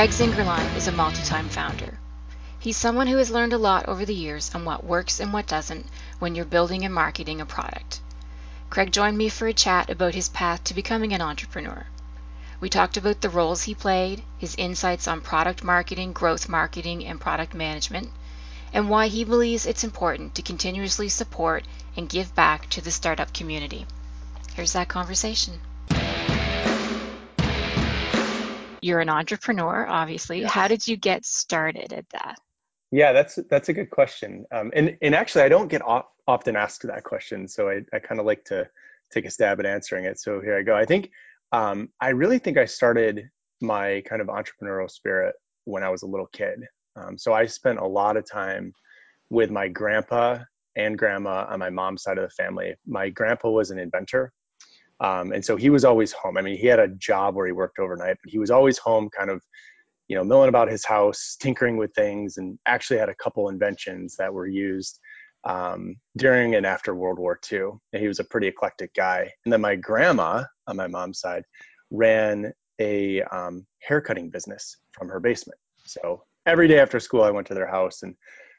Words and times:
Craig 0.00 0.12
Zingerline 0.12 0.76
is 0.78 0.88
a 0.88 0.92
multi-time 0.92 1.50
founder. 1.50 1.98
He's 2.58 2.78
someone 2.78 3.06
who 3.06 3.18
has 3.18 3.30
learned 3.30 3.52
a 3.52 3.58
lot 3.58 3.86
over 3.86 4.06
the 4.06 4.14
years 4.14 4.50
on 4.54 4.64
what 4.64 4.82
works 4.82 5.20
and 5.20 5.30
what 5.30 5.46
doesn't 5.46 5.84
when 6.18 6.34
you're 6.34 6.46
building 6.46 6.86
and 6.86 6.94
marketing 6.94 7.38
a 7.38 7.44
product. 7.44 8.00
Craig 8.70 8.92
joined 8.92 9.18
me 9.18 9.28
for 9.28 9.46
a 9.46 9.52
chat 9.52 9.90
about 9.90 10.14
his 10.14 10.30
path 10.30 10.64
to 10.64 10.72
becoming 10.72 11.12
an 11.12 11.20
entrepreneur. 11.20 11.84
We 12.60 12.70
talked 12.70 12.96
about 12.96 13.20
the 13.20 13.28
roles 13.28 13.64
he 13.64 13.74
played, 13.74 14.22
his 14.38 14.54
insights 14.54 15.06
on 15.06 15.20
product 15.20 15.62
marketing, 15.62 16.14
growth 16.14 16.48
marketing, 16.48 17.04
and 17.04 17.20
product 17.20 17.52
management, 17.52 18.10
and 18.72 18.88
why 18.88 19.08
he 19.08 19.22
believes 19.22 19.66
it's 19.66 19.84
important 19.84 20.34
to 20.36 20.40
continuously 20.40 21.10
support 21.10 21.66
and 21.94 22.08
give 22.08 22.34
back 22.34 22.70
to 22.70 22.80
the 22.80 22.90
startup 22.90 23.34
community. 23.34 23.86
Here's 24.54 24.72
that 24.72 24.88
conversation. 24.88 25.60
You're 28.82 29.00
an 29.00 29.08
entrepreneur, 29.08 29.86
obviously. 29.86 30.42
How 30.42 30.68
did 30.68 30.86
you 30.86 30.96
get 30.96 31.24
started 31.24 31.92
at 31.92 32.08
that? 32.10 32.38
Yeah, 32.90 33.12
that's 33.12 33.38
that's 33.48 33.68
a 33.68 33.72
good 33.72 33.90
question. 33.90 34.44
Um, 34.52 34.70
and 34.74 34.96
and 35.02 35.14
actually, 35.14 35.42
I 35.42 35.48
don't 35.48 35.68
get 35.68 35.82
off, 35.82 36.06
often 36.26 36.56
asked 36.56 36.82
that 36.86 37.04
question, 37.04 37.46
so 37.46 37.68
I, 37.68 37.82
I 37.92 37.98
kind 38.00 38.20
of 38.20 38.26
like 38.26 38.44
to 38.46 38.68
take 39.12 39.26
a 39.26 39.30
stab 39.30 39.60
at 39.60 39.66
answering 39.66 40.04
it. 40.04 40.18
So 40.18 40.40
here 40.40 40.56
I 40.58 40.62
go. 40.62 40.74
I 40.74 40.84
think 40.84 41.10
um, 41.52 41.88
I 42.00 42.10
really 42.10 42.38
think 42.38 42.58
I 42.58 42.64
started 42.64 43.28
my 43.60 44.02
kind 44.08 44.22
of 44.22 44.28
entrepreneurial 44.28 44.90
spirit 44.90 45.34
when 45.64 45.82
I 45.82 45.88
was 45.88 46.02
a 46.02 46.06
little 46.06 46.28
kid. 46.32 46.64
Um, 46.96 47.18
so 47.18 47.32
I 47.32 47.46
spent 47.46 47.78
a 47.78 47.86
lot 47.86 48.16
of 48.16 48.28
time 48.28 48.72
with 49.30 49.50
my 49.50 49.68
grandpa 49.68 50.38
and 50.76 50.98
grandma 50.98 51.46
on 51.48 51.58
my 51.58 51.70
mom's 51.70 52.02
side 52.02 52.18
of 52.18 52.24
the 52.24 52.42
family. 52.42 52.74
My 52.86 53.08
grandpa 53.08 53.50
was 53.50 53.70
an 53.70 53.78
inventor. 53.78 54.32
Um, 55.00 55.32
and 55.32 55.44
so 55.44 55.56
he 55.56 55.70
was 55.70 55.84
always 55.84 56.12
home. 56.12 56.36
I 56.36 56.42
mean, 56.42 56.58
he 56.58 56.66
had 56.66 56.78
a 56.78 56.88
job 56.88 57.34
where 57.34 57.46
he 57.46 57.52
worked 57.52 57.78
overnight, 57.78 58.18
but 58.22 58.30
he 58.30 58.38
was 58.38 58.50
always 58.50 58.78
home, 58.78 59.08
kind 59.16 59.30
of, 59.30 59.42
you 60.08 60.16
know, 60.16 60.24
milling 60.24 60.48
about 60.48 60.70
his 60.70 60.84
house, 60.84 61.36
tinkering 61.40 61.78
with 61.78 61.94
things, 61.94 62.36
and 62.36 62.58
actually 62.66 62.98
had 62.98 63.08
a 63.08 63.14
couple 63.14 63.48
inventions 63.48 64.16
that 64.18 64.32
were 64.32 64.46
used 64.46 64.98
um, 65.44 65.96
during 66.16 66.54
and 66.54 66.66
after 66.66 66.94
World 66.94 67.18
War 67.18 67.38
II. 67.50 67.70
And 67.92 68.02
he 68.02 68.08
was 68.08 68.18
a 68.18 68.24
pretty 68.24 68.48
eclectic 68.48 68.92
guy. 68.94 69.30
And 69.44 69.52
then 69.52 69.60
my 69.62 69.76
grandma 69.76 70.44
on 70.66 70.76
my 70.76 70.86
mom's 70.86 71.20
side 71.20 71.44
ran 71.90 72.52
a 72.78 73.22
um, 73.22 73.66
haircutting 73.78 74.30
business 74.30 74.76
from 74.92 75.08
her 75.08 75.20
basement. 75.20 75.58
So 75.86 76.24
every 76.46 76.68
day 76.68 76.78
after 76.78 77.00
school, 77.00 77.22
I 77.22 77.30
went 77.30 77.46
to 77.48 77.54
their 77.54 77.66
house. 77.66 78.02
And 78.02 78.14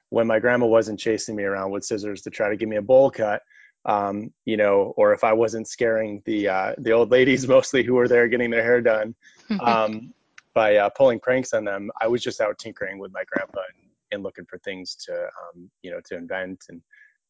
when 0.10 0.28
my 0.28 0.40
grandma 0.40 0.66
wasn't 0.66 1.00
chasing 1.00 1.36
me 1.36 1.44
around 1.44 1.72
with 1.72 1.86
scissors 1.86 2.22
to 2.24 2.30
try 2.30 2.50
to 2.50 2.58
give 2.58 2.70
me 2.70 2.78
a 2.78 2.82
bowl 2.82 3.12
cut, 3.12 3.42
um, 3.86 4.32
you 4.46 4.58
know, 4.58 4.94
or 4.98 5.14
if 5.14 5.24
I 5.24 5.34
wasn't 5.34 5.68
scaring 5.68 6.22
the 6.26 6.50
uh, 6.50 6.76
the 6.78 6.92
old 6.92 7.12
ladies 7.12 7.48
mostly 7.56 7.84
who 7.84 7.96
were 7.96 8.08
there 8.08 8.28
getting 8.28 8.50
their 8.50 8.64
hair 8.64 8.82
done 8.82 9.16
um, 9.62 10.14
by 10.54 10.76
uh, 10.78 10.90
pulling 10.90 11.20
pranks 11.20 11.54
on 11.54 11.66
them, 11.66 11.90
I 12.02 12.08
was 12.08 12.22
just 12.22 12.42
out 12.42 12.58
tinkering 12.60 13.00
with 13.00 13.12
my 13.14 13.24
grandpa 13.32 13.62
and, 13.76 13.90
and 14.12 14.24
looking 14.24 14.46
for 14.46 14.60
things 14.60 14.96
to 15.08 15.14
um, 15.14 15.70
you 15.82 15.92
know 15.92 16.00
to 16.06 16.16
invent, 16.16 16.66
and 16.70 16.82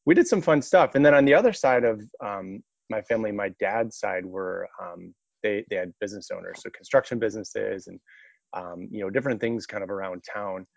we 0.05 0.15
did 0.15 0.27
some 0.27 0.41
fun 0.41 0.61
stuff. 0.61 0.95
And 0.95 1.05
then 1.05 1.13
on 1.13 1.25
the 1.25 1.33
other 1.33 1.53
side 1.53 1.83
of 1.83 2.01
um, 2.23 2.61
my 2.89 3.01
family, 3.01 3.31
my 3.31 3.49
dad's 3.59 3.97
side 3.97 4.25
were 4.25 4.67
um, 4.81 5.13
they 5.43 5.63
they 5.69 5.77
had 5.77 5.93
business 6.01 6.29
owners, 6.31 6.61
so 6.61 6.69
construction 6.71 7.19
businesses 7.19 7.87
and 7.87 7.99
um, 8.53 8.89
you 8.91 9.01
know 9.01 9.09
different 9.09 9.39
things 9.39 9.65
kind 9.65 9.83
of 9.83 9.89
around 9.89 10.23
town. 10.23 10.67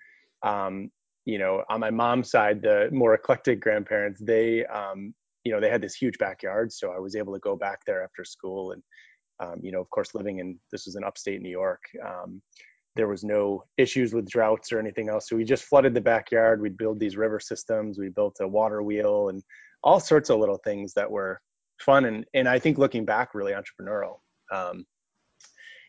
Um, 0.43 0.91
you 1.25 1.39
know, 1.39 1.65
on 1.71 1.81
my 1.81 1.91
mom's 1.91 2.31
side, 2.31 2.61
the 2.61 2.91
more 2.93 3.15
eclectic 3.15 3.59
grandparents, 3.59 4.21
they 4.23 4.67
um, 4.67 5.15
you 5.45 5.53
know 5.53 5.61
they 5.61 5.71
had 5.71 5.83
this 5.83 5.95
huge 5.95 6.19
backyard 6.19 6.73
so 6.73 6.93
i 6.93 6.99
was 6.99 7.17
able 7.17 7.33
to 7.33 7.41
go 7.41 7.57
back 7.57 7.81
there 7.87 8.03
after 8.03 8.25
school 8.25 8.73
and 8.73 8.83
um, 9.41 9.59
you 9.63 9.73
know 9.73 9.81
of 9.81 9.91
course 9.91 10.15
living 10.15 10.39
in 10.39 10.59
this 10.73 10.87
was 10.87 10.97
in 10.97 11.05
upstate 11.05 11.43
new 11.43 11.51
york 11.51 11.83
um, 12.07 12.41
there 12.97 13.09
was 13.09 13.25
no 13.25 13.65
issues 13.77 14.15
with 14.15 14.29
droughts 14.29 14.73
or 14.73 14.79
anything 14.79 15.09
else. 15.09 15.29
So 15.29 15.37
we 15.37 15.45
just 15.45 15.65
flooded 15.65 15.95
the 15.95 16.01
backyard 16.01 16.61
we'd 16.61 16.77
build 16.77 17.01
these 17.01 17.17
river 17.17 17.41
systems 17.41 17.99
we 17.99 18.09
built 18.09 18.37
a 18.41 18.49
water 18.49 18.83
wheel 18.83 19.29
and 19.29 19.43
all 19.83 20.01
sorts 20.01 20.31
of 20.31 20.39
little 20.39 20.61
things 20.65 20.95
that 20.95 21.11
were 21.11 21.41
fun 21.81 22.05
and 22.05 22.25
and 22.35 22.49
i 22.49 22.59
think 22.59 22.79
looking 22.79 23.05
back 23.05 23.35
really 23.35 23.53
entrepreneurial 23.53 24.19
um, 24.53 24.85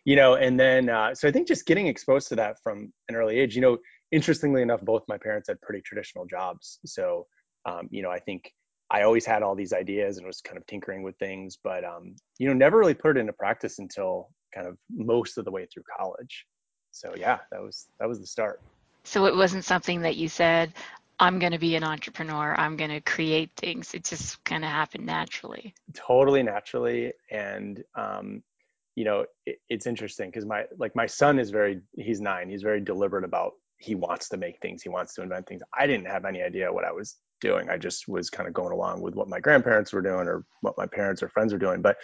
you 0.03 0.15
know 0.15 0.33
and 0.35 0.59
then 0.59 0.89
uh, 0.89 1.13
so 1.13 1.27
i 1.27 1.31
think 1.31 1.47
just 1.47 1.65
getting 1.65 1.87
exposed 1.87 2.27
to 2.27 2.35
that 2.35 2.57
from 2.63 2.91
an 3.09 3.15
early 3.15 3.39
age 3.39 3.55
you 3.55 3.61
know 3.61 3.77
interestingly 4.11 4.61
enough 4.61 4.81
both 4.81 5.03
my 5.07 5.17
parents 5.17 5.47
had 5.47 5.61
pretty 5.61 5.81
traditional 5.81 6.25
jobs. 6.25 6.79
So 6.85 7.27
um, 7.65 7.87
you 7.91 8.01
know 8.01 8.09
i 8.09 8.19
think 8.19 8.51
I 8.91 9.01
always 9.01 9.25
had 9.25 9.41
all 9.41 9.55
these 9.55 9.73
ideas 9.73 10.17
and 10.17 10.27
was 10.27 10.41
kind 10.41 10.57
of 10.57 10.65
tinkering 10.67 11.03
with 11.03 11.17
things, 11.17 11.57
but 11.63 11.83
um, 11.83 12.15
you 12.37 12.47
know, 12.47 12.53
never 12.53 12.77
really 12.77 12.93
put 12.93 13.17
it 13.17 13.19
into 13.19 13.33
practice 13.33 13.79
until 13.79 14.29
kind 14.53 14.67
of 14.67 14.77
most 14.89 15.37
of 15.37 15.45
the 15.45 15.51
way 15.51 15.65
through 15.65 15.83
college. 15.97 16.45
So 16.91 17.13
yeah, 17.17 17.39
that 17.51 17.61
was 17.61 17.87
that 17.99 18.07
was 18.07 18.19
the 18.19 18.27
start. 18.27 18.61
So 19.03 19.25
it 19.25 19.35
wasn't 19.35 19.65
something 19.65 20.01
that 20.01 20.15
you 20.15 20.29
said, 20.29 20.73
I'm 21.19 21.39
going 21.39 21.51
to 21.51 21.59
be 21.59 21.75
an 21.75 21.83
entrepreneur. 21.83 22.55
I'm 22.57 22.75
going 22.75 22.89
to 22.89 23.01
create 23.01 23.51
things. 23.55 23.93
It 23.93 24.03
just 24.03 24.43
kind 24.43 24.63
of 24.63 24.69
happened 24.69 25.05
naturally. 25.05 25.73
Totally 25.93 26.43
naturally, 26.43 27.13
and 27.31 27.83
um, 27.95 28.43
you 28.95 29.03
know, 29.03 29.25
it, 29.45 29.57
it's 29.69 29.87
interesting 29.87 30.29
because 30.29 30.45
my 30.45 30.65
like 30.77 30.95
my 30.95 31.05
son 31.05 31.39
is 31.39 31.49
very 31.49 31.81
he's 31.97 32.21
nine. 32.21 32.49
He's 32.49 32.63
very 32.63 32.81
deliberate 32.81 33.23
about 33.23 33.53
he 33.77 33.95
wants 33.95 34.29
to 34.29 34.37
make 34.37 34.59
things. 34.61 34.83
He 34.83 34.89
wants 34.89 35.13
to 35.15 35.21
invent 35.21 35.47
things. 35.47 35.61
I 35.77 35.87
didn't 35.87 36.07
have 36.07 36.25
any 36.25 36.41
idea 36.41 36.71
what 36.71 36.85
I 36.85 36.91
was 36.91 37.17
doing. 37.45 37.69
I 37.69 37.77
just 37.77 38.07
was 38.07 38.29
kind 38.29 38.47
of 38.47 38.53
going 38.53 38.73
along 38.73 39.01
with 39.01 39.15
what 39.15 39.29
my 39.29 39.39
grandparents 39.39 39.93
were 39.93 40.01
doing 40.01 40.27
or 40.27 40.45
what 40.61 40.77
my 40.77 40.87
parents 40.87 41.21
or 41.23 41.29
friends 41.29 41.53
were 41.53 41.59
doing. 41.59 41.81
But 41.81 41.97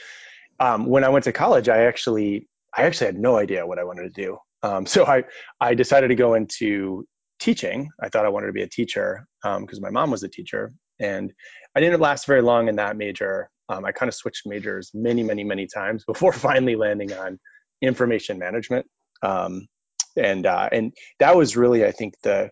um, 0.59 0.85
when 0.85 1.03
I 1.03 1.09
went 1.09 1.25
to 1.25 1.31
college, 1.31 1.68
I 1.69 1.85
actually 1.85 2.47
I 2.75 2.84
actually 2.84 3.07
had 3.07 3.19
no 3.19 3.38
idea 3.38 3.68
what 3.68 3.80
I 3.80 3.84
wanted 3.84 4.13
to 4.13 4.22
do. 4.22 4.38
Um, 4.63 4.85
so 4.85 5.06
I 5.06 5.24
I 5.59 5.74
decided 5.74 6.09
to 6.09 6.16
go 6.16 6.35
into 6.35 7.06
teaching. 7.40 7.90
I 8.00 8.09
thought 8.09 8.25
I 8.25 8.30
wanted 8.30 8.47
to 8.47 8.53
be 8.53 8.62
a 8.62 8.69
teacher 8.69 9.25
because 9.44 9.78
um, 9.78 9.81
my 9.81 9.90
mom 9.90 10.12
was 10.12 10.24
a 10.24 10.30
teacher, 10.30 10.74
and 11.00 11.34
I 11.75 11.80
didn't 11.80 12.00
last 12.00 12.28
very 12.28 12.41
long 12.41 12.68
in 12.69 12.75
that 12.75 12.96
major. 12.96 13.50
Um, 13.69 13.85
I 13.85 13.91
kind 13.91 14.09
of 14.09 14.16
switched 14.16 14.46
majors 14.46 14.91
many, 14.94 15.24
many, 15.24 15.44
many 15.44 15.68
times 15.68 16.03
before 16.06 16.34
finally 16.50 16.75
landing 16.75 17.13
on 17.13 17.40
information 17.81 18.38
management. 18.38 18.85
Um, 19.24 19.68
and 20.16 20.46
uh, 20.46 20.69
and 20.72 20.94
that 21.19 21.35
was 21.35 21.57
really, 21.57 21.85
I 21.85 21.91
think, 21.91 22.16
the 22.22 22.50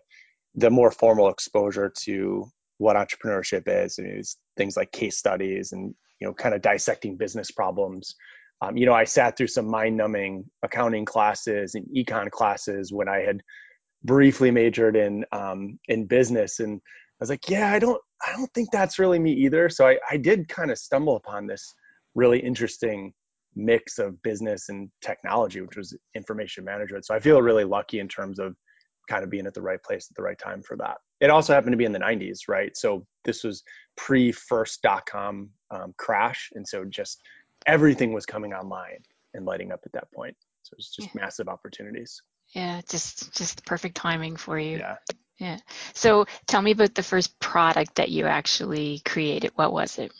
the 0.54 0.70
more 0.70 0.90
formal 0.90 1.28
exposure 1.28 1.92
to 2.02 2.46
what 2.80 2.96
entrepreneurship 2.96 3.64
is 3.66 3.98
and 3.98 4.18
is 4.18 4.38
things 4.56 4.74
like 4.74 4.90
case 4.90 5.18
studies 5.18 5.72
and 5.72 5.94
you 6.18 6.26
know 6.26 6.32
kind 6.32 6.54
of 6.54 6.62
dissecting 6.62 7.16
business 7.16 7.50
problems. 7.50 8.14
Um, 8.62 8.76
you 8.76 8.84
know 8.84 8.92
i 8.92 9.04
sat 9.04 9.36
through 9.36 9.46
some 9.46 9.66
mind-numbing 9.66 10.44
accounting 10.62 11.06
classes 11.06 11.74
and 11.74 11.86
econ 11.96 12.30
classes 12.30 12.92
when 12.92 13.08
i 13.08 13.20
had 13.20 13.40
briefly 14.04 14.50
majored 14.50 14.96
in 14.96 15.24
um, 15.32 15.78
in 15.88 16.06
business 16.06 16.60
and 16.60 16.78
i 16.84 17.20
was 17.20 17.30
like 17.30 17.48
yeah 17.48 17.72
i 17.72 17.78
don't 17.78 18.00
i 18.26 18.32
don't 18.32 18.52
think 18.52 18.68
that's 18.70 18.98
really 18.98 19.18
me 19.18 19.32
either. 19.32 19.68
So 19.70 19.86
i, 19.86 19.98
I 20.10 20.16
did 20.18 20.48
kind 20.48 20.70
of 20.70 20.78
stumble 20.78 21.16
upon 21.16 21.46
this 21.46 21.74
really 22.14 22.38
interesting 22.38 23.12
mix 23.56 23.98
of 23.98 24.22
business 24.22 24.68
and 24.68 24.90
technology 25.00 25.60
which 25.62 25.76
was 25.76 25.96
information 26.14 26.64
management. 26.64 27.06
So 27.06 27.14
i 27.14 27.20
feel 27.20 27.40
really 27.40 27.64
lucky 27.64 27.98
in 27.98 28.08
terms 28.08 28.38
of 28.38 28.54
kind 29.08 29.24
of 29.24 29.30
being 29.30 29.46
at 29.46 29.54
the 29.54 29.62
right 29.62 29.82
place 29.82 30.06
at 30.10 30.16
the 30.16 30.22
right 30.22 30.38
time 30.38 30.62
for 30.62 30.76
that. 30.78 30.98
It 31.20 31.30
also 31.30 31.52
happened 31.52 31.72
to 31.72 31.76
be 31.76 31.84
in 31.84 31.92
the 31.92 31.98
90s, 31.98 32.48
right? 32.48 32.76
So 32.76 33.06
this 33.24 33.44
was 33.44 33.62
pre 33.96 34.32
first 34.32 34.82
dot 34.82 35.06
com 35.06 35.50
um, 35.70 35.94
crash. 35.98 36.50
And 36.54 36.66
so 36.66 36.84
just 36.84 37.20
everything 37.66 38.12
was 38.12 38.26
coming 38.26 38.52
online 38.54 39.02
and 39.34 39.44
lighting 39.44 39.72
up 39.72 39.80
at 39.84 39.92
that 39.92 40.10
point. 40.12 40.36
So 40.62 40.74
it's 40.78 40.94
just 40.94 41.08
yeah. 41.14 41.22
massive 41.22 41.48
opportunities. 41.48 42.22
Yeah, 42.54 42.80
just 42.88 43.36
just 43.36 43.64
perfect 43.64 43.96
timing 43.96 44.36
for 44.36 44.58
you. 44.58 44.78
Yeah. 44.78 44.96
Yeah. 45.38 45.58
So 45.94 46.26
tell 46.46 46.60
me 46.60 46.72
about 46.72 46.94
the 46.94 47.02
first 47.02 47.38
product 47.38 47.94
that 47.94 48.10
you 48.10 48.26
actually 48.26 49.00
created. 49.04 49.52
What 49.54 49.72
was 49.72 49.98
it? 49.98 50.12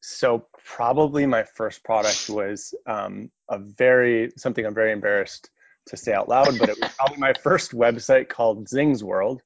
So 0.00 0.46
probably 0.64 1.26
my 1.26 1.42
first 1.42 1.84
product 1.84 2.30
was 2.30 2.72
um, 2.86 3.30
a 3.50 3.58
very 3.58 4.32
something 4.36 4.64
I'm 4.64 4.74
very 4.74 4.92
embarrassed 4.92 5.50
to 5.88 5.96
say 5.96 6.12
out 6.12 6.28
loud, 6.28 6.58
but 6.58 6.68
it 6.68 6.78
was 6.80 6.92
probably 6.96 7.18
my 7.18 7.34
first 7.42 7.72
website 7.72 8.28
called 8.28 8.68
Zing's 8.68 9.02
World. 9.02 9.42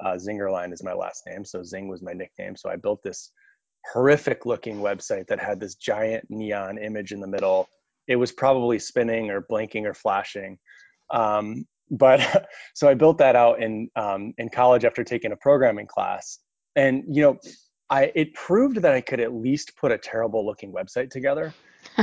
Uh, 0.00 0.14
Zingerline 0.14 0.72
is 0.72 0.82
my 0.82 0.92
last 0.92 1.26
name, 1.26 1.44
so 1.44 1.62
Zing 1.62 1.88
was 1.88 2.02
my 2.02 2.12
nickname. 2.12 2.56
So 2.56 2.68
I 2.68 2.76
built 2.76 3.02
this 3.02 3.32
horrific 3.92 4.46
looking 4.46 4.78
website 4.78 5.26
that 5.28 5.40
had 5.40 5.60
this 5.60 5.74
giant 5.74 6.26
neon 6.28 6.78
image 6.78 7.12
in 7.12 7.20
the 7.20 7.26
middle. 7.26 7.68
It 8.08 8.16
was 8.16 8.32
probably 8.32 8.78
spinning 8.78 9.30
or 9.30 9.42
blinking 9.48 9.86
or 9.86 9.94
flashing. 9.94 10.58
Um, 11.10 11.66
but 11.90 12.48
so 12.74 12.88
I 12.88 12.94
built 12.94 13.18
that 13.18 13.36
out 13.36 13.62
in 13.62 13.88
um, 13.94 14.34
in 14.38 14.48
college 14.48 14.84
after 14.84 15.04
taking 15.04 15.30
a 15.30 15.36
programming 15.36 15.86
class, 15.86 16.40
and 16.74 17.04
you 17.08 17.22
know, 17.22 17.38
I 17.90 18.10
it 18.16 18.34
proved 18.34 18.82
that 18.82 18.92
I 18.92 19.00
could 19.00 19.20
at 19.20 19.32
least 19.32 19.76
put 19.76 19.92
a 19.92 19.98
terrible 19.98 20.44
looking 20.44 20.72
website 20.72 21.10
together. 21.10 21.54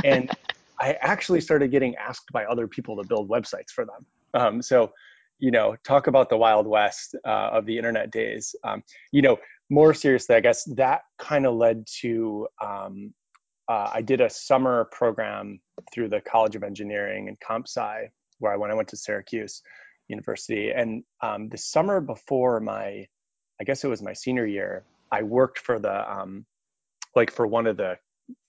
And 0.02 0.30
I 0.80 0.96
actually 1.00 1.40
started 1.40 1.70
getting 1.70 1.94
asked 1.96 2.32
by 2.32 2.44
other 2.44 2.66
people 2.66 2.96
to 3.00 3.06
build 3.06 3.28
websites 3.28 3.70
for 3.70 3.84
them. 3.84 4.06
Um, 4.34 4.62
so, 4.62 4.92
you 5.38 5.50
know, 5.50 5.76
talk 5.84 6.06
about 6.06 6.28
the 6.28 6.36
wild 6.36 6.66
west 6.66 7.14
uh, 7.24 7.50
of 7.52 7.66
the 7.66 7.76
internet 7.76 8.10
days. 8.10 8.54
Um, 8.64 8.82
you 9.12 9.22
know, 9.22 9.38
more 9.70 9.94
seriously, 9.94 10.36
I 10.36 10.40
guess 10.40 10.64
that 10.76 11.02
kind 11.18 11.46
of 11.46 11.54
led 11.54 11.86
to 12.00 12.48
um, 12.62 13.14
uh, 13.68 13.90
I 13.94 14.02
did 14.02 14.20
a 14.20 14.30
summer 14.30 14.88
program 14.92 15.60
through 15.92 16.08
the 16.08 16.20
College 16.20 16.56
of 16.56 16.62
Engineering 16.62 17.28
and 17.28 17.38
CompSci 17.40 18.08
where 18.38 18.52
I 18.52 18.56
when 18.56 18.70
I 18.70 18.74
went 18.74 18.88
to 18.88 18.96
Syracuse 18.96 19.62
University. 20.08 20.70
And 20.70 21.04
um, 21.20 21.48
the 21.48 21.58
summer 21.58 22.00
before 22.00 22.60
my, 22.60 23.06
I 23.60 23.64
guess 23.64 23.84
it 23.84 23.88
was 23.88 24.02
my 24.02 24.12
senior 24.12 24.46
year, 24.46 24.84
I 25.10 25.22
worked 25.22 25.58
for 25.58 25.78
the 25.78 26.12
um, 26.12 26.44
like 27.14 27.30
for 27.30 27.46
one 27.46 27.66
of 27.66 27.76
the 27.76 27.96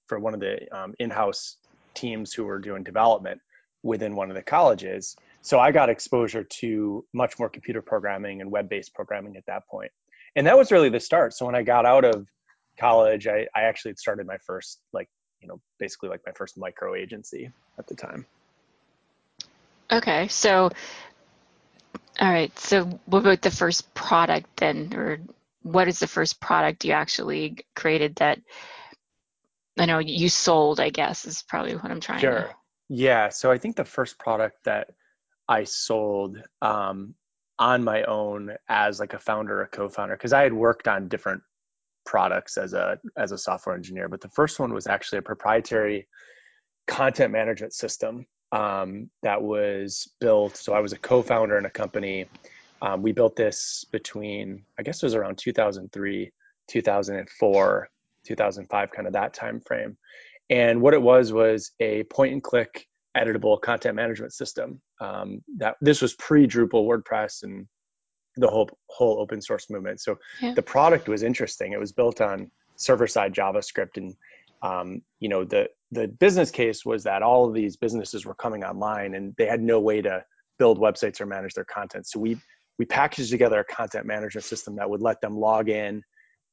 for 0.08 0.20
one 0.20 0.34
of 0.34 0.40
the 0.40 0.68
um, 0.76 0.94
in-house 1.00 1.58
teams 1.94 2.34
who 2.34 2.44
were 2.44 2.60
doing 2.60 2.84
development 2.84 3.42
within 3.84 4.16
one 4.16 4.30
of 4.30 4.36
the 4.36 4.44
colleges. 4.44 5.16
So 5.46 5.60
I 5.60 5.72
got 5.72 5.90
exposure 5.90 6.44
to 6.44 7.06
much 7.14 7.38
more 7.38 7.50
computer 7.50 7.80
programming 7.80 8.42
and 8.42 8.50
web-based 8.50 8.96
programming 8.96 9.38
at 9.38 9.46
that. 9.46 9.62
And 10.36 10.48
that 10.48 10.58
was 10.58 10.72
really 10.72 10.90
the 10.90 11.00
start. 11.00 11.36
So 11.36 11.46
when 11.46 11.54
I 11.54 11.62
got 11.62 11.86
out 11.86 12.04
of 12.04 12.28
college, 12.80 13.28
I, 13.28 13.46
I 13.56 13.62
actually 13.62 13.94
started 13.94 14.26
my 14.26 14.38
first 14.40 14.80
like, 14.92 15.08
you 15.42 15.48
know, 15.48 15.62
basically 15.78 16.10
like 16.10 16.22
my 16.26 16.32
first 16.32 16.58
micro 16.58 16.96
agency 16.96 17.52
at 17.78 17.86
the 17.86 17.94
time. 17.94 18.26
Okay. 19.92 20.28
So 20.30 20.72
all 22.20 22.32
right. 22.32 22.58
So 22.58 23.00
what 23.06 23.20
about 23.20 23.44
the 23.44 23.52
first 23.52 23.94
product 23.94 24.50
then 24.58 24.96
or 24.96 25.20
what 25.62 25.88
is 25.88 26.00
the 26.00 26.08
first 26.08 26.42
product 26.42 26.86
you 26.86 26.94
actually 26.94 27.58
created 27.76 28.16
that 28.16 28.42
I 29.78 29.86
know 29.86 30.00
you 30.00 30.28
sold, 30.30 30.80
I 30.80 30.90
guess, 30.90 31.26
is 31.26 31.44
probably 31.44 31.76
what 31.76 31.92
I'm 31.92 32.00
trying 32.00 32.22
sure. 32.22 32.32
to. 32.32 32.56
Yeah. 32.90 33.30
So 33.30 33.52
I 33.52 33.60
think 33.60 33.76
the 33.76 33.86
first 33.86 34.18
product 34.18 34.64
that 34.64 34.90
I 35.48 35.64
sold 35.64 36.38
um, 36.62 37.16
on 37.60 37.84
my 37.84 38.04
own 38.04 38.52
as 38.68 39.00
like 39.00 39.14
a 39.14 39.20
founder 39.20 39.62
or 39.62 39.68
co-founder, 39.68 40.16
because 40.16 40.34
I 40.34 40.44
had 40.44 40.54
worked 40.54 40.88
on 40.88 41.08
different 41.08 41.42
products 42.06 42.58
as 42.58 42.74
a 42.74 43.00
as 43.18 43.32
a 43.32 43.38
software 43.38 43.76
engineer, 43.76 44.10
but 44.10 44.22
the 44.22 44.30
first 44.30 44.60
one 44.60 44.74
was 44.74 44.88
actually 44.88 45.20
a 45.20 45.24
proprietary 45.24 46.08
content 46.88 47.32
management 47.32 47.74
system 47.74 48.26
um, 48.52 49.10
that 49.24 49.42
was 49.42 50.08
built. 50.20 50.56
So 50.56 50.74
I 50.74 50.80
was 50.80 50.94
a 50.94 51.00
co-founder 51.00 51.58
in 51.58 51.66
a 51.66 51.70
company. 51.70 52.26
Um, 52.82 53.02
we 53.02 53.12
built 53.12 53.36
this 53.36 53.86
between 53.92 54.66
I 54.78 54.84
guess 54.84 55.02
it 55.02 55.06
was 55.06 55.16
around 55.16 55.38
2003, 55.38 56.32
2004 56.68 57.90
2005, 58.26 58.92
kind 58.92 59.08
of 59.08 59.14
that 59.14 59.34
time 59.34 59.62
frame. 59.66 59.98
And 60.50 60.82
what 60.82 60.94
it 60.94 61.02
was 61.02 61.32
was 61.32 61.72
a 61.80 62.04
point 62.04 62.34
and 62.34 62.44
click 62.44 62.88
editable 63.16 63.60
content 63.62 63.96
management 63.96 64.34
system. 64.34 64.82
Um, 65.00 65.44
that 65.58 65.76
this 65.82 66.02
was 66.02 66.14
pre 66.16 66.48
Drupal, 66.48 66.86
WordPress, 66.86 67.44
and 67.44 67.68
the 68.38 68.48
whole 68.48 68.70
whole 68.90 69.20
open 69.20 69.42
source 69.42 69.70
movement. 69.70 70.02
So 70.02 70.18
yeah. 70.42 70.54
the 70.54 70.62
product 70.62 71.08
was 71.08 71.24
interesting. 71.24 71.74
It 71.74 71.80
was 71.80 71.92
built 71.92 72.22
on 72.22 72.52
server 72.76 73.08
side 73.08 73.34
JavaScript, 73.34 73.98
and 73.98 74.16
um, 74.62 75.02
you 75.20 75.30
know 75.30 75.44
the 75.46 75.70
the 75.92 76.08
business 76.08 76.52
case 76.52 76.86
was 76.86 77.04
that 77.04 77.24
all 77.24 77.48
of 77.48 77.54
these 77.54 77.78
businesses 77.78 78.26
were 78.26 78.36
coming 78.36 78.64
online, 78.64 79.16
and 79.16 79.34
they 79.38 79.46
had 79.46 79.62
no 79.62 79.80
way 79.80 80.02
to 80.02 80.24
build 80.58 80.80
websites 80.80 81.20
or 81.22 81.26
manage 81.26 81.54
their 81.54 81.66
content. 81.66 82.08
So 82.08 82.20
we 82.20 82.38
we 82.78 82.86
packaged 82.86 83.32
together 83.32 83.60
a 83.60 83.64
content 83.66 84.06
management 84.06 84.46
system 84.46 84.76
that 84.76 84.90
would 84.90 85.02
let 85.02 85.22
them 85.22 85.38
log 85.38 85.70
in 85.70 86.04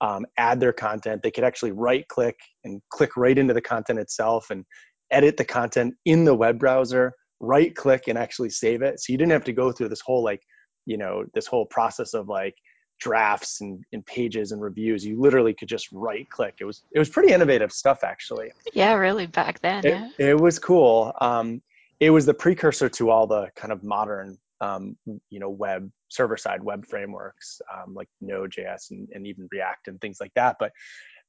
um, 0.02 0.26
add 0.36 0.60
their 0.60 0.72
content. 0.72 1.22
They 1.22 1.30
could 1.30 1.44
actually 1.44 1.70
right 1.72 2.06
click 2.08 2.36
and 2.64 2.82
click 2.90 3.16
right 3.16 3.38
into 3.38 3.54
the 3.54 3.60
content 3.60 4.00
itself 4.00 4.50
and 4.50 4.64
edit 5.12 5.36
the 5.36 5.44
content 5.44 5.94
in 6.04 6.24
the 6.24 6.34
web 6.34 6.58
browser, 6.58 7.12
right 7.40 7.74
click 7.74 8.04
and 8.08 8.18
actually 8.18 8.50
save 8.50 8.82
it. 8.82 9.00
So 9.00 9.12
you 9.12 9.18
didn't 9.18 9.32
have 9.32 9.44
to 9.44 9.52
go 9.52 9.72
through 9.72 9.88
this 9.88 10.00
whole 10.00 10.22
like, 10.22 10.42
you 10.86 10.96
know, 10.96 11.24
this 11.34 11.46
whole 11.46 11.66
process 11.66 12.14
of 12.14 12.28
like 12.28 12.54
drafts 13.00 13.60
and, 13.60 13.82
and 13.92 14.04
pages 14.06 14.52
and 14.52 14.62
reviews. 14.62 15.04
You 15.04 15.20
literally 15.20 15.54
could 15.54 15.68
just 15.68 15.88
right 15.92 16.28
click. 16.30 16.54
It 16.60 16.64
was 16.64 16.82
it 16.92 16.98
was 16.98 17.08
pretty 17.08 17.32
innovative 17.32 17.72
stuff 17.72 18.04
actually. 18.04 18.52
Yeah, 18.72 18.94
really 18.94 19.26
back 19.26 19.60
then. 19.60 19.84
It, 19.84 19.90
yeah. 19.90 20.10
it 20.18 20.40
was 20.40 20.58
cool. 20.58 21.12
Um, 21.20 21.62
it 22.00 22.10
was 22.10 22.26
the 22.26 22.34
precursor 22.34 22.88
to 22.88 23.10
all 23.10 23.26
the 23.26 23.50
kind 23.56 23.72
of 23.72 23.82
modern 23.82 24.38
um, 24.60 24.96
you 25.30 25.40
know 25.40 25.50
web 25.50 25.90
server 26.08 26.36
side 26.36 26.62
web 26.62 26.86
frameworks 26.86 27.60
um, 27.74 27.94
like 27.94 28.08
Node.js 28.20 28.90
and, 28.92 29.08
and 29.12 29.26
even 29.26 29.48
React 29.50 29.88
and 29.88 30.00
things 30.00 30.18
like 30.20 30.32
that. 30.34 30.56
But 30.60 30.72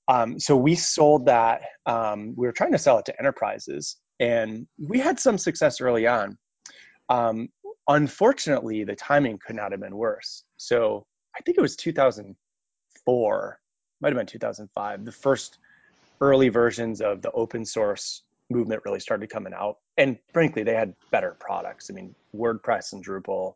um, 0.07 0.39
so 0.39 0.55
we 0.57 0.75
sold 0.75 1.27
that. 1.27 1.61
Um, 1.85 2.33
we 2.35 2.47
were 2.47 2.53
trying 2.53 2.73
to 2.73 2.77
sell 2.77 2.99
it 2.99 3.05
to 3.05 3.17
enterprises, 3.17 3.97
and 4.19 4.67
we 4.77 4.99
had 4.99 5.19
some 5.19 5.37
success 5.37 5.81
early 5.81 6.07
on. 6.07 6.37
Um, 7.09 7.49
unfortunately, 7.87 8.83
the 8.83 8.95
timing 8.95 9.39
could 9.45 9.55
not 9.55 9.71
have 9.71 9.81
been 9.81 9.95
worse. 9.95 10.43
So 10.57 11.05
I 11.35 11.41
think 11.41 11.57
it 11.57 11.61
was 11.61 11.75
2004, 11.75 13.59
might 14.01 14.09
have 14.09 14.17
been 14.17 14.25
2005. 14.25 15.05
The 15.05 15.11
first 15.11 15.57
early 16.21 16.49
versions 16.49 17.01
of 17.01 17.21
the 17.21 17.31
open 17.31 17.65
source 17.65 18.23
movement 18.49 18.83
really 18.85 18.99
started 18.99 19.29
coming 19.29 19.53
out. 19.53 19.77
And 19.97 20.17
frankly, 20.33 20.63
they 20.63 20.75
had 20.75 20.93
better 21.11 21.35
products. 21.39 21.89
I 21.89 21.93
mean, 21.93 22.15
WordPress 22.35 22.93
and 22.93 23.05
Drupal, 23.05 23.55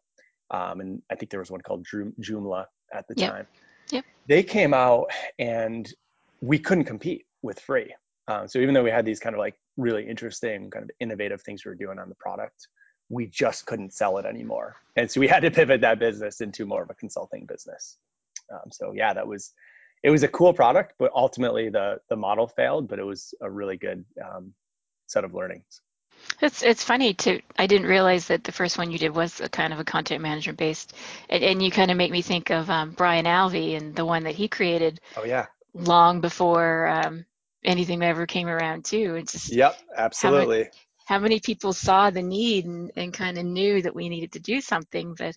um, 0.52 0.80
and 0.82 1.02
I 1.10 1.16
think 1.16 1.30
there 1.32 1.40
was 1.40 1.52
one 1.52 1.62
called 1.62 1.86
Joomla 1.86 2.66
at 2.94 3.08
the 3.08 3.16
yep. 3.18 3.32
time. 3.32 3.48
Yep. 3.92 4.06
They 4.28 4.44
came 4.44 4.74
out, 4.74 5.12
and 5.40 5.88
we 6.42 6.60
couldn't 6.60 6.86
compete 6.86 7.26
with 7.42 7.60
free. 7.60 7.94
Um, 8.28 8.48
so 8.48 8.60
even 8.60 8.74
though 8.74 8.84
we 8.84 8.92
had 8.92 9.06
these 9.06 9.20
kind 9.20 9.36
of 9.36 9.40
like 9.40 9.56
really 9.78 10.08
interesting, 10.08 10.70
kind 10.70 10.84
of 10.84 10.92
innovative 11.00 11.42
things 11.42 11.64
we 11.64 11.70
were 11.70 11.76
doing 11.76 12.00
on 12.00 12.10
the 12.10 12.16
product, 12.16 12.68
we 13.10 13.28
just 13.28 13.66
couldn't 13.66 13.94
sell 13.94 14.18
it 14.18 14.26
anymore. 14.26 14.76
And 14.96 15.10
so 15.10 15.22
we 15.22 15.28
had 15.28 15.42
to 15.42 15.52
pivot 15.52 15.82
that 15.82 16.00
business 16.00 16.42
into 16.42 16.66
more 16.66 16.84
of 16.84 16.90
a 16.90 16.96
consulting 16.96 17.46
business. 17.46 17.98
Um, 18.52 18.70
so 18.72 18.92
yeah, 18.94 19.14
that 19.14 19.28
was 19.28 19.54
it 20.04 20.10
was 20.10 20.24
a 20.24 20.28
cool 20.28 20.54
product, 20.54 20.94
but 21.00 21.12
ultimately 21.16 21.70
the 21.70 22.00
the 22.10 22.16
model 22.16 22.48
failed. 22.48 22.88
But 22.88 23.00
it 23.00 23.06
was 23.06 23.34
a 23.42 23.50
really 23.50 23.78
good 23.78 24.04
um, 24.24 24.54
set 25.08 25.24
of 25.24 25.34
learnings. 25.34 25.82
It's 26.42 26.64
it's 26.64 26.84
funny 26.84 27.14
to 27.16 27.42
I 27.58 27.68
didn't 27.68 27.88
realize 27.88 28.28
that 28.28 28.44
the 28.44 28.52
first 28.52 28.78
one 28.78 28.92
you 28.92 28.98
did 28.98 29.16
was 29.16 29.40
a 29.40 29.50
kind 29.50 29.74
of 29.74 29.80
a 29.80 29.84
content 29.84 30.22
management 30.22 30.58
based, 30.58 30.94
and, 31.30 31.44
and 31.44 31.64
you 31.64 31.72
kind 31.72 31.92
of 31.92 31.98
make 31.98 32.12
me 32.12 32.22
think 32.22 32.50
of 32.50 32.70
um, 32.70 32.92
Brian 32.92 33.26
Alvey 33.26 33.78
and 33.78 33.96
the 33.96 34.06
one 34.06 34.24
that 34.24 34.36
he 34.36 34.48
created. 34.48 35.00
Oh 35.16 35.26
yeah. 35.26 35.48
Long 35.78 36.22
before 36.22 36.88
um, 36.88 37.26
anything 37.64 38.02
ever 38.02 38.26
came 38.26 38.48
around 38.48 38.86
too. 38.86 39.16
It's 39.16 39.34
just 39.34 39.54
yep, 39.54 39.78
absolutely. 39.96 40.58
How 40.58 40.62
many, 40.62 40.72
how 41.06 41.20
many 41.20 41.40
people 41.40 41.74
saw 41.74 42.10
the 42.10 42.22
need 42.22 42.66
and, 42.66 42.92
and 42.96 43.14
kind 43.14 43.38
of 43.38 43.46
knew 43.46 43.82
that 43.82 43.96
we 43.96 44.10
needed 44.10 44.34
to 44.34 44.40
do 44.40 44.60
something, 44.60 45.16
but 45.18 45.36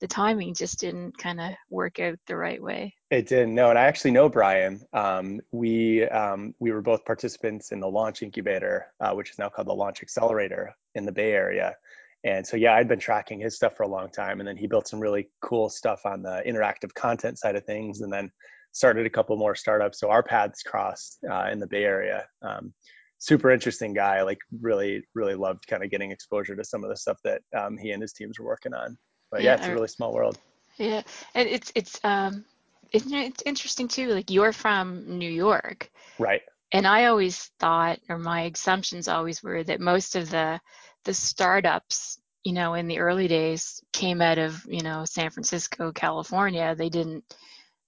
the 0.00 0.08
timing 0.08 0.52
just 0.52 0.80
didn't 0.80 1.16
kind 1.16 1.40
of 1.40 1.52
work 1.70 2.00
out 2.00 2.18
the 2.26 2.36
right 2.36 2.60
way. 2.60 2.92
It 3.10 3.28
didn't. 3.28 3.54
No, 3.54 3.70
and 3.70 3.78
I 3.78 3.82
actually 3.82 4.10
know 4.10 4.28
Brian. 4.28 4.80
Um, 4.92 5.40
we 5.52 6.04
um, 6.08 6.54
we 6.58 6.72
were 6.72 6.82
both 6.82 7.04
participants 7.04 7.70
in 7.70 7.78
the 7.78 7.88
Launch 7.88 8.20
Incubator, 8.22 8.86
uh, 8.98 9.12
which 9.12 9.30
is 9.30 9.38
now 9.38 9.48
called 9.48 9.68
the 9.68 9.74
Launch 9.74 10.02
Accelerator 10.02 10.74
in 10.96 11.04
the 11.04 11.12
Bay 11.12 11.32
Area. 11.32 11.76
And 12.24 12.46
so, 12.46 12.56
yeah, 12.56 12.74
I'd 12.74 12.88
been 12.88 13.00
tracking 13.00 13.40
his 13.40 13.56
stuff 13.56 13.76
for 13.76 13.82
a 13.84 13.88
long 13.88 14.10
time, 14.10 14.40
and 14.40 14.48
then 14.48 14.56
he 14.56 14.66
built 14.66 14.88
some 14.88 15.00
really 15.00 15.28
cool 15.40 15.68
stuff 15.68 16.04
on 16.04 16.22
the 16.22 16.42
interactive 16.46 16.94
content 16.94 17.38
side 17.38 17.56
of 17.56 17.64
things, 17.64 18.00
and 18.00 18.12
then 18.12 18.30
started 18.72 19.06
a 19.06 19.10
couple 19.10 19.36
more 19.36 19.54
startups. 19.54 20.00
So 20.00 20.10
our 20.10 20.22
paths 20.22 20.62
crossed 20.62 21.18
uh, 21.30 21.48
in 21.52 21.58
the 21.58 21.66
Bay 21.66 21.84
Area. 21.84 22.26
Um, 22.42 22.72
super 23.18 23.50
interesting 23.50 23.94
guy. 23.94 24.22
Like 24.22 24.38
really, 24.60 25.04
really 25.14 25.34
loved 25.34 25.66
kind 25.66 25.84
of 25.84 25.90
getting 25.90 26.10
exposure 26.10 26.56
to 26.56 26.64
some 26.64 26.82
of 26.82 26.90
the 26.90 26.96
stuff 26.96 27.18
that 27.24 27.42
um, 27.56 27.78
he 27.78 27.90
and 27.90 28.02
his 28.02 28.12
teams 28.12 28.38
were 28.38 28.46
working 28.46 28.74
on 28.74 28.96
but 29.32 29.42
yeah, 29.42 29.52
yeah 29.52 29.56
it's 29.56 29.66
a 29.66 29.72
really 29.72 29.88
small 29.88 30.12
world. 30.12 30.38
Yeah, 30.76 31.02
and 31.34 31.48
it's 31.48 31.72
it's 31.74 31.98
um 32.04 32.44
it's, 32.92 33.06
it's 33.08 33.42
interesting 33.44 33.88
too. 33.88 34.08
Like 34.10 34.30
you're 34.30 34.52
from 34.52 35.18
New 35.18 35.30
York, 35.30 35.90
right? 36.18 36.42
And 36.70 36.86
I 36.86 37.06
always 37.06 37.50
thought, 37.58 37.98
or 38.08 38.18
my 38.18 38.42
assumptions 38.42 39.08
always 39.08 39.42
were 39.42 39.64
that 39.64 39.80
most 39.80 40.14
of 40.14 40.30
the 40.30 40.60
the 41.04 41.14
startups, 41.14 42.20
you 42.44 42.52
know, 42.52 42.74
in 42.74 42.86
the 42.86 43.00
early 43.00 43.26
days 43.26 43.82
came 43.92 44.22
out 44.22 44.38
of 44.38 44.64
you 44.66 44.82
know 44.82 45.04
San 45.04 45.30
Francisco, 45.30 45.90
California. 45.90 46.76
They 46.76 46.90
didn't. 46.90 47.24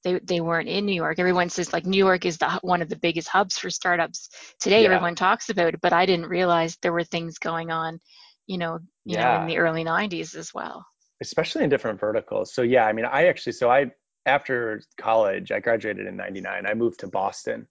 They, 0.04 0.20
they 0.22 0.40
weren't 0.40 0.68
in 0.68 0.86
New 0.86 0.94
York. 0.94 1.18
Everyone 1.18 1.48
says 1.48 1.72
like 1.72 1.86
New 1.86 1.98
York 1.98 2.24
is 2.24 2.38
the 2.38 2.50
one 2.62 2.82
of 2.82 2.88
the 2.88 2.96
biggest 2.96 3.28
hubs 3.28 3.58
for 3.58 3.70
startups 3.70 4.28
today. 4.60 4.82
Yeah. 4.82 4.90
Everyone 4.90 5.14
talks 5.14 5.48
about 5.48 5.74
it, 5.74 5.80
but 5.80 5.92
I 5.92 6.06
didn't 6.06 6.26
realize 6.26 6.76
there 6.82 6.92
were 6.92 7.04
things 7.04 7.38
going 7.38 7.70
on, 7.70 7.98
you 8.46 8.58
know, 8.58 8.78
you 9.04 9.16
yeah. 9.16 9.36
know, 9.36 9.40
in 9.42 9.48
the 9.48 9.58
early 9.58 9.84
'90s 9.84 10.36
as 10.36 10.52
well 10.54 10.84
especially 11.20 11.64
in 11.64 11.70
different 11.70 12.00
verticals. 12.00 12.54
So 12.54 12.62
yeah, 12.62 12.84
I 12.84 12.92
mean, 12.92 13.04
I 13.04 13.26
actually, 13.26 13.52
so 13.52 13.70
I, 13.70 13.86
after 14.26 14.80
college, 15.00 15.52
I 15.52 15.60
graduated 15.60 16.06
in 16.06 16.16
99, 16.16 16.66
I 16.66 16.74
moved 16.74 17.00
to 17.00 17.08
Boston. 17.08 17.66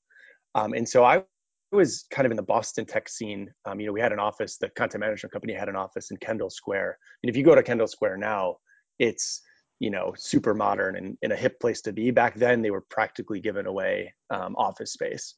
Um, 0.56 0.74
and 0.74 0.88
so 0.88 1.04
I 1.04 1.24
was 1.72 2.06
kind 2.12 2.26
of 2.26 2.32
in 2.32 2.38
the 2.38 2.44
Boston 2.44 2.86
tech 2.86 3.10
scene. 3.10 3.52
Um, 3.66 3.80
you 3.80 3.88
know, 3.88 3.94
we 3.94 4.02
had 4.02 4.12
an 4.12 4.20
office, 4.20 4.58
the 4.58 4.70
content 4.70 5.02
management 5.02 5.34
company 5.34 5.54
had 5.54 5.70
an 5.70 5.76
office 5.76 6.12
in 6.12 6.18
Kendall 6.18 6.50
Square. 6.50 6.98
And 7.22 7.30
if 7.30 7.36
you 7.36 7.44
go 7.44 7.56
to 7.56 7.64
Kendall 7.64 7.88
Square 7.88 8.18
now, 8.18 8.58
it's, 9.00 9.42
you 9.80 9.90
know, 9.90 10.14
super 10.18 10.54
modern 10.54 10.96
and, 10.96 11.18
in 11.22 11.32
a 11.32 11.36
hip 11.36 11.60
place 11.60 11.82
to 11.82 11.94
be. 11.94 12.12
Back 12.12 12.36
then, 12.36 12.62
they 12.62 12.72
were 12.72 12.86
practically 12.90 13.40
given 13.40 13.66
away 13.66 14.14
um, 14.30 14.56
office 14.56 14.94
space. 14.94 15.36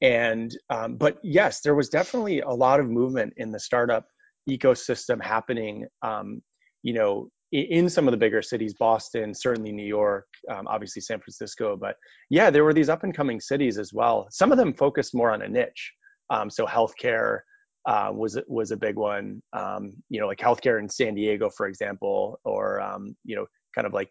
And, 0.00 0.54
um, 0.70 0.96
but 0.96 1.18
yes, 1.22 1.60
there 1.60 1.74
was 1.74 1.88
definitely 1.88 2.40
a 2.40 2.50
lot 2.50 2.80
of 2.80 2.88
movement 2.88 3.34
in 3.36 3.52
the 3.52 3.60
startup 3.60 4.06
ecosystem 4.48 5.22
happening, 5.22 5.86
um, 6.02 6.42
you 6.82 6.92
know, 6.92 7.30
in 7.52 7.88
some 7.88 8.08
of 8.08 8.12
the 8.12 8.18
bigger 8.18 8.42
cities, 8.42 8.74
Boston, 8.74 9.32
certainly 9.32 9.70
New 9.70 9.86
York, 9.86 10.26
um, 10.50 10.66
obviously 10.66 11.00
San 11.00 11.20
Francisco, 11.20 11.76
but 11.76 11.96
yeah, 12.28 12.50
there 12.50 12.64
were 12.64 12.74
these 12.74 12.88
up 12.88 13.04
and 13.04 13.16
coming 13.16 13.40
cities 13.40 13.78
as 13.78 13.92
well. 13.92 14.26
Some 14.30 14.50
of 14.50 14.58
them 14.58 14.74
focused 14.74 15.14
more 15.14 15.30
on 15.30 15.42
a 15.42 15.48
niche, 15.48 15.92
um, 16.30 16.50
so 16.50 16.66
healthcare, 16.66 17.40
uh, 17.86 18.10
was 18.12 18.38
was 18.48 18.70
a 18.70 18.76
big 18.76 18.96
one. 18.96 19.42
Um, 19.52 19.92
you 20.08 20.20
know, 20.20 20.26
like 20.26 20.38
healthcare 20.38 20.80
in 20.80 20.88
San 20.88 21.14
Diego, 21.14 21.50
for 21.50 21.66
example, 21.66 22.40
or 22.44 22.80
um, 22.80 23.14
you 23.24 23.36
know, 23.36 23.46
kind 23.74 23.86
of 23.86 23.92
like 23.92 24.10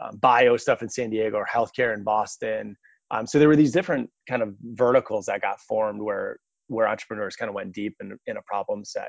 uh, 0.00 0.12
bio 0.12 0.56
stuff 0.56 0.82
in 0.82 0.88
San 0.88 1.10
Diego 1.10 1.36
or 1.36 1.46
healthcare 1.46 1.94
in 1.94 2.02
Boston. 2.02 2.76
Um, 3.10 3.26
so 3.26 3.38
there 3.38 3.48
were 3.48 3.56
these 3.56 3.72
different 3.72 4.08
kind 4.28 4.42
of 4.42 4.54
verticals 4.62 5.26
that 5.26 5.42
got 5.42 5.60
formed 5.60 6.00
where 6.00 6.38
where 6.68 6.88
entrepreneurs 6.88 7.36
kind 7.36 7.48
of 7.48 7.54
went 7.54 7.72
deep 7.72 7.94
in, 8.00 8.16
in 8.26 8.36
a 8.38 8.42
problem 8.42 8.84
set. 8.84 9.08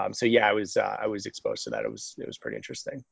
Um, 0.00 0.14
so 0.14 0.24
yeah, 0.24 0.48
I 0.48 0.52
was 0.52 0.76
uh, 0.76 0.96
I 1.00 1.06
was 1.06 1.26
exposed 1.26 1.64
to 1.64 1.70
that. 1.70 1.84
It 1.84 1.90
was 1.90 2.14
it 2.18 2.26
was 2.26 2.38
pretty 2.38 2.56
interesting. 2.56 3.02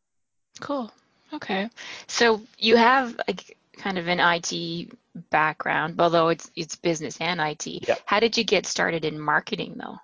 Cool. 0.60 0.90
Okay. 1.32 1.68
So 2.06 2.42
you 2.58 2.76
have 2.76 3.20
like 3.28 3.56
kind 3.76 3.98
of 3.98 4.08
an 4.08 4.20
IT 4.20 4.92
background, 5.30 6.00
although 6.00 6.28
it's 6.28 6.50
it's 6.56 6.76
business 6.76 7.16
and 7.20 7.40
IT. 7.40 7.66
Yep. 7.66 8.00
How 8.06 8.20
did 8.20 8.36
you 8.36 8.44
get 8.44 8.66
started 8.66 9.04
in 9.04 9.20
marketing 9.20 9.76
though? 9.76 9.96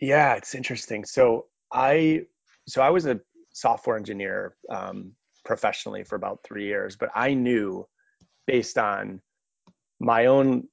Yeah, 0.00 0.34
it's 0.34 0.54
interesting. 0.54 1.04
So 1.04 1.46
I 1.72 2.26
so 2.68 2.82
I 2.82 2.90
was 2.90 3.06
a 3.06 3.20
software 3.52 3.96
engineer 3.96 4.56
um, 4.68 5.12
professionally 5.44 6.04
for 6.04 6.16
about 6.16 6.40
three 6.44 6.64
years, 6.64 6.96
but 6.96 7.10
I 7.14 7.34
knew 7.34 7.86
based 8.46 8.78
on 8.78 9.20
my 10.00 10.26
own 10.26 10.68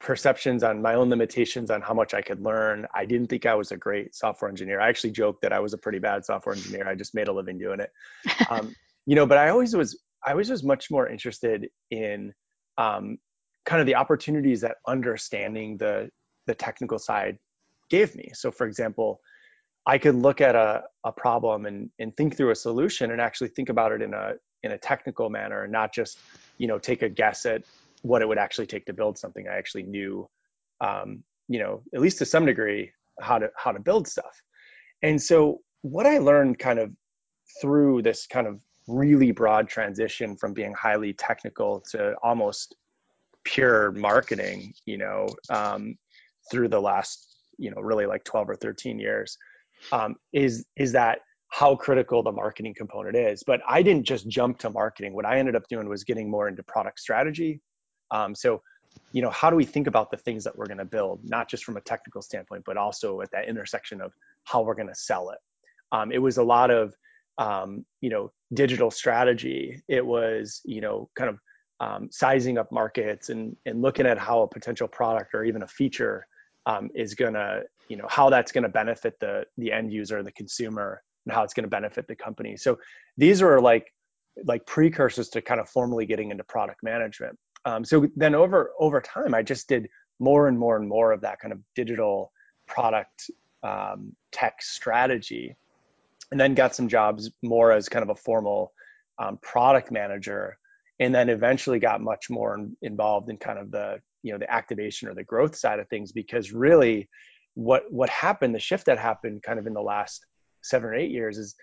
perceptions 0.00 0.62
on 0.62 0.82
my 0.82 0.94
own 0.94 1.08
limitations 1.08 1.70
on 1.70 1.80
how 1.80 1.94
much 1.94 2.14
I 2.14 2.20
could 2.20 2.40
learn. 2.42 2.86
I 2.94 3.06
didn't 3.06 3.28
think 3.28 3.46
I 3.46 3.54
was 3.54 3.72
a 3.72 3.76
great 3.76 4.14
software 4.14 4.50
engineer. 4.50 4.80
I 4.80 4.88
actually 4.88 5.12
joked 5.12 5.42
that 5.42 5.52
I 5.52 5.60
was 5.60 5.72
a 5.72 5.78
pretty 5.78 5.98
bad 5.98 6.24
software 6.24 6.54
engineer. 6.54 6.86
I 6.86 6.94
just 6.94 7.14
made 7.14 7.28
a 7.28 7.32
living 7.32 7.58
doing 7.58 7.80
it. 7.80 7.90
Um, 8.50 8.74
you 9.06 9.14
know, 9.14 9.26
but 9.26 9.38
I 9.38 9.48
always 9.48 9.74
was 9.74 9.98
I 10.24 10.34
was 10.34 10.48
just 10.48 10.64
much 10.64 10.90
more 10.90 11.08
interested 11.08 11.68
in 11.90 12.32
um, 12.76 13.18
kind 13.64 13.80
of 13.80 13.86
the 13.86 13.94
opportunities 13.94 14.60
that 14.60 14.76
understanding 14.86 15.76
the 15.78 16.10
the 16.46 16.54
technical 16.54 16.98
side 16.98 17.38
gave 17.88 18.14
me. 18.14 18.30
So, 18.34 18.50
for 18.50 18.66
example, 18.66 19.20
I 19.86 19.98
could 19.98 20.16
look 20.16 20.40
at 20.40 20.56
a, 20.56 20.84
a 21.04 21.12
problem 21.12 21.66
and, 21.66 21.90
and 21.98 22.16
think 22.16 22.36
through 22.36 22.50
a 22.50 22.56
solution 22.56 23.12
and 23.12 23.20
actually 23.20 23.48
think 23.48 23.68
about 23.68 23.92
it 23.92 24.02
in 24.02 24.14
a 24.14 24.32
in 24.62 24.72
a 24.72 24.78
technical 24.78 25.30
manner 25.30 25.62
and 25.62 25.72
not 25.72 25.94
just 25.94 26.18
you 26.58 26.66
know 26.66 26.78
take 26.78 27.02
a 27.02 27.08
guess 27.08 27.46
at 27.46 27.62
what 28.02 28.22
it 28.22 28.28
would 28.28 28.38
actually 28.38 28.66
take 28.66 28.86
to 28.86 28.92
build 28.92 29.18
something. 29.18 29.46
I 29.48 29.56
actually 29.56 29.84
knew, 29.84 30.28
um, 30.80 31.22
you 31.48 31.58
know, 31.58 31.82
at 31.94 32.00
least 32.00 32.18
to 32.18 32.26
some 32.26 32.46
degree, 32.46 32.92
how 33.20 33.38
to 33.38 33.50
how 33.56 33.72
to 33.72 33.80
build 33.80 34.06
stuff. 34.06 34.42
And 35.02 35.20
so, 35.20 35.60
what 35.82 36.06
I 36.06 36.18
learned 36.18 36.58
kind 36.58 36.78
of 36.78 36.90
through 37.60 38.02
this 38.02 38.26
kind 38.26 38.46
of 38.46 38.60
really 38.88 39.32
broad 39.32 39.68
transition 39.68 40.36
from 40.36 40.52
being 40.52 40.72
highly 40.74 41.12
technical 41.12 41.80
to 41.90 42.14
almost 42.22 42.76
pure 43.44 43.92
marketing, 43.92 44.74
you 44.84 44.98
know, 44.98 45.28
um, 45.50 45.96
through 46.50 46.68
the 46.68 46.80
last, 46.80 47.36
you 47.58 47.70
know, 47.70 47.80
really 47.80 48.06
like 48.06 48.24
12 48.24 48.50
or 48.50 48.56
13 48.56 48.98
years, 48.98 49.38
um, 49.92 50.16
is 50.32 50.64
is 50.76 50.92
that 50.92 51.20
how 51.48 51.74
critical 51.74 52.22
the 52.22 52.32
marketing 52.32 52.74
component 52.76 53.16
is. 53.16 53.42
But 53.46 53.60
I 53.68 53.82
didn't 53.82 54.04
just 54.04 54.28
jump 54.28 54.58
to 54.58 54.70
marketing. 54.70 55.14
What 55.14 55.24
I 55.24 55.38
ended 55.38 55.56
up 55.56 55.62
doing 55.68 55.88
was 55.88 56.04
getting 56.04 56.28
more 56.30 56.48
into 56.48 56.62
product 56.62 56.98
strategy. 57.00 57.60
Um, 58.10 58.34
so, 58.34 58.60
you 59.12 59.22
know, 59.22 59.30
how 59.30 59.48
do 59.48 59.56
we 59.56 59.64
think 59.64 59.86
about 59.86 60.10
the 60.10 60.16
things 60.16 60.44
that 60.44 60.56
we're 60.56 60.66
going 60.66 60.78
to 60.78 60.84
build, 60.84 61.20
not 61.24 61.48
just 61.48 61.64
from 61.64 61.76
a 61.76 61.80
technical 61.80 62.20
standpoint, 62.20 62.64
but 62.66 62.76
also 62.76 63.20
at 63.20 63.30
that 63.30 63.48
intersection 63.48 64.00
of 64.00 64.12
how 64.44 64.62
we're 64.62 64.74
going 64.74 64.88
to 64.88 64.94
sell 64.94 65.30
it. 65.30 65.38
Um, 65.92 66.12
it 66.12 66.18
was 66.18 66.36
a 66.38 66.42
lot 66.42 66.70
of 66.70 66.92
um, 67.38 67.84
you 68.00 68.10
know 68.10 68.32
digital 68.54 68.90
strategy 68.90 69.82
it 69.88 70.04
was 70.04 70.60
you 70.64 70.80
know 70.80 71.08
kind 71.16 71.30
of 71.30 71.38
um, 71.80 72.08
sizing 72.10 72.56
up 72.56 72.72
markets 72.72 73.28
and 73.28 73.56
and 73.66 73.82
looking 73.82 74.06
at 74.06 74.18
how 74.18 74.42
a 74.42 74.48
potential 74.48 74.88
product 74.88 75.34
or 75.34 75.44
even 75.44 75.62
a 75.62 75.68
feature 75.68 76.26
um, 76.64 76.88
is 76.94 77.14
gonna 77.14 77.60
you 77.88 77.96
know 77.96 78.06
how 78.08 78.30
that's 78.30 78.52
gonna 78.52 78.68
benefit 78.68 79.18
the 79.20 79.44
the 79.56 79.72
end 79.72 79.92
user 79.92 80.22
the 80.22 80.32
consumer 80.32 81.02
and 81.24 81.34
how 81.34 81.42
it's 81.42 81.54
gonna 81.54 81.68
benefit 81.68 82.06
the 82.08 82.16
company. 82.16 82.56
So 82.56 82.78
these 83.16 83.42
are 83.42 83.60
like 83.60 83.92
like 84.44 84.66
precursors 84.66 85.30
to 85.30 85.42
kind 85.42 85.60
of 85.60 85.68
formally 85.68 86.06
getting 86.06 86.30
into 86.30 86.44
product 86.44 86.82
management. 86.82 87.38
Um, 87.64 87.84
so 87.84 88.06
then 88.14 88.34
over 88.34 88.70
over 88.78 89.00
time 89.00 89.34
i 89.34 89.42
just 89.42 89.68
did 89.68 89.88
more 90.18 90.48
and 90.48 90.58
more 90.58 90.76
and 90.76 90.88
more 90.88 91.12
of 91.12 91.22
that 91.22 91.40
kind 91.40 91.52
of 91.52 91.60
digital 91.74 92.32
product 92.66 93.30
um, 93.62 94.14
tech 94.32 94.62
strategy 94.62 95.56
and 96.30 96.40
then 96.40 96.54
got 96.54 96.74
some 96.74 96.88
jobs 96.88 97.30
more 97.42 97.72
as 97.72 97.88
kind 97.88 98.02
of 98.02 98.10
a 98.10 98.14
formal 98.14 98.72
um, 99.18 99.38
product 99.42 99.90
manager 99.90 100.56
and 100.98 101.14
then 101.14 101.28
eventually 101.28 101.78
got 101.78 102.00
much 102.00 102.30
more 102.30 102.68
involved 102.82 103.28
in 103.28 103.36
kind 103.36 103.58
of 103.58 103.70
the 103.70 103.98
you 104.22 104.32
know 104.32 104.38
the 104.38 104.50
activation 104.50 105.08
or 105.08 105.14
the 105.14 105.24
growth 105.24 105.56
side 105.56 105.78
of 105.78 105.88
things 105.88 106.12
because 106.12 106.52
really 106.52 107.08
what 107.56 107.90
what 107.90 108.10
happened 108.10 108.54
the 108.54 108.60
shift 108.60 108.86
that 108.86 108.98
happened 108.98 109.42
kind 109.42 109.58
of 109.58 109.66
in 109.66 109.72
the 109.72 109.82
last 109.82 110.24
seven 110.62 110.88
or 110.88 110.94
eight 110.94 111.10
years 111.10 111.38
is 111.38 111.54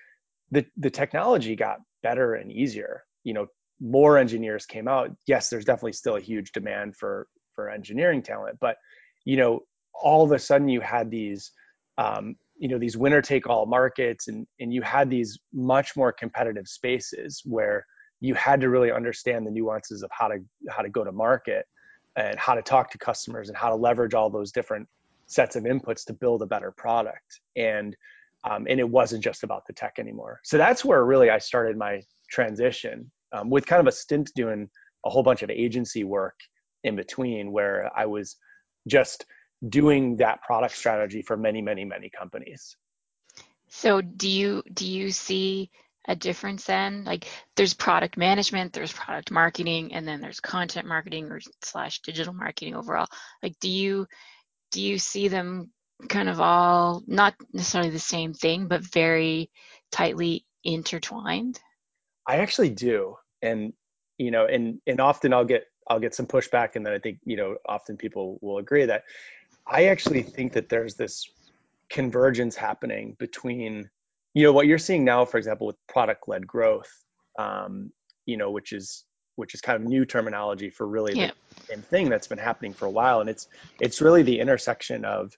the 0.52 0.66
the 0.78 0.90
technology 0.90 1.56
got 1.56 1.78
better 2.02 2.34
and 2.34 2.52
easier. 2.52 3.04
You 3.24 3.34
know 3.34 3.48
more 3.80 4.18
engineers 4.18 4.66
came 4.66 4.88
out. 4.88 5.12
Yes 5.28 5.50
there's 5.50 5.66
definitely 5.66 5.94
still 5.94 6.18
a 6.18 6.22
huge 6.22 6.52
demand 6.52 6.98
for 6.98 7.28
for 7.54 7.70
engineering 7.70 8.24
talent 8.24 8.58
but 8.60 8.78
you 9.24 9.38
know 9.38 9.62
all 9.94 10.24
of 10.24 10.32
a 10.32 10.40
sudden 10.40 10.68
you 10.68 10.82
had 10.82 11.12
these 11.12 11.52
um, 12.00 12.36
you 12.58 12.68
know 12.68 12.80
these 12.80 12.98
winner 12.98 13.22
take 13.22 13.48
all 13.48 13.68
markets 13.68 14.28
and 14.28 14.48
and 14.60 14.74
you 14.74 14.82
had 14.82 15.10
these 15.10 15.38
much 15.54 15.96
more 15.96 16.12
competitive 16.12 16.68
spaces 16.68 17.42
where 17.46 17.86
you 18.20 18.34
had 18.34 18.62
to 18.62 18.70
really 18.70 18.92
understand 18.92 19.46
the 19.46 19.52
nuances 19.52 20.02
of 20.02 20.10
how 20.12 20.28
to 20.28 20.40
how 20.70 20.82
to 20.82 20.90
go 20.90 21.04
to 21.04 21.12
market 21.12 21.66
and 22.16 22.40
how 22.40 22.56
to 22.56 22.64
talk 22.64 22.90
to 22.90 22.98
customers 22.98 23.50
and 23.50 23.58
how 23.58 23.70
to 23.70 23.76
leverage 23.76 24.14
all 24.16 24.30
those 24.30 24.52
different 24.52 24.88
sets 25.28 25.56
of 25.56 25.64
inputs 25.64 26.06
to 26.06 26.14
build 26.14 26.42
a 26.42 26.46
better 26.46 26.72
product. 26.72 27.42
And 27.56 27.96
um, 28.50 28.68
and 28.70 28.80
it 28.80 28.90
wasn't 28.90 29.24
just 29.24 29.44
about 29.44 29.66
the 29.68 29.74
tech 29.74 30.00
anymore. 30.00 30.42
So 30.44 30.58
that's 30.58 30.84
where 30.84 31.06
really 31.06 31.30
i 31.30 31.38
started 31.38 31.78
my 31.78 32.02
transition 32.30 33.12
um, 33.32 33.50
with 33.50 33.66
kind 33.66 33.80
of 33.80 33.88
a 33.88 33.92
stint 33.92 34.32
doing 34.36 34.70
a 35.06 35.10
whole 35.10 35.24
bunch 35.24 35.44
of 35.44 35.50
agency 35.50 36.04
work 36.04 36.40
in 36.84 36.96
between 36.96 37.52
where 37.52 37.90
i 37.96 38.06
was 38.06 38.38
just 38.88 39.26
doing 39.70 40.18
that 40.18 40.42
product 40.42 40.76
strategy 40.76 41.22
for 41.22 41.38
many 41.38 41.62
many 41.62 41.86
many 41.86 42.10
companies. 42.10 42.76
So 43.70 44.02
do 44.02 44.30
you 44.30 44.64
do 44.74 44.86
you 44.86 45.12
see 45.12 45.72
a 46.08 46.16
difference 46.16 46.66
then? 46.66 47.06
Like 47.06 47.28
there's 47.56 47.74
product 47.74 48.18
management 48.18 48.74
there's 48.74 48.92
product 48.92 49.32
marketing 49.32 49.94
and 49.94 50.08
then 50.08 50.20
there's 50.20 50.42
content 50.42 50.88
marketing 50.88 51.32
or 51.32 51.40
slash 51.64 52.02
digital 52.02 52.34
marketing 52.34 52.76
overall. 52.76 53.08
Like 53.42 53.58
do 53.60 53.70
you 53.70 54.08
do 54.74 54.82
you 54.82 55.00
see 55.00 55.30
them 55.30 55.72
kind 56.10 56.28
of 56.28 56.42
all 56.42 57.02
not 57.08 57.34
necessarily 57.54 57.90
the 57.90 58.00
same 58.00 58.34
thing 58.34 58.68
but 58.68 58.82
very 58.82 59.50
tightly 59.92 60.46
intertwined? 60.66 61.60
I 62.28 62.38
actually 62.38 62.72
do. 62.72 63.16
And 63.42 63.74
you 64.20 64.30
know 64.30 64.46
and 64.46 64.80
and 64.86 65.02
often 65.02 65.34
i'll 65.34 65.44
get 65.44 65.64
i'll 65.88 66.00
get 66.00 66.14
some 66.14 66.28
pushback 66.28 66.76
and 66.76 66.86
then 66.86 66.94
i 66.94 67.00
think 67.00 67.18
you 67.26 67.36
know 67.36 67.58
often 67.68 67.98
people 67.98 68.38
will 68.44 68.60
agree 68.60 68.86
that 68.86 69.04
I 69.66 69.86
actually 69.86 70.24
think 70.24 70.54
that 70.54 70.70
there's 70.70 70.96
this 70.96 71.30
convergence 71.90 72.56
happening 72.56 73.16
between, 73.20 73.90
you 74.34 74.44
know, 74.44 74.52
what 74.52 74.68
you're 74.68 74.78
seeing 74.78 75.06
now, 75.06 75.26
for 75.26 75.38
example, 75.38 75.68
with 75.68 75.78
product-led 75.88 76.46
growth, 76.46 76.92
um, 77.40 77.92
you 78.26 78.38
know, 78.38 78.52
which 78.52 78.74
is 78.74 79.06
which 79.36 79.54
is 79.54 79.62
kind 79.62 79.76
of 79.82 79.88
new 79.88 80.06
terminology 80.06 80.70
for 80.70 80.88
really 80.88 81.14
yeah. 81.14 81.32
the 81.56 81.66
same 81.66 81.82
thing 81.82 82.10
that's 82.10 82.28
been 82.28 82.38
happening 82.38 82.74
for 82.74 82.86
a 82.86 82.92
while, 82.92 83.22
and 83.22 83.30
it's 83.30 83.48
it's 83.80 84.02
really 84.02 84.24
the 84.24 84.40
intersection 84.40 85.06
of, 85.06 85.32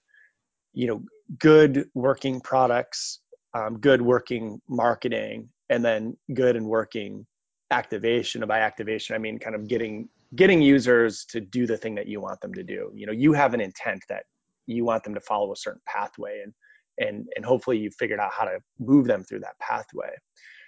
you 0.72 0.86
know, 0.86 1.02
good 1.38 1.88
working 1.94 2.40
products, 2.40 3.20
um, 3.54 3.78
good 3.78 4.02
working 4.02 4.60
marketing, 4.68 5.48
and 5.70 5.84
then 5.84 6.16
good 6.34 6.56
and 6.56 6.66
working 6.66 7.26
activation. 7.70 8.42
And 8.42 8.48
by 8.48 8.60
activation, 8.60 9.14
I 9.14 9.18
mean 9.18 9.38
kind 9.38 9.56
of 9.56 9.66
getting 9.66 10.08
getting 10.34 10.60
users 10.60 11.24
to 11.26 11.40
do 11.40 11.66
the 11.66 11.76
thing 11.76 11.94
that 11.94 12.08
you 12.08 12.20
want 12.20 12.40
them 12.40 12.52
to 12.52 12.62
do 12.62 12.90
you 12.94 13.06
know 13.06 13.12
you 13.12 13.32
have 13.32 13.54
an 13.54 13.60
intent 13.60 14.02
that 14.08 14.24
you 14.66 14.84
want 14.84 15.04
them 15.04 15.14
to 15.14 15.20
follow 15.20 15.52
a 15.52 15.56
certain 15.56 15.80
pathway 15.86 16.42
and 16.42 16.52
and 16.98 17.26
and 17.36 17.44
hopefully 17.44 17.78
you've 17.78 17.94
figured 17.94 18.18
out 18.18 18.32
how 18.32 18.44
to 18.44 18.58
move 18.80 19.06
them 19.06 19.22
through 19.22 19.38
that 19.38 19.58
pathway 19.60 20.10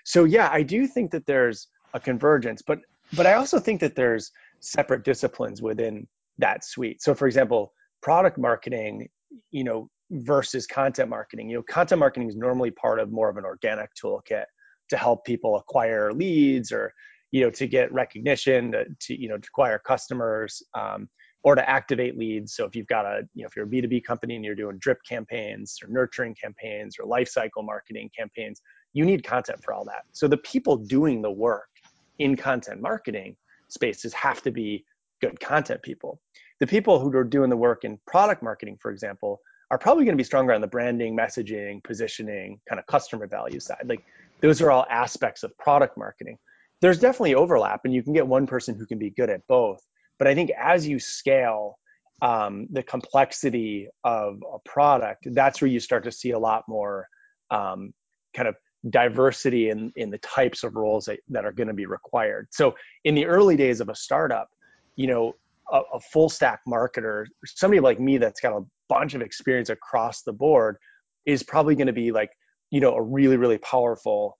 so 0.05 0.25
yeah 0.25 0.49
i 0.53 0.63
do 0.63 0.87
think 0.87 1.11
that 1.11 1.27
there's 1.27 1.69
a 1.95 2.01
convergence 2.01 2.63
but 2.65 2.79
but 3.15 3.27
i 3.27 3.35
also 3.35 3.59
think 3.59 3.81
that 3.81 3.95
there's 3.95 4.33
separate 4.61 5.05
disciplines 5.05 5.63
within 5.63 6.07
that 6.39 6.65
suite. 6.65 7.03
So 7.03 7.15
for 7.15 7.27
example 7.27 7.73
product 8.03 8.39
marketing 8.39 9.09
you 9.51 9.65
know 9.65 9.91
versus 10.11 10.67
content 10.67 11.11
marketing. 11.11 11.51
You 11.51 11.59
know 11.59 11.63
content 11.63 11.99
marketing 11.99 12.29
is 12.29 12.37
normally 12.37 12.71
part 12.71 13.01
of 13.01 13.11
more 13.11 13.29
of 13.29 13.37
an 13.37 13.45
organic 13.45 13.91
toolkit 13.95 14.45
to 14.91 14.97
help 14.97 15.25
people 15.25 15.57
acquire 15.57 16.13
leads 16.13 16.73
or 16.73 16.93
you 17.31 17.43
know 17.45 17.51
to 17.51 17.67
get 17.67 17.93
recognition 17.93 18.73
to, 18.73 18.85
to 19.01 19.21
you 19.21 19.29
know 19.29 19.37
to 19.37 19.47
acquire 19.49 19.79
customers 19.79 20.63
um, 20.75 21.09
or 21.45 21.55
to 21.55 21.69
activate 21.69 22.17
leads. 22.19 22.55
So 22.55 22.65
if 22.65 22.75
you've 22.75 22.87
got 22.87 23.05
a 23.05 23.23
you 23.35 23.43
know 23.43 23.49
if 23.49 23.57
you're 23.57 23.67
a 23.67 23.69
b2b 23.69 24.05
company 24.05 24.37
and 24.37 24.45
you're 24.45 24.55
doing 24.55 24.79
drip 24.79 24.99
campaigns 25.07 25.79
or 25.83 25.89
nurturing 25.89 26.35
campaigns 26.43 26.97
or 26.99 27.07
life 27.07 27.29
cycle 27.29 27.63
marketing 27.63 28.11
campaigns 28.17 28.63
you 28.95 29.05
need 29.05 29.23
content 29.23 29.63
for 29.63 29.75
all 29.75 29.85
that. 29.85 30.05
So 30.13 30.27
the 30.27 30.39
people 30.39 30.77
doing 30.77 31.21
the 31.23 31.31
work 31.31 31.68
in 32.19 32.37
content 32.37 32.81
marketing 32.81 33.37
spaces 33.69 34.13
have 34.13 34.43
to 34.43 34.51
be 34.51 34.85
good 35.21 35.39
content 35.41 35.83
people 35.83 36.21
the 36.61 36.67
people 36.67 36.99
who 36.99 37.15
are 37.17 37.25
doing 37.25 37.51
the 37.51 37.57
work 37.57 37.85
in 37.85 37.99
product 38.07 38.43
marketing 38.43 38.77
for 38.81 38.91
example 38.91 39.41
are 39.71 39.79
probably 39.79 40.05
going 40.05 40.15
to 40.15 40.21
be 40.21 40.25
stronger 40.25 40.53
on 40.53 40.61
the 40.61 40.67
branding, 40.67 41.17
messaging, 41.17 41.83
positioning, 41.85 42.61
kind 42.69 42.79
of 42.79 42.87
customer 42.87 43.27
value 43.27 43.61
side. 43.61 43.85
Like 43.85 44.05
those 44.41 44.63
are 44.63 44.71
all 44.71 44.87
aspects 44.89 45.43
of 45.43 45.57
product 45.59 45.99
marketing. 45.99 46.39
There's 46.81 47.01
definitely 47.01 47.35
overlap, 47.35 47.81
and 47.85 47.93
you 47.93 48.03
can 48.03 48.13
get 48.13 48.27
one 48.27 48.47
person 48.47 48.77
who 48.77 48.87
can 48.87 48.99
be 48.99 49.11
good 49.11 49.31
at 49.31 49.47
both. 49.49 49.81
But 50.19 50.29
I 50.29 50.35
think 50.35 50.51
as 50.59 50.87
you 50.87 50.99
scale 50.99 51.79
um, 52.23 52.69
the 52.71 52.83
complexity 52.83 53.89
of 54.05 54.43
a 54.43 54.59
product, 54.65 55.27
that's 55.33 55.61
where 55.61 55.69
you 55.69 55.81
start 55.81 56.05
to 56.05 56.13
see 56.13 56.31
a 56.31 56.39
lot 56.39 56.65
more 56.69 57.09
um, 57.51 57.93
kind 58.35 58.49
of 58.49 58.57
diversity 58.91 59.71
in, 59.71 59.93
in 59.97 60.11
the 60.11 60.19
types 60.19 60.63
of 60.65 60.77
roles 60.77 61.07
that, 61.07 61.19
that 61.29 61.45
are 61.45 61.53
going 61.53 61.69
to 61.69 61.75
be 61.75 61.87
required. 61.87 62.49
So 62.51 62.75
in 63.05 63.15
the 63.15 63.27
early 63.27 63.57
days 63.57 63.81
of 63.81 63.89
a 63.89 63.95
startup, 63.95 64.49
you 64.97 65.07
know, 65.07 65.35
a, 65.71 65.81
a 65.95 66.01
full 66.01 66.29
stack 66.29 66.61
marketer, 66.69 67.27
somebody 67.45 67.81
like 67.81 68.01
me 68.01 68.19
that's 68.19 68.41
got 68.41 68.57
a 68.57 68.65
bunch 68.89 69.15
of 69.15 69.23
experience 69.23 69.69
across 69.69 70.23
the 70.23 70.33
board 70.33 70.77
is 71.27 71.43
probably 71.43 71.75
going 71.75 71.89
to 71.89 71.93
be 71.93 72.13
like, 72.13 72.31
you 72.71 72.81
know, 72.81 72.95
a 72.95 73.03
really, 73.03 73.37
really 73.37 73.59
powerful 73.59 74.39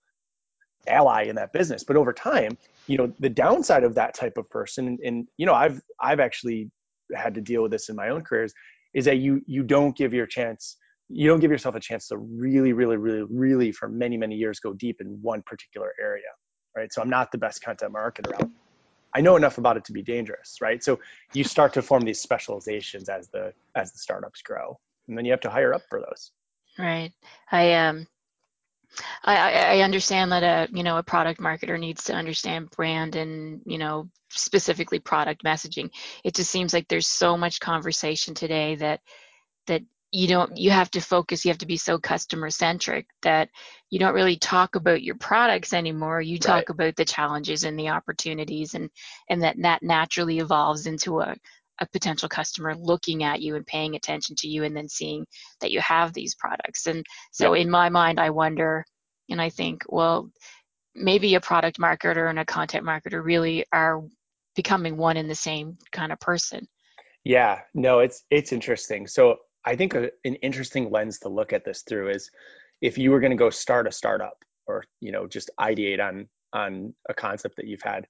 ally 0.87 1.23
in 1.23 1.35
that 1.35 1.53
business. 1.53 1.83
But 1.83 1.97
over 1.97 2.13
time, 2.13 2.57
you 2.87 2.97
know, 2.97 3.13
the 3.19 3.29
downside 3.29 3.83
of 3.83 3.95
that 3.95 4.13
type 4.13 4.37
of 4.37 4.49
person, 4.49 4.87
and, 4.87 4.99
and 5.01 5.27
you 5.37 5.45
know, 5.45 5.53
I've 5.53 5.81
I've 5.99 6.19
actually 6.19 6.71
had 7.15 7.35
to 7.35 7.41
deal 7.41 7.61
with 7.61 7.71
this 7.71 7.89
in 7.89 7.95
my 7.95 8.09
own 8.09 8.23
careers, 8.23 8.53
is 8.93 9.05
that 9.05 9.17
you 9.17 9.41
you 9.45 9.63
don't 9.63 9.95
give 9.95 10.13
your 10.13 10.25
chance 10.25 10.77
you 11.09 11.27
don't 11.27 11.39
give 11.39 11.51
yourself 11.51 11.75
a 11.75 11.79
chance 11.79 12.07
to 12.07 12.17
really, 12.17 12.71
really, 12.71 12.97
really, 12.97 13.23
really 13.29 13.71
for 13.71 13.89
many, 13.89 14.15
many 14.15 14.35
years 14.35 14.59
go 14.59 14.73
deep 14.73 15.01
in 15.01 15.19
one 15.21 15.41
particular 15.41 15.93
area, 15.99 16.29
right? 16.75 16.93
So 16.93 17.01
I'm 17.01 17.09
not 17.09 17.31
the 17.31 17.37
best 17.37 17.63
content 17.63 17.93
marketer 17.93 18.33
out. 18.39 18.49
I 19.13 19.21
know 19.21 19.35
enough 19.35 19.57
about 19.57 19.75
it 19.75 19.85
to 19.85 19.91
be 19.91 20.03
dangerous, 20.03 20.57
right? 20.61 20.83
So 20.83 20.99
you 21.33 21.43
start 21.43 21.73
to 21.73 21.81
form 21.81 22.03
these 22.03 22.21
specializations 22.21 23.09
as 23.09 23.27
the 23.29 23.53
as 23.75 23.91
the 23.91 23.97
startups 23.97 24.43
grow, 24.43 24.79
and 25.07 25.17
then 25.17 25.25
you 25.25 25.31
have 25.31 25.41
to 25.41 25.49
hire 25.49 25.73
up 25.73 25.81
for 25.89 25.99
those. 25.99 26.31
Right. 26.77 27.11
I 27.51 27.73
um. 27.73 28.07
I, 29.23 29.77
I 29.77 29.81
understand 29.81 30.31
that 30.31 30.43
a 30.43 30.67
you 30.75 30.81
know 30.81 30.97
a 30.97 31.03
product 31.03 31.39
marketer 31.39 31.79
needs 31.79 32.05
to 32.05 32.13
understand 32.13 32.71
brand 32.71 33.15
and 33.15 33.61
you 33.65 33.77
know 33.77 34.09
specifically 34.29 34.99
product 34.99 35.43
messaging. 35.43 35.91
It 36.23 36.33
just 36.33 36.49
seems 36.49 36.73
like 36.73 36.87
there's 36.87 37.07
so 37.07 37.37
much 37.37 37.59
conversation 37.59 38.33
today 38.33 38.75
that 38.75 39.01
that 39.67 39.83
you 40.11 40.27
don't 40.27 40.57
you 40.57 40.71
have 40.71 40.89
to 40.89 41.01
focus 41.01 41.45
you 41.45 41.49
have 41.49 41.59
to 41.59 41.67
be 41.67 41.77
so 41.77 41.99
customer 41.99 42.49
centric 42.49 43.05
that 43.21 43.49
you 43.89 43.99
don't 43.99 44.15
really 44.15 44.37
talk 44.37 44.75
about 44.75 45.03
your 45.03 45.15
products 45.15 45.73
anymore. 45.73 46.21
You 46.21 46.39
talk 46.39 46.69
right. 46.69 46.69
about 46.69 46.95
the 46.95 47.05
challenges 47.05 47.63
and 47.63 47.77
the 47.77 47.89
opportunities 47.89 48.73
and 48.73 48.89
and 49.29 49.43
that 49.43 49.55
that 49.61 49.83
naturally 49.83 50.39
evolves 50.39 50.87
into 50.87 51.19
a 51.19 51.35
a 51.81 51.87
potential 51.87 52.27
customer 52.27 52.75
looking 52.75 53.23
at 53.23 53.41
you 53.41 53.55
and 53.55 53.65
paying 53.65 53.95
attention 53.95 54.35
to 54.37 54.47
you 54.47 54.63
and 54.63 54.75
then 54.75 54.89
seeing 54.89 55.25
that 55.61 55.71
you 55.71 55.79
have 55.79 56.13
these 56.13 56.35
products. 56.35 56.87
And 56.87 57.05
so 57.31 57.53
in 57.53 57.69
my 57.69 57.89
mind 57.89 58.19
i 58.19 58.29
wonder 58.29 58.85
and 59.29 59.41
i 59.41 59.49
think 59.49 59.83
well 59.87 60.29
maybe 60.95 61.35
a 61.35 61.41
product 61.41 61.79
marketer 61.79 62.29
and 62.29 62.39
a 62.39 62.45
content 62.45 62.85
marketer 62.85 63.23
really 63.23 63.65
are 63.71 64.01
becoming 64.55 64.97
one 64.97 65.17
and 65.17 65.29
the 65.29 65.35
same 65.35 65.77
kind 65.91 66.11
of 66.11 66.19
person. 66.19 66.67
Yeah. 67.23 67.59
No 67.73 67.99
it's 67.99 68.23
it's 68.29 68.51
interesting. 68.51 69.07
So 69.07 69.37
I 69.65 69.75
think 69.75 69.93
a, 69.93 70.09
an 70.23 70.35
interesting 70.35 70.89
lens 70.89 71.19
to 71.19 71.29
look 71.29 71.53
at 71.53 71.65
this 71.65 71.83
through 71.87 72.09
is 72.09 72.29
if 72.81 72.97
you 72.97 73.11
were 73.11 73.19
going 73.19 73.31
to 73.31 73.37
go 73.37 73.49
start 73.49 73.87
a 73.87 73.91
startup 73.91 74.37
or 74.67 74.83
you 75.01 75.11
know 75.11 75.27
just 75.27 75.49
ideate 75.59 75.99
on 75.99 76.27
on 76.53 76.93
a 77.07 77.13
concept 77.13 77.55
that 77.57 77.67
you've 77.67 77.81
had, 77.81 78.07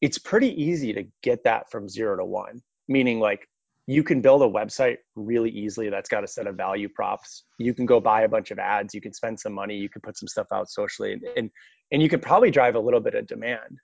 it's 0.00 0.18
pretty 0.18 0.60
easy 0.62 0.92
to 0.92 1.04
get 1.22 1.44
that 1.44 1.70
from 1.70 1.88
zero 1.88 2.16
to 2.16 2.24
one. 2.24 2.60
Meaning 2.88 3.20
like 3.20 3.48
you 3.86 4.02
can 4.02 4.20
build 4.20 4.42
a 4.42 4.46
website 4.46 4.98
really 5.16 5.50
easily 5.50 5.88
that's 5.88 6.10
got 6.10 6.24
a 6.24 6.28
set 6.28 6.46
of 6.46 6.56
value 6.56 6.88
props. 6.88 7.44
You 7.58 7.72
can 7.72 7.86
go 7.86 8.00
buy 8.00 8.22
a 8.22 8.28
bunch 8.28 8.50
of 8.50 8.58
ads. 8.58 8.94
You 8.94 9.00
can 9.00 9.14
spend 9.14 9.40
some 9.40 9.54
money. 9.54 9.76
You 9.76 9.88
can 9.88 10.02
put 10.02 10.18
some 10.18 10.28
stuff 10.28 10.46
out 10.52 10.70
socially, 10.70 11.12
and 11.12 11.22
and, 11.36 11.50
and 11.92 12.02
you 12.02 12.08
can 12.08 12.20
probably 12.20 12.50
drive 12.50 12.74
a 12.74 12.80
little 12.80 13.00
bit 13.00 13.14
of 13.14 13.26
demand. 13.26 13.78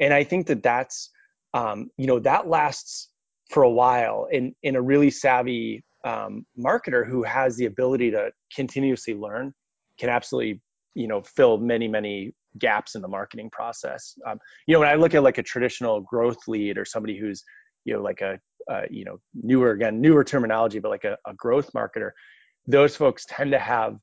And 0.00 0.14
I 0.14 0.22
think 0.22 0.46
that 0.46 0.62
that's 0.62 1.10
um, 1.54 1.90
you 1.96 2.06
know 2.06 2.20
that 2.20 2.48
lasts 2.48 3.08
for 3.50 3.62
a 3.62 3.70
while 3.70 4.28
in 4.30 4.54
in 4.62 4.76
a 4.76 4.82
really 4.82 5.10
savvy 5.10 5.82
um, 6.08 6.46
marketer 6.58 7.06
who 7.06 7.22
has 7.22 7.56
the 7.56 7.66
ability 7.66 8.10
to 8.10 8.30
continuously 8.54 9.14
learn 9.14 9.52
can 9.98 10.08
absolutely 10.08 10.60
you 10.94 11.08
know 11.08 11.22
fill 11.22 11.58
many 11.58 11.88
many 11.88 12.32
gaps 12.58 12.94
in 12.94 13.02
the 13.02 13.08
marketing 13.08 13.50
process. 13.50 14.14
Um, 14.26 14.38
you 14.66 14.72
know 14.72 14.80
when 14.80 14.88
i 14.88 14.94
look 14.94 15.14
at 15.14 15.22
like 15.22 15.38
a 15.38 15.42
traditional 15.42 16.00
growth 16.00 16.48
lead 16.48 16.78
or 16.78 16.84
somebody 16.84 17.18
who's 17.18 17.44
you 17.84 17.94
know 17.94 18.02
like 18.02 18.20
a 18.20 18.38
you 18.90 19.04
know 19.04 19.18
newer 19.34 19.70
again 19.70 20.00
newer 20.00 20.24
terminology 20.24 20.78
but 20.78 20.90
like 20.90 21.04
a, 21.04 21.16
a 21.26 21.32
growth 21.34 21.70
marketer 21.72 22.10
those 22.66 22.94
folks 22.94 23.24
tend 23.26 23.50
to 23.50 23.58
have 23.58 23.96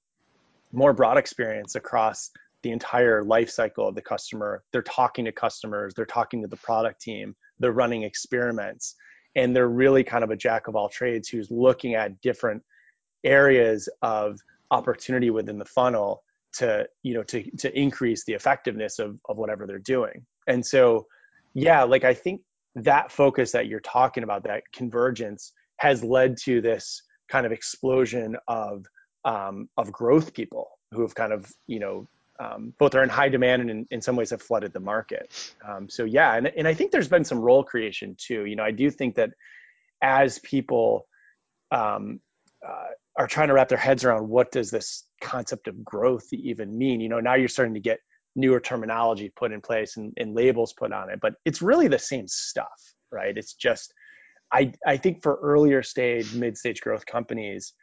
more 0.74 0.92
broad 0.92 1.18
experience 1.18 1.76
across 1.76 2.32
the 2.64 2.72
entire 2.72 3.24
life 3.24 3.50
cycle 3.50 3.88
of 3.88 3.94
the 3.94 4.02
customer. 4.02 4.64
They're 4.74 4.82
talking 4.82 5.26
to 5.26 5.32
customers. 5.32 5.94
They're 5.94 6.06
talking 6.06 6.42
to 6.42 6.48
the 6.48 6.58
product 6.58 7.00
team. 7.00 7.36
They're 7.60 7.72
running 7.72 8.02
experiments 8.02 8.96
and 9.36 9.56
they're 9.56 9.68
really 9.68 10.04
kind 10.04 10.24
of 10.24 10.32
a 10.32 10.36
jack 10.36 10.68
of 10.68 10.76
all 10.76 10.90
trades 10.90 11.30
who's 11.30 11.50
looking 11.52 11.96
at 11.96 12.20
different 12.22 12.64
areas 13.24 13.90
of 14.02 14.40
opportunity 14.72 15.30
within 15.30 15.58
the 15.58 15.66
funnel 15.66 16.24
to 16.54 16.88
you 17.04 17.14
know 17.14 17.24
to 17.24 17.44
to 17.58 17.78
increase 17.78 18.24
the 18.26 18.34
effectiveness 18.34 19.00
of 19.00 19.20
of 19.28 19.38
whatever 19.38 19.68
they're 19.68 19.80
doing. 19.80 20.26
And 20.48 20.66
so 20.66 21.06
yeah 21.56 21.84
like 21.84 22.04
i 22.04 22.14
think 22.14 22.42
that 22.76 23.12
focus 23.12 23.52
that 23.54 23.68
you're 23.68 23.80
talking 23.80 24.24
about 24.24 24.44
that 24.44 24.62
convergence 24.74 25.54
has 25.78 26.04
led 26.04 26.38
to 26.38 26.62
this 26.62 27.02
kind 27.30 27.46
of 27.46 27.52
explosion 27.52 28.36
of 28.48 28.86
um, 29.24 29.68
of 29.78 29.92
growth 29.92 30.34
people 30.34 30.70
who 30.92 31.02
have 31.02 31.16
kind 31.16 31.34
of 31.34 31.52
you 31.66 31.80
know 31.80 32.08
um, 32.40 32.74
both 32.78 32.96
are 32.96 33.04
in 33.04 33.10
high 33.10 33.30
demand 33.30 33.62
and 33.62 33.72
in, 33.72 33.88
in 33.92 34.02
some 34.02 34.16
ways 34.16 34.32
have 34.32 34.42
flooded 34.42 34.74
the 34.74 34.80
market. 34.80 35.34
Um, 35.68 35.90
so 35.90 36.04
yeah, 36.04 36.36
and, 36.36 36.48
and 36.48 36.68
I 36.68 36.74
think 36.74 36.92
there's 36.92 37.08
been 37.08 37.24
some 37.24 37.40
role 37.40 37.64
creation 37.64 38.16
too. 38.18 38.46
You 38.46 38.56
know, 38.56 38.64
I 38.64 38.72
do 38.72 38.90
think 38.90 39.16
that 39.16 39.32
as 40.02 40.40
people 40.40 41.08
um, 41.72 42.20
uh, 42.66 42.88
are 43.18 43.28
trying 43.28 43.48
to 43.48 43.54
wrap 43.54 43.70
their 43.70 43.78
heads 43.78 44.04
around 44.04 44.28
what 44.28 44.52
does 44.52 44.70
this 44.70 45.06
concept 45.22 45.68
of 45.68 45.84
growth 45.84 46.28
even 46.34 46.78
mean, 46.78 47.00
you 47.00 47.10
know, 47.10 47.20
now 47.20 47.36
you're 47.36 47.48
starting 47.48 47.76
to 47.76 47.80
get 47.80 48.00
newer 48.36 48.60
terminology 48.60 49.32
put 49.34 49.54
in 49.54 49.62
place 49.62 49.96
and, 49.96 50.14
and 50.18 50.36
labels 50.36 50.74
put 50.74 50.92
on 50.92 51.10
it, 51.10 51.20
but 51.22 51.36
it's 51.46 51.62
really 51.62 51.88
the 51.88 52.00
same 52.00 52.28
stuff, 52.28 52.94
right? 53.12 53.38
It's 53.38 53.54
just, 53.54 53.94
I, 54.52 54.74
I 54.86 54.98
think 54.98 55.24
for 55.24 55.40
earlier 55.42 55.82
stage, 55.84 56.34
mid 56.34 56.58
stage 56.58 56.82
growth 56.82 57.06
companies, 57.06 57.74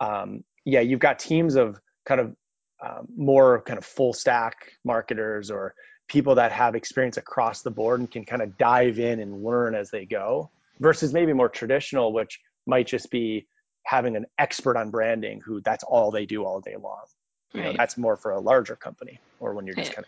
um, 0.00 0.42
yeah, 0.64 0.80
you've 0.80 1.00
got 1.00 1.18
teams 1.18 1.54
of 1.54 1.80
kind 2.04 2.20
of 2.20 2.34
um, 2.82 3.06
more 3.16 3.60
kind 3.62 3.78
of 3.78 3.84
full 3.84 4.12
stack 4.12 4.72
marketers 4.84 5.50
or 5.50 5.74
people 6.08 6.34
that 6.34 6.50
have 6.50 6.74
experience 6.74 7.16
across 7.16 7.62
the 7.62 7.70
board 7.70 8.00
and 8.00 8.10
can 8.10 8.24
kind 8.24 8.42
of 8.42 8.56
dive 8.58 8.98
in 8.98 9.20
and 9.20 9.44
learn 9.44 9.74
as 9.74 9.90
they 9.90 10.04
go 10.04 10.50
versus 10.80 11.12
maybe 11.12 11.32
more 11.32 11.48
traditional 11.48 12.12
which 12.12 12.40
might 12.66 12.86
just 12.86 13.10
be 13.10 13.46
having 13.84 14.16
an 14.16 14.26
expert 14.38 14.76
on 14.76 14.90
branding 14.90 15.40
who 15.44 15.60
that's 15.60 15.84
all 15.84 16.10
they 16.10 16.26
do 16.26 16.44
all 16.44 16.60
day 16.60 16.76
long 16.80 17.04
you 17.52 17.60
right. 17.60 17.70
know 17.70 17.76
that's 17.76 17.96
more 17.96 18.16
for 18.16 18.32
a 18.32 18.40
larger 18.40 18.76
company 18.76 19.18
or 19.40 19.54
when 19.54 19.66
you're 19.66 19.74
just 19.74 19.90
yeah. 19.90 19.94
kind 19.94 20.06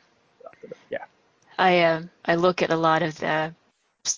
of 0.65 0.73
yeah 0.91 1.05
i 1.59 1.81
uh, 1.81 2.03
i 2.25 2.35
look 2.35 2.63
at 2.63 2.71
a 2.71 2.77
lot 2.77 3.03
of 3.03 3.17
the 3.19 3.55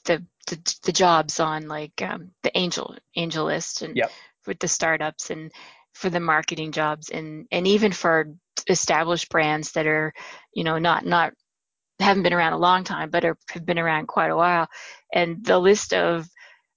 the 0.04 0.24
the, 0.46 0.76
the 0.84 0.92
jobs 0.92 1.40
on 1.40 1.68
like 1.68 2.02
um, 2.02 2.30
the 2.42 2.56
angel 2.56 2.96
AngelList 3.16 3.82
and 3.82 3.96
yep. 3.96 4.10
with 4.46 4.58
the 4.58 4.68
startups 4.68 5.30
and 5.30 5.50
for 5.94 6.10
the 6.10 6.20
marketing 6.20 6.72
jobs 6.72 7.08
and 7.08 7.46
and 7.50 7.66
even 7.66 7.92
for 7.92 8.34
established 8.68 9.28
brands 9.28 9.72
that 9.72 9.86
are 9.86 10.12
you 10.54 10.64
know 10.64 10.78
not 10.78 11.04
not 11.04 11.32
haven't 12.00 12.22
been 12.22 12.32
around 12.32 12.52
a 12.52 12.58
long 12.58 12.82
time 12.84 13.10
but 13.10 13.24
are, 13.24 13.36
have 13.50 13.64
been 13.64 13.78
around 13.78 14.06
quite 14.08 14.30
a 14.30 14.36
while 14.36 14.66
and 15.12 15.44
the 15.44 15.58
list 15.58 15.92
of 15.92 16.26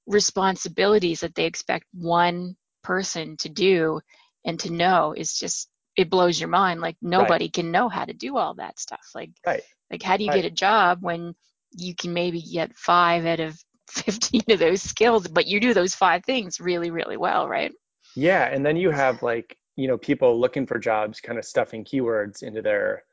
responsibilities 0.06 1.22
that 1.22 1.36
they 1.36 1.46
expect 1.46 1.86
one 1.94 2.56
person 2.84 3.36
to 3.38 3.50
do 3.50 4.00
and 4.46 4.60
to 4.60 4.72
know 4.72 5.14
is 5.16 5.34
just 5.34 5.70
it 5.98 6.10
blows 6.10 6.40
your 6.40 6.50
mind 6.50 6.80
like 6.80 6.96
nobody 7.02 7.46
right. 7.46 7.54
can 7.54 7.72
know 7.72 7.90
how 7.90 8.06
to 8.06 8.14
do 8.14 8.38
all 8.38 8.54
that 8.54 8.80
stuff 8.80 9.02
like 9.16 9.32
right. 9.46 9.64
like 9.92 10.04
how 10.04 10.16
do 10.16 10.24
you 10.24 10.30
right. 10.30 10.42
get 10.42 10.46
a 10.46 10.52
job 10.52 11.00
when 11.02 11.34
you 11.72 11.96
can 11.96 12.14
maybe 12.14 12.42
get 12.42 12.76
five 12.78 13.26
out 13.26 13.40
of 13.40 13.58
15 13.90 14.42
of 14.50 14.60
those 14.60 14.82
skills 14.82 15.28
but 15.28 15.48
you 15.48 15.60
do 15.60 15.74
those 15.74 15.96
five 15.96 16.24
things 16.26 16.60
really 16.60 16.92
really 16.92 17.18
well 17.18 17.48
right 17.48 17.72
yeah 18.16 18.46
and 18.46 18.66
then 18.66 18.78
you 18.78 18.92
have 18.92 19.22
like 19.22 19.58
you 19.78 19.88
know 19.88 19.98
people 19.98 20.40
looking 20.40 20.66
for 20.66 20.78
jobs 20.78 21.22
kind 21.22 21.40
of 21.40 21.46
stuffing 21.46 21.86
keywords 21.86 22.44
into 22.44 22.62
their 22.62 23.04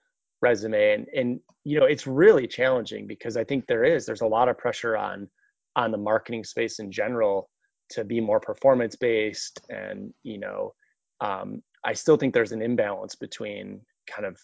resume. 0.43 0.95
And 0.95 1.07
and 1.15 1.41
you 1.65 1.79
know 1.79 1.87
it's 1.87 2.07
really 2.07 2.47
challenging 2.47 3.07
because 3.07 3.37
i 3.37 3.45
think 3.45 3.67
there 3.67 3.85
is 3.85 4.05
there's 4.05 4.21
a 4.21 4.27
lot 4.27 4.49
of 4.49 4.59
pressure 4.59 4.97
on 4.97 5.29
on 5.77 5.91
the 5.91 5.99
marketing 5.99 6.45
space 6.45 6.79
in 6.79 6.93
general 6.93 7.49
to 7.89 8.05
be 8.05 8.21
more 8.21 8.41
performance 8.41 8.97
based 8.97 9.61
and 9.71 10.13
you 10.23 10.39
know 10.39 10.75
um, 11.21 11.63
i 11.85 11.95
still 11.95 12.17
think 12.17 12.35
there's 12.35 12.53
an 12.53 12.63
imbalance 12.63 13.15
between 13.15 13.81
kind 14.07 14.27
of 14.27 14.39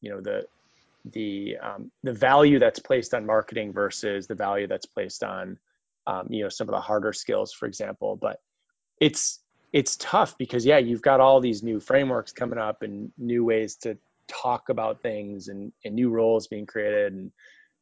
you 0.00 0.10
know 0.10 0.20
the 0.20 0.44
the 1.12 1.56
um, 1.62 1.90
the 2.02 2.12
value 2.12 2.58
that's 2.58 2.78
placed 2.78 3.12
on 3.12 3.26
marketing 3.26 3.72
versus 3.72 4.26
the 4.26 4.34
value 4.34 4.66
that's 4.66 4.86
placed 4.86 5.22
on 5.24 5.58
um, 6.06 6.26
you 6.30 6.42
know 6.42 6.48
some 6.48 6.68
of 6.68 6.72
the 6.72 6.80
harder 6.80 7.12
skills 7.12 7.52
for 7.52 7.66
example. 7.66 8.16
But 8.20 8.38
it's 9.00 9.40
it's 9.72 9.96
tough 9.96 10.36
because 10.38 10.66
yeah, 10.66 10.78
you've 10.78 11.02
got 11.02 11.20
all 11.20 11.40
these 11.40 11.62
new 11.62 11.80
frameworks 11.80 12.32
coming 12.32 12.58
up 12.58 12.82
and 12.82 13.10
new 13.16 13.44
ways 13.44 13.76
to 13.76 13.96
talk 14.28 14.68
about 14.68 15.02
things 15.02 15.48
and, 15.48 15.72
and 15.84 15.94
new 15.94 16.10
roles 16.10 16.46
being 16.46 16.66
created 16.66 17.12
and 17.12 17.32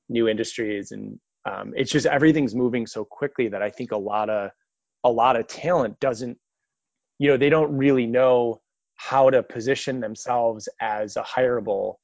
new 0.08 0.28
industries. 0.28 0.92
And 0.92 1.18
um, 1.46 1.72
it's 1.76 1.90
just 1.90 2.06
everything's 2.06 2.54
moving 2.54 2.86
so 2.86 3.04
quickly 3.04 3.48
that 3.48 3.62
I 3.62 3.70
think 3.70 3.92
a 3.92 3.96
lot 3.96 4.30
of 4.30 4.50
a 5.04 5.10
lot 5.10 5.36
of 5.36 5.46
talent 5.46 5.98
doesn't 5.98 6.36
you 7.18 7.28
know 7.28 7.38
they 7.38 7.48
don't 7.48 7.74
really 7.74 8.06
know 8.06 8.60
how 8.96 9.30
to 9.30 9.42
position 9.42 9.98
themselves 9.98 10.68
as 10.82 11.16
a 11.16 11.22
hireable 11.22 11.94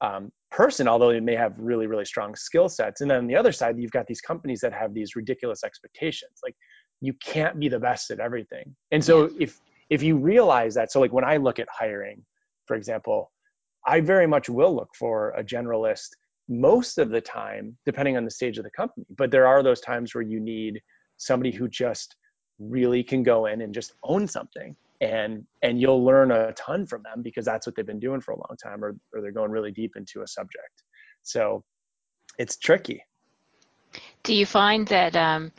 um, 0.00 0.32
person 0.50 0.88
although 0.88 1.12
they 1.12 1.20
may 1.20 1.36
have 1.36 1.52
really 1.58 1.86
really 1.86 2.04
strong 2.06 2.34
skill 2.34 2.68
sets. 2.68 3.00
And 3.00 3.10
then 3.10 3.18
on 3.18 3.26
the 3.26 3.36
other 3.36 3.52
side 3.52 3.78
you've 3.78 3.90
got 3.90 4.06
these 4.06 4.20
companies 4.20 4.60
that 4.60 4.72
have 4.72 4.94
these 4.94 5.14
ridiculous 5.14 5.62
expectations. 5.62 6.32
Like 6.42 6.56
you 7.00 7.12
can't 7.14 7.58
be 7.58 7.68
the 7.68 7.78
best 7.78 8.10
at 8.10 8.20
everything. 8.20 8.74
And 8.92 9.04
so 9.04 9.30
if 9.38 9.60
if 9.88 10.02
you 10.02 10.16
realize 10.16 10.74
that 10.74 10.90
so 10.90 10.98
like 11.00 11.12
when 11.12 11.22
i 11.24 11.36
look 11.36 11.60
at 11.60 11.68
hiring 11.70 12.20
for 12.66 12.74
example 12.74 13.30
i 13.86 14.00
very 14.00 14.26
much 14.26 14.48
will 14.48 14.74
look 14.74 14.90
for 14.96 15.30
a 15.36 15.44
generalist 15.44 16.08
most 16.48 16.98
of 16.98 17.10
the 17.10 17.20
time 17.20 17.76
depending 17.84 18.16
on 18.16 18.24
the 18.24 18.30
stage 18.30 18.58
of 18.58 18.64
the 18.64 18.70
company. 18.70 19.06
But 19.16 19.30
there 19.30 19.46
are 19.46 19.62
those 19.62 19.80
times 19.80 20.14
where 20.14 20.22
you 20.22 20.40
need 20.40 20.80
somebody 21.16 21.50
who 21.50 21.68
just 21.68 22.16
really 22.58 23.02
can 23.02 23.22
go 23.22 23.46
in 23.46 23.60
and 23.60 23.74
just 23.74 23.92
own 24.02 24.26
something 24.26 24.76
and 25.02 25.44
and 25.62 25.78
you'll 25.78 26.02
learn 26.02 26.30
a 26.30 26.52
ton 26.52 26.86
from 26.86 27.02
them 27.02 27.20
because 27.22 27.44
that's 27.44 27.66
what 27.66 27.76
they've 27.76 27.86
been 27.86 28.00
doing 28.00 28.20
for 28.20 28.32
a 28.32 28.36
long 28.36 28.56
time 28.62 28.82
or, 28.82 28.96
or 29.12 29.20
they're 29.20 29.32
going 29.32 29.50
really 29.50 29.72
deep 29.72 29.92
into 29.96 30.22
a 30.22 30.26
subject. 30.26 30.82
So 31.22 31.64
it's 32.38 32.56
tricky. 32.56 33.04
Do 34.22 34.34
you 34.34 34.46
find 34.46 34.88
that 34.88 35.14
um, 35.16 35.52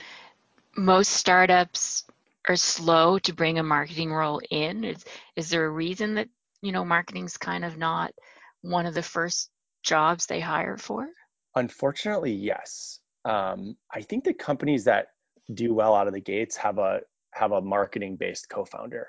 most 0.77 1.11
startups 1.11 2.05
are 2.47 2.55
slow 2.55 3.19
to 3.19 3.33
bring 3.33 3.59
a 3.59 3.63
marketing 3.63 4.13
role 4.13 4.39
in? 4.49 4.83
Is, 4.83 5.03
is 5.35 5.49
there 5.49 5.65
a 5.65 5.69
reason 5.69 6.15
that 6.15 6.29
you 6.61 6.71
know 6.71 6.85
marketing's 6.85 7.37
kind 7.37 7.65
of 7.65 7.77
not 7.77 8.13
one 8.61 8.85
of 8.85 8.93
the 8.93 9.03
first 9.03 9.49
jobs 9.83 10.25
they 10.25 10.39
hire 10.39 10.77
for? 10.77 11.07
Unfortunately 11.55 12.33
yes. 12.33 12.99
Um, 13.25 13.75
i 13.93 14.01
think 14.01 14.23
the 14.23 14.33
companies 14.33 14.85
that 14.85 15.07
do 15.53 15.73
well 15.73 15.95
out 15.95 16.07
of 16.07 16.13
the 16.13 16.21
gates 16.21 16.55
have 16.55 16.77
a 16.77 17.01
have 17.33 17.51
a 17.51 17.61
marketing 17.61 18.15
based 18.15 18.49
co-founder. 18.49 19.07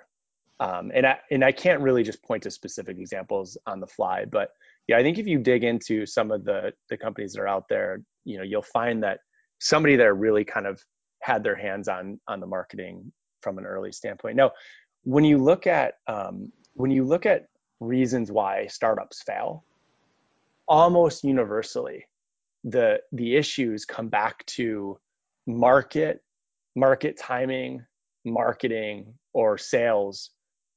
Um, 0.61 0.91
and 0.93 1.07
I 1.07 1.19
and 1.31 1.45
I 1.45 1.53
can't 1.53 1.81
really 1.81 2.03
just 2.03 2.23
point 2.23 2.43
to 2.43 2.51
specific 2.51 2.99
examples 2.99 3.57
on 3.67 3.81
the 3.81 3.87
fly, 3.87 4.25
but 4.25 4.51
yeah, 4.89 4.99
I 4.99 5.03
think 5.03 5.19
if 5.19 5.27
you 5.27 5.39
dig 5.39 5.65
into 5.65 6.05
some 6.05 6.31
of 6.31 6.45
the 6.45 6.73
the 6.91 6.97
companies 6.97 7.35
that 7.35 7.43
are 7.43 7.49
out 7.49 7.69
there, 7.69 8.03
you 8.25 8.39
know, 8.39 8.43
you'll 8.43 8.63
find 8.63 9.03
that 9.05 9.21
somebody 9.61 9.97
that 9.97 10.13
really 10.15 10.45
kind 10.45 10.67
of 10.67 10.83
had 11.21 11.43
their 11.43 11.57
hands 11.57 11.89
on 11.89 12.21
on 12.29 12.41
the 12.41 12.47
marketing 12.47 13.13
from 13.43 13.59
an 13.59 13.65
early 13.65 13.93
standpoint. 13.93 14.37
Now, 14.37 14.53
when 15.05 15.25
you 15.25 15.39
look 15.39 15.67
at 15.67 15.95
um, 16.07 16.53
when 16.75 16.91
you 16.91 17.05
look 17.05 17.27
at 17.27 17.47
reasons 17.81 18.31
why 18.33 18.67
startups 18.67 19.23
fail, 19.23 19.65
almost 20.67 21.25
universally, 21.25 22.05
the 22.65 23.01
the 23.13 23.37
issues 23.37 23.85
come 23.85 24.09
back 24.09 24.45
to 24.47 24.99
market 25.47 26.23
market 26.79 27.17
timing, 27.19 27.85
marketing, 28.25 29.13
or 29.33 29.59
sales 29.59 30.31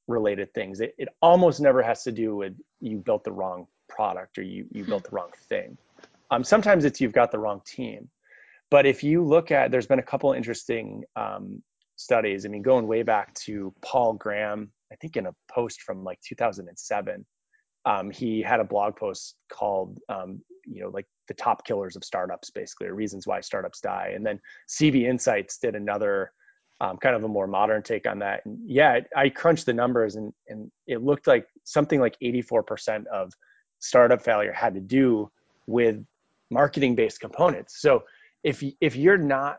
related 0.08 0.52
things. 0.52 0.80
It, 0.80 0.94
it 0.98 1.08
almost 1.22 1.60
never 1.60 1.80
has 1.82 2.02
to 2.04 2.12
do 2.12 2.36
with 2.36 2.54
you 2.80 2.98
built 2.98 3.24
the 3.24 3.32
wrong 3.32 3.66
product 3.88 4.36
or 4.38 4.42
you, 4.42 4.66
you 4.72 4.84
built 4.84 5.04
the 5.04 5.10
wrong 5.10 5.30
thing. 5.48 5.78
Um, 6.30 6.42
sometimes 6.42 6.84
it's 6.84 7.00
you've 7.00 7.12
got 7.12 7.30
the 7.30 7.38
wrong 7.38 7.60
team. 7.64 8.08
But 8.72 8.86
if 8.86 9.04
you 9.04 9.22
look 9.22 9.50
at, 9.50 9.70
there's 9.70 9.86
been 9.86 9.98
a 9.98 10.02
couple 10.02 10.32
interesting 10.32 11.04
um, 11.14 11.62
studies. 11.96 12.46
I 12.46 12.48
mean, 12.48 12.62
going 12.62 12.86
way 12.86 13.02
back 13.02 13.34
to 13.44 13.74
Paul 13.82 14.14
Graham, 14.14 14.72
I 14.90 14.96
think 14.96 15.18
in 15.18 15.26
a 15.26 15.34
post 15.52 15.82
from 15.82 16.02
like 16.02 16.18
2007, 16.26 17.26
um, 17.84 18.10
he 18.10 18.40
had 18.40 18.60
a 18.60 18.64
blog 18.64 18.96
post 18.96 19.34
called, 19.52 19.98
um, 20.08 20.40
you 20.64 20.80
know, 20.80 20.88
like 20.88 21.04
the 21.28 21.34
top 21.34 21.66
killers 21.66 21.96
of 21.96 22.02
startups, 22.02 22.48
basically, 22.48 22.86
or 22.86 22.94
reasons 22.94 23.26
why 23.26 23.42
startups 23.42 23.82
die. 23.82 24.12
And 24.14 24.24
then 24.24 24.40
CB 24.70 25.02
Insights 25.02 25.58
did 25.58 25.74
another 25.74 26.32
um, 26.80 26.96
kind 26.96 27.14
of 27.14 27.24
a 27.24 27.28
more 27.28 27.46
modern 27.46 27.82
take 27.82 28.06
on 28.06 28.20
that. 28.20 28.40
And 28.46 28.58
yeah, 28.64 29.00
I 29.14 29.28
crunched 29.28 29.66
the 29.66 29.74
numbers 29.74 30.16
and, 30.16 30.32
and 30.48 30.72
it 30.86 31.02
looked 31.02 31.26
like 31.26 31.46
something 31.64 32.00
like 32.00 32.16
84% 32.22 33.04
of 33.08 33.34
startup 33.80 34.22
failure 34.22 34.52
had 34.54 34.72
to 34.76 34.80
do 34.80 35.30
with 35.66 36.02
marketing 36.50 36.94
based 36.94 37.20
components. 37.20 37.82
So 37.82 38.04
if, 38.44 38.62
if 38.80 38.96
you're 38.96 39.18
not 39.18 39.58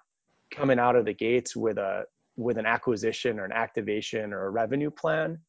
coming 0.51 0.79
out 0.79 0.95
of 0.95 1.05
the 1.05 1.13
gates 1.13 1.55
with 1.55 1.77
a, 1.77 2.03
with 2.35 2.57
an 2.57 2.65
acquisition 2.65 3.39
or 3.39 3.45
an 3.45 3.51
activation 3.51 4.33
or 4.33 4.45
a 4.45 4.49
revenue 4.49 4.91
plan, 4.91 5.39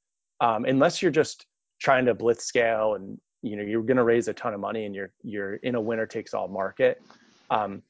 um, 0.41 0.65
unless 0.65 1.01
you're 1.03 1.11
just 1.11 1.47
trying 1.81 2.07
to 2.07 2.15
blitz 2.15 2.45
scale 2.45 2.95
and 2.95 3.19
you 3.43 3.57
know 3.57 3.63
you're 3.63 3.83
going 3.83 3.97
to 3.97 4.05
raise 4.05 4.29
a 4.29 4.33
ton 4.33 4.55
of 4.55 4.61
money 4.61 4.87
and 4.87 4.95
you're 4.95 5.11
you're 5.23 5.57
in 5.57 5.75
a 5.75 5.81
winner 5.81 6.07
takes 6.07 6.33
all 6.33 6.49
market 6.49 7.03
um, 7.51 7.83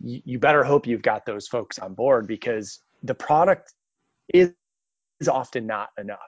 you, 0.00 0.20
you 0.24 0.38
better 0.38 0.64
hope 0.64 0.86
you've 0.86 1.02
got 1.02 1.26
those 1.26 1.46
folks 1.46 1.78
on 1.78 1.94
board 1.94 2.26
because 2.26 2.80
the 3.02 3.14
product 3.14 3.72
is, 4.32 4.52
is 5.20 5.28
often 5.28 5.66
not 5.66 5.90
enough. 5.98 6.18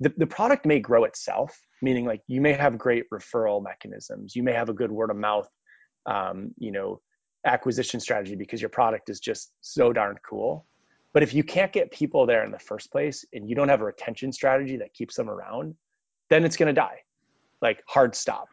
The, 0.00 0.12
the 0.16 0.26
product 0.26 0.64
may 0.64 0.78
grow 0.78 1.04
itself, 1.04 1.58
meaning 1.82 2.04
like 2.04 2.22
you 2.28 2.40
may 2.40 2.52
have 2.52 2.78
great 2.78 3.04
referral 3.12 3.62
mechanisms. 3.62 4.36
You 4.36 4.42
may 4.42 4.52
have 4.52 4.68
a 4.68 4.74
good 4.74 4.92
word 4.92 5.10
of 5.10 5.16
mouth, 5.16 5.48
um, 6.06 6.52
you 6.56 6.70
know, 6.70 7.00
acquisition 7.46 8.00
strategy 8.00 8.34
because 8.34 8.60
your 8.60 8.68
product 8.68 9.08
is 9.08 9.20
just 9.20 9.52
so 9.60 9.92
darn 9.92 10.16
cool. 10.28 10.66
But 11.12 11.22
if 11.22 11.32
you 11.34 11.42
can't 11.42 11.72
get 11.72 11.90
people 11.90 12.26
there 12.26 12.44
in 12.44 12.50
the 12.50 12.58
first 12.58 12.92
place 12.92 13.24
and 13.32 13.48
you 13.48 13.56
don't 13.56 13.68
have 13.68 13.80
a 13.80 13.84
retention 13.84 14.32
strategy 14.32 14.76
that 14.76 14.92
keeps 14.92 15.16
them 15.16 15.30
around, 15.30 15.74
then 16.30 16.44
it's 16.44 16.56
going 16.56 16.66
to 16.66 16.72
die, 16.72 16.98
like 17.62 17.82
hard 17.88 18.14
stop. 18.14 18.48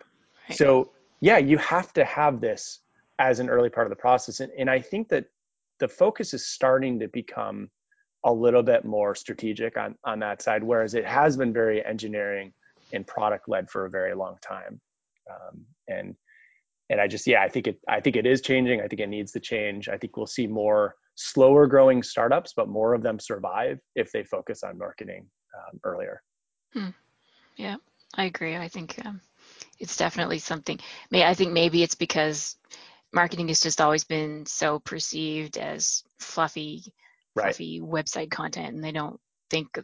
Right. 0.50 0.58
So 0.58 0.92
yeah, 1.20 1.38
you 1.38 1.58
have 1.58 1.92
to 1.94 2.06
have 2.06 2.42
this 2.42 2.80
as 3.20 3.40
an 3.40 3.50
early 3.50 3.70
part 3.70 3.88
of 3.88 3.92
the 3.92 3.96
process. 3.96 4.40
And, 4.40 4.52
and 4.58 4.70
I 4.70 4.80
think 4.80 5.10
that 5.10 5.26
the 5.80 5.88
focus 5.88 6.34
is 6.34 6.48
starting 6.48 7.00
to 7.00 7.08
become 7.08 7.70
a 8.24 8.32
little 8.32 8.64
bit 8.64 8.86
more 8.86 9.14
strategic 9.14 9.78
on 9.78 9.96
on 10.04 10.20
that 10.20 10.42
side, 10.42 10.64
whereas 10.64 10.96
it 10.96 11.06
has 11.06 11.38
been 11.38 11.54
very 11.54 11.86
engineering 11.86 12.54
and 12.94 13.06
product 13.06 13.48
led 13.48 13.70
for 13.70 13.86
a 13.86 13.90
very 13.90 14.16
long 14.16 14.38
time. 14.42 14.80
Um, 15.30 15.66
and 15.88 16.16
and 16.90 17.02
I 17.02 17.08
just 17.08 17.28
yeah, 17.28 17.42
I 17.42 17.50
think 17.50 17.68
it 17.68 17.80
I 17.88 18.00
think 18.00 18.16
it 18.16 18.26
is 18.26 18.42
changing. 18.42 18.82
I 18.82 18.88
think 18.88 19.02
it 19.02 19.10
needs 19.10 19.32
to 19.34 19.40
change. 19.40 19.90
I 19.90 19.98
think 19.98 20.18
we'll 20.18 20.28
see 20.28 20.48
more 20.48 20.96
slower 21.16 21.68
growing 21.68 22.04
startups, 22.04 22.54
but 22.56 22.68
more 22.68 22.94
of 22.94 23.02
them 23.02 23.20
survive 23.20 23.80
if 23.96 24.12
they 24.12 24.24
focus 24.24 24.64
on 24.64 24.78
marketing 24.78 25.28
um, 25.58 25.80
earlier. 25.84 26.22
Hmm. 26.74 26.90
Yeah, 27.56 27.78
I 28.16 28.26
agree. 28.26 28.56
I 28.56 28.68
think 28.68 29.00
um, 29.06 29.22
it's 29.80 29.98
definitely 29.98 30.40
something. 30.40 30.80
May 31.10 31.24
I 31.24 31.34
think 31.34 31.54
maybe 31.54 31.84
it's 31.84 31.96
because 31.96 32.58
marketing 33.14 33.48
has 33.48 33.62
just 33.62 33.82
always 33.82 34.04
been 34.04 34.46
so 34.46 34.80
perceived 34.80 35.58
as 35.58 36.04
fluffy, 36.20 36.84
right. 37.36 37.46
fluffy 37.46 37.80
website 37.80 38.30
content, 38.30 38.76
and 38.76 38.84
they 38.84 38.92
don't 38.92 39.20
think 39.50 39.80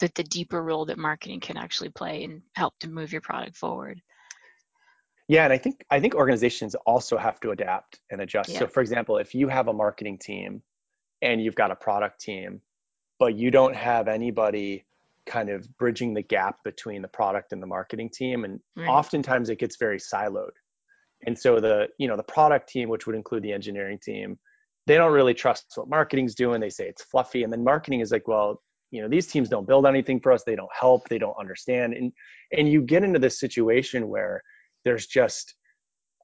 that 0.00 0.14
the 0.14 0.24
deeper 0.24 0.62
role 0.62 0.84
that 0.86 0.98
marketing 0.98 1.40
can 1.40 1.56
actually 1.56 1.88
play 1.88 2.24
and 2.24 2.42
help 2.54 2.74
to 2.80 2.88
move 2.88 3.12
your 3.12 3.22
product 3.22 3.56
forward. 3.56 4.02
Yeah, 5.28 5.44
and 5.44 5.52
I 5.52 5.58
think 5.58 5.84
I 5.90 6.00
think 6.00 6.14
organizations 6.14 6.74
also 6.86 7.16
have 7.16 7.40
to 7.40 7.50
adapt 7.50 8.00
and 8.10 8.20
adjust. 8.20 8.50
Yeah. 8.50 8.60
So, 8.60 8.66
for 8.68 8.80
example, 8.80 9.18
if 9.18 9.34
you 9.34 9.48
have 9.48 9.68
a 9.68 9.72
marketing 9.72 10.18
team 10.18 10.62
and 11.22 11.42
you've 11.42 11.56
got 11.56 11.70
a 11.70 11.76
product 11.76 12.20
team, 12.20 12.60
but 13.18 13.36
you 13.36 13.50
don't 13.50 13.74
have 13.74 14.06
anybody 14.06 14.86
kind 15.26 15.48
of 15.50 15.66
bridging 15.78 16.14
the 16.14 16.22
gap 16.22 16.62
between 16.62 17.02
the 17.02 17.08
product 17.08 17.52
and 17.52 17.60
the 17.60 17.66
marketing 17.66 18.10
team, 18.12 18.44
and 18.44 18.60
right. 18.76 18.88
oftentimes 18.88 19.50
it 19.50 19.58
gets 19.58 19.76
very 19.76 19.98
siloed 19.98 20.50
and 21.24 21.38
so 21.38 21.60
the 21.60 21.88
you 21.98 22.08
know 22.08 22.16
the 22.16 22.22
product 22.22 22.68
team 22.68 22.88
which 22.88 23.06
would 23.06 23.16
include 23.16 23.42
the 23.42 23.52
engineering 23.52 23.98
team 24.02 24.38
they 24.86 24.96
don't 24.96 25.12
really 25.12 25.34
trust 25.34 25.66
what 25.76 25.88
marketing's 25.88 26.34
doing 26.34 26.60
they 26.60 26.70
say 26.70 26.86
it's 26.86 27.02
fluffy 27.02 27.42
and 27.42 27.52
then 27.52 27.64
marketing 27.64 28.00
is 28.00 28.10
like 28.10 28.28
well 28.28 28.62
you 28.90 29.00
know 29.00 29.08
these 29.08 29.26
teams 29.26 29.48
don't 29.48 29.66
build 29.66 29.86
anything 29.86 30.20
for 30.20 30.32
us 30.32 30.42
they 30.44 30.56
don't 30.56 30.70
help 30.78 31.08
they 31.08 31.18
don't 31.18 31.36
understand 31.38 31.94
and 31.94 32.12
and 32.56 32.70
you 32.70 32.82
get 32.82 33.02
into 33.02 33.18
this 33.18 33.40
situation 33.40 34.08
where 34.08 34.42
there's 34.86 35.06
just 35.06 35.54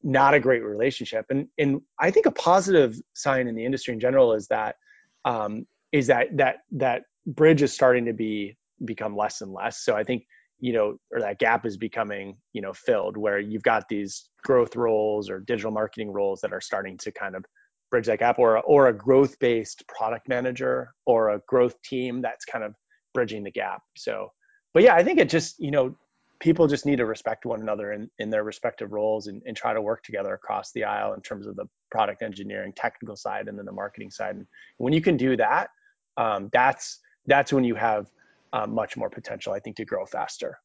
not 0.03 0.33
a 0.33 0.40
great 0.40 0.64
relationship 0.64 1.27
and 1.29 1.48
and 1.59 1.83
i 2.01 2.11
think 2.11 2.27
a 2.27 2.31
positive 2.31 2.96
sign 3.14 3.46
in 3.46 3.55
the 3.55 3.64
industry 3.64 3.92
in 3.92 4.01
general 4.01 4.33
is 4.33 4.48
that 4.48 4.77
um, 5.25 5.66
is 5.92 6.07
that 6.07 6.37
that 6.38 6.57
that 6.72 7.03
bridge 7.27 7.62
is 7.62 7.72
starting 7.72 8.07
to 8.07 8.14
be 8.14 8.57
become 8.85 9.14
less 9.14 9.42
and 9.42 9.53
less 9.53 9.85
so 9.85 9.94
i 9.94 10.03
think 10.03 10.25
you 10.62 10.72
know, 10.72 10.96
or 11.11 11.20
that 11.20 11.40
gap 11.40 11.66
is 11.66 11.77
becoming, 11.77 12.37
you 12.53 12.62
know, 12.62 12.72
filled 12.72 13.16
where 13.16 13.40
you've 13.40 13.64
got 13.64 13.88
these 13.88 14.31
growth 14.44 14.77
roles 14.77 15.29
or 15.29 15.40
digital 15.40 15.72
marketing 15.72 16.12
roles 16.12 16.40
that 16.40 16.53
are 16.53 16.61
starting 16.61 16.96
to 16.98 17.11
kind 17.11 17.35
of 17.35 17.44
bridge 17.90 18.07
that 18.07 18.20
gap 18.20 18.38
or, 18.38 18.61
or 18.61 18.87
a 18.87 18.92
growth 18.92 19.37
based 19.40 19.83
product 19.88 20.29
manager 20.29 20.94
or 21.05 21.31
a 21.31 21.40
growth 21.48 21.75
team 21.83 22.22
that's 22.22 22.44
kind 22.44 22.64
of 22.64 22.75
bridging 23.12 23.42
the 23.42 23.51
gap. 23.51 23.83
So, 23.96 24.29
but 24.72 24.85
yeah, 24.85 24.94
I 24.94 25.03
think 25.03 25.18
it 25.18 25.29
just, 25.29 25.59
you 25.59 25.72
know, 25.72 25.96
people 26.43 26.67
just 26.67 26.85
need 26.85 26.97
to 26.97 27.07
respect 27.07 27.47
one 27.47 27.61
another 27.61 27.93
in, 27.93 28.11
in 28.19 28.29
their 28.29 28.43
respective 28.43 28.93
roles 28.93 29.29
and, 29.29 29.41
and 29.47 29.57
try 29.57 29.73
to 29.73 29.81
work 29.81 30.03
together 30.03 30.35
across 30.35 30.73
the 30.73 30.83
aisle 30.83 31.15
in 31.15 31.21
terms 31.21 31.47
of 31.47 31.55
the 31.55 31.65
product 31.89 32.21
engineering 32.21 32.73
technical 32.75 33.15
side 33.15 33.47
and 33.47 33.57
then 33.57 33.65
the 33.65 33.71
marketing 33.71 34.11
side. 34.11 34.35
And 34.35 34.47
when 34.79 34.93
you 34.93 35.01
can 35.01 35.17
do 35.17 35.37
that, 35.37 35.71
um, 36.17 36.51
that's, 36.53 36.99
that's 37.27 37.53
when 37.53 37.63
you 37.63 37.77
have 37.77 38.09
uh, 38.53 38.67
much 38.67 38.97
more 38.97 39.09
potential, 39.09 39.53
I 39.53 39.61
think, 39.61 39.77
to 39.77 39.85
grow 39.85 40.05
faster. 40.05 40.59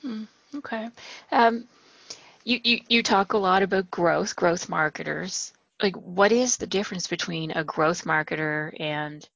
Hmm, 0.00 0.24
okay. 0.54 0.88
Um, 1.32 1.66
you, 2.44 2.60
you, 2.62 2.80
you 2.88 3.02
talk 3.02 3.32
a 3.32 3.38
lot 3.38 3.64
about 3.64 3.90
growth, 3.90 4.36
growth 4.36 4.68
marketers. 4.68 5.52
Like, 5.82 5.96
what 5.96 6.30
is 6.30 6.56
the 6.56 6.68
difference 6.68 7.08
between 7.08 7.50
a 7.50 7.64
growth 7.64 8.04
marketer 8.04 8.80
and 8.80 9.28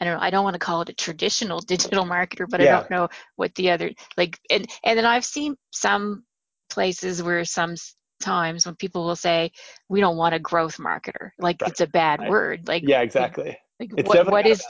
I 0.00 0.04
don't 0.04 0.14
know, 0.14 0.20
I 0.20 0.30
don't 0.30 0.44
want 0.44 0.54
to 0.54 0.60
call 0.60 0.82
it 0.82 0.88
a 0.88 0.94
traditional 0.94 1.60
digital 1.74 2.04
marketer, 2.04 2.46
but 2.48 2.60
yeah. 2.60 2.76
I 2.76 2.80
don't 2.80 2.90
know 2.90 3.08
what 3.36 3.54
the 3.54 3.70
other 3.70 3.92
like 4.16 4.38
and 4.50 4.66
and 4.84 4.98
then 4.98 5.06
I've 5.06 5.24
seen 5.24 5.56
some 5.70 6.24
places 6.68 7.22
where 7.22 7.44
some 7.44 7.76
times 8.20 8.66
when 8.66 8.74
people 8.74 9.04
will 9.04 9.16
say 9.16 9.52
we 9.88 10.00
don't 10.00 10.16
want 10.16 10.34
a 10.34 10.38
growth 10.38 10.78
marketer 10.78 11.30
like 11.38 11.60
right. 11.60 11.70
it's 11.70 11.80
a 11.80 11.86
bad 11.86 12.20
I, 12.20 12.30
word 12.30 12.66
like 12.66 12.82
yeah 12.86 13.02
exactly 13.02 13.58
like, 13.78 13.90
like 13.92 14.08
what, 14.08 14.30
what 14.30 14.46
is 14.46 14.64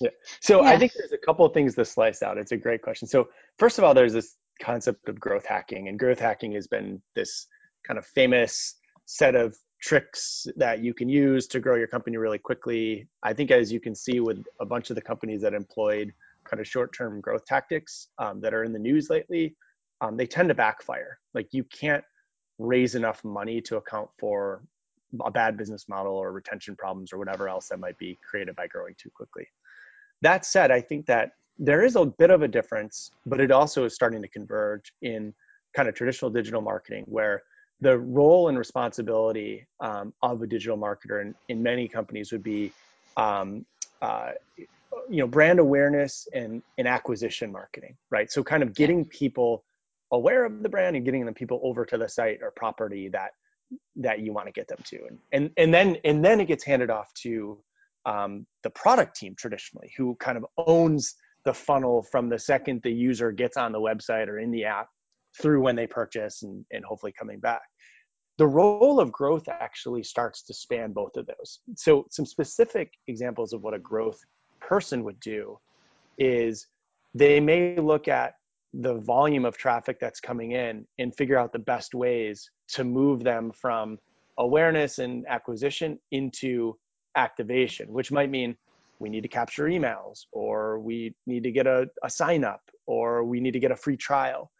yeah 0.00 0.10
so 0.40 0.62
yeah. 0.62 0.70
i 0.70 0.78
think 0.78 0.92
there's 0.92 1.12
a 1.12 1.18
couple 1.18 1.46
of 1.46 1.54
things 1.54 1.74
to 1.76 1.84
slice 1.84 2.22
out 2.22 2.36
it's 2.36 2.52
a 2.52 2.56
great 2.56 2.82
question 2.82 3.08
so 3.08 3.28
first 3.58 3.78
of 3.78 3.84
all 3.84 3.94
there's 3.94 4.12
this 4.12 4.36
concept 4.60 5.08
of 5.08 5.18
growth 5.18 5.46
hacking 5.46 5.88
and 5.88 5.98
growth 5.98 6.18
hacking 6.18 6.52
has 6.52 6.66
been 6.66 7.00
this 7.14 7.46
kind 7.86 7.98
of 7.98 8.06
famous 8.06 8.74
set 9.06 9.34
of 9.34 9.56
tricks 9.80 10.46
that 10.56 10.80
you 10.80 10.94
can 10.94 11.08
use 11.08 11.46
to 11.48 11.60
grow 11.60 11.76
your 11.76 11.86
company 11.86 12.16
really 12.16 12.38
quickly. 12.38 13.06
I 13.22 13.32
think, 13.32 13.50
as 13.50 13.72
you 13.72 13.80
can 13.80 13.94
see 13.94 14.20
with 14.20 14.42
a 14.60 14.66
bunch 14.66 14.90
of 14.90 14.96
the 14.96 15.02
companies 15.02 15.42
that 15.42 15.54
employed 15.54 16.12
kind 16.44 16.60
of 16.60 16.66
short 16.66 16.94
term 16.96 17.20
growth 17.20 17.44
tactics 17.46 18.08
um, 18.18 18.40
that 18.40 18.54
are 18.54 18.64
in 18.64 18.72
the 18.72 18.78
news 18.78 19.10
lately, 19.10 19.56
um, 20.00 20.16
they 20.16 20.26
tend 20.26 20.48
to 20.48 20.54
backfire. 20.54 21.18
Like, 21.34 21.48
you 21.52 21.64
can't 21.64 22.04
raise 22.58 22.94
enough 22.94 23.22
money 23.24 23.60
to 23.62 23.76
account 23.76 24.08
for 24.18 24.62
a 25.24 25.30
bad 25.30 25.56
business 25.56 25.88
model 25.88 26.14
or 26.14 26.32
retention 26.32 26.76
problems 26.76 27.12
or 27.12 27.18
whatever 27.18 27.48
else 27.48 27.68
that 27.68 27.78
might 27.78 27.98
be 27.98 28.18
created 28.28 28.56
by 28.56 28.66
growing 28.66 28.94
too 28.98 29.10
quickly. 29.14 29.46
That 30.22 30.44
said, 30.44 30.70
I 30.70 30.80
think 30.80 31.06
that 31.06 31.32
there 31.58 31.84
is 31.84 31.96
a 31.96 32.04
bit 32.04 32.30
of 32.30 32.42
a 32.42 32.48
difference, 32.48 33.10
but 33.26 33.40
it 33.40 33.50
also 33.50 33.84
is 33.84 33.94
starting 33.94 34.22
to 34.22 34.28
converge 34.28 34.92
in 35.02 35.32
kind 35.76 35.88
of 35.88 35.94
traditional 35.94 36.30
digital 36.30 36.60
marketing 36.60 37.04
where 37.06 37.42
the 37.80 37.98
role 37.98 38.48
and 38.48 38.56
responsibility 38.56 39.66
um, 39.80 40.12
of 40.22 40.42
a 40.42 40.46
digital 40.46 40.78
marketer 40.78 41.20
in, 41.22 41.34
in 41.48 41.62
many 41.62 41.88
companies 41.88 42.32
would 42.32 42.42
be 42.42 42.72
um, 43.16 43.64
uh, 44.00 44.30
you 45.08 45.18
know 45.18 45.26
brand 45.26 45.58
awareness 45.58 46.28
and, 46.32 46.62
and 46.78 46.88
acquisition 46.88 47.50
marketing 47.50 47.96
right? 48.10 48.30
So 48.30 48.42
kind 48.42 48.62
of 48.62 48.74
getting 48.74 49.04
people 49.04 49.64
aware 50.12 50.44
of 50.44 50.62
the 50.62 50.68
brand 50.68 50.96
and 50.96 51.04
getting 51.04 51.26
the 51.26 51.32
people 51.32 51.60
over 51.62 51.84
to 51.86 51.98
the 51.98 52.08
site 52.08 52.40
or 52.42 52.50
property 52.50 53.08
that 53.08 53.32
that 53.96 54.20
you 54.20 54.32
want 54.32 54.46
to 54.46 54.52
get 54.52 54.68
them 54.68 54.78
to. 54.84 54.98
And 55.08 55.18
and, 55.32 55.50
and 55.56 55.74
then 55.74 55.96
and 56.04 56.24
then 56.24 56.40
it 56.40 56.46
gets 56.46 56.64
handed 56.64 56.90
off 56.90 57.12
to 57.22 57.58
um, 58.06 58.46
the 58.62 58.70
product 58.70 59.16
team 59.16 59.34
traditionally 59.36 59.92
who 59.96 60.14
kind 60.16 60.36
of 60.36 60.46
owns 60.56 61.14
the 61.44 61.54
funnel 61.54 62.02
from 62.02 62.28
the 62.28 62.38
second 62.38 62.82
the 62.82 62.92
user 62.92 63.32
gets 63.32 63.56
on 63.56 63.72
the 63.72 63.80
website 63.80 64.28
or 64.28 64.38
in 64.38 64.50
the 64.50 64.64
app 64.64 64.88
through 65.40 65.60
when 65.60 65.76
they 65.76 65.86
purchase 65.86 66.42
and, 66.42 66.64
and 66.72 66.84
hopefully 66.84 67.12
coming 67.18 67.40
back. 67.40 67.62
The 68.38 68.46
role 68.46 68.98
of 68.98 69.12
growth 69.12 69.48
actually 69.48 70.02
starts 70.02 70.42
to 70.44 70.54
span 70.54 70.92
both 70.92 71.16
of 71.16 71.26
those. 71.26 71.60
So, 71.76 72.06
some 72.10 72.26
specific 72.26 72.92
examples 73.06 73.52
of 73.52 73.62
what 73.62 73.74
a 73.74 73.78
growth 73.78 74.20
person 74.60 75.04
would 75.04 75.20
do 75.20 75.58
is 76.18 76.66
they 77.14 77.38
may 77.38 77.76
look 77.76 78.08
at 78.08 78.34
the 78.72 78.94
volume 78.94 79.44
of 79.44 79.56
traffic 79.56 79.98
that's 80.00 80.18
coming 80.18 80.52
in 80.52 80.84
and 80.98 81.14
figure 81.14 81.38
out 81.38 81.52
the 81.52 81.58
best 81.60 81.94
ways 81.94 82.50
to 82.68 82.82
move 82.82 83.22
them 83.22 83.52
from 83.52 83.98
awareness 84.38 84.98
and 84.98 85.24
acquisition 85.28 85.98
into 86.10 86.76
activation, 87.16 87.92
which 87.92 88.10
might 88.10 88.30
mean 88.30 88.56
we 88.98 89.08
need 89.08 89.22
to 89.22 89.28
capture 89.28 89.64
emails 89.64 90.24
or 90.32 90.80
we 90.80 91.14
need 91.26 91.44
to 91.44 91.52
get 91.52 91.66
a, 91.66 91.86
a 92.02 92.10
sign 92.10 92.44
up 92.44 92.62
or 92.86 93.24
we 93.24 93.40
need 93.40 93.52
to 93.52 93.60
get 93.60 93.70
a 93.70 93.76
free 93.76 93.96
trial. 93.96 94.50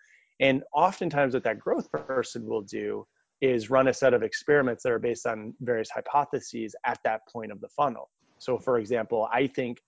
And 0.41 0.63
oftentimes, 0.75 1.35
what 1.35 1.45
that 1.45 1.59
growth 1.59 1.91
person 1.93 2.47
will 2.47 2.63
do 2.63 3.07
is 3.41 3.71
run 3.71 3.89
a 3.89 3.95
set 3.95 4.15
of 4.15 4.23
experiments 4.23 4.83
that 4.83 4.93
are 4.93 4.99
based 4.99 5.27
on 5.27 5.55
various 5.61 5.91
hypotheses 5.91 6.75
at 6.87 6.99
that 7.05 7.21
point 7.33 7.53
of 7.53 7.61
the 7.61 7.69
funnel. 7.69 8.11
So, 8.39 8.59
for 8.59 8.79
example, 8.79 9.29
I 9.33 9.47
think, 9.47 9.79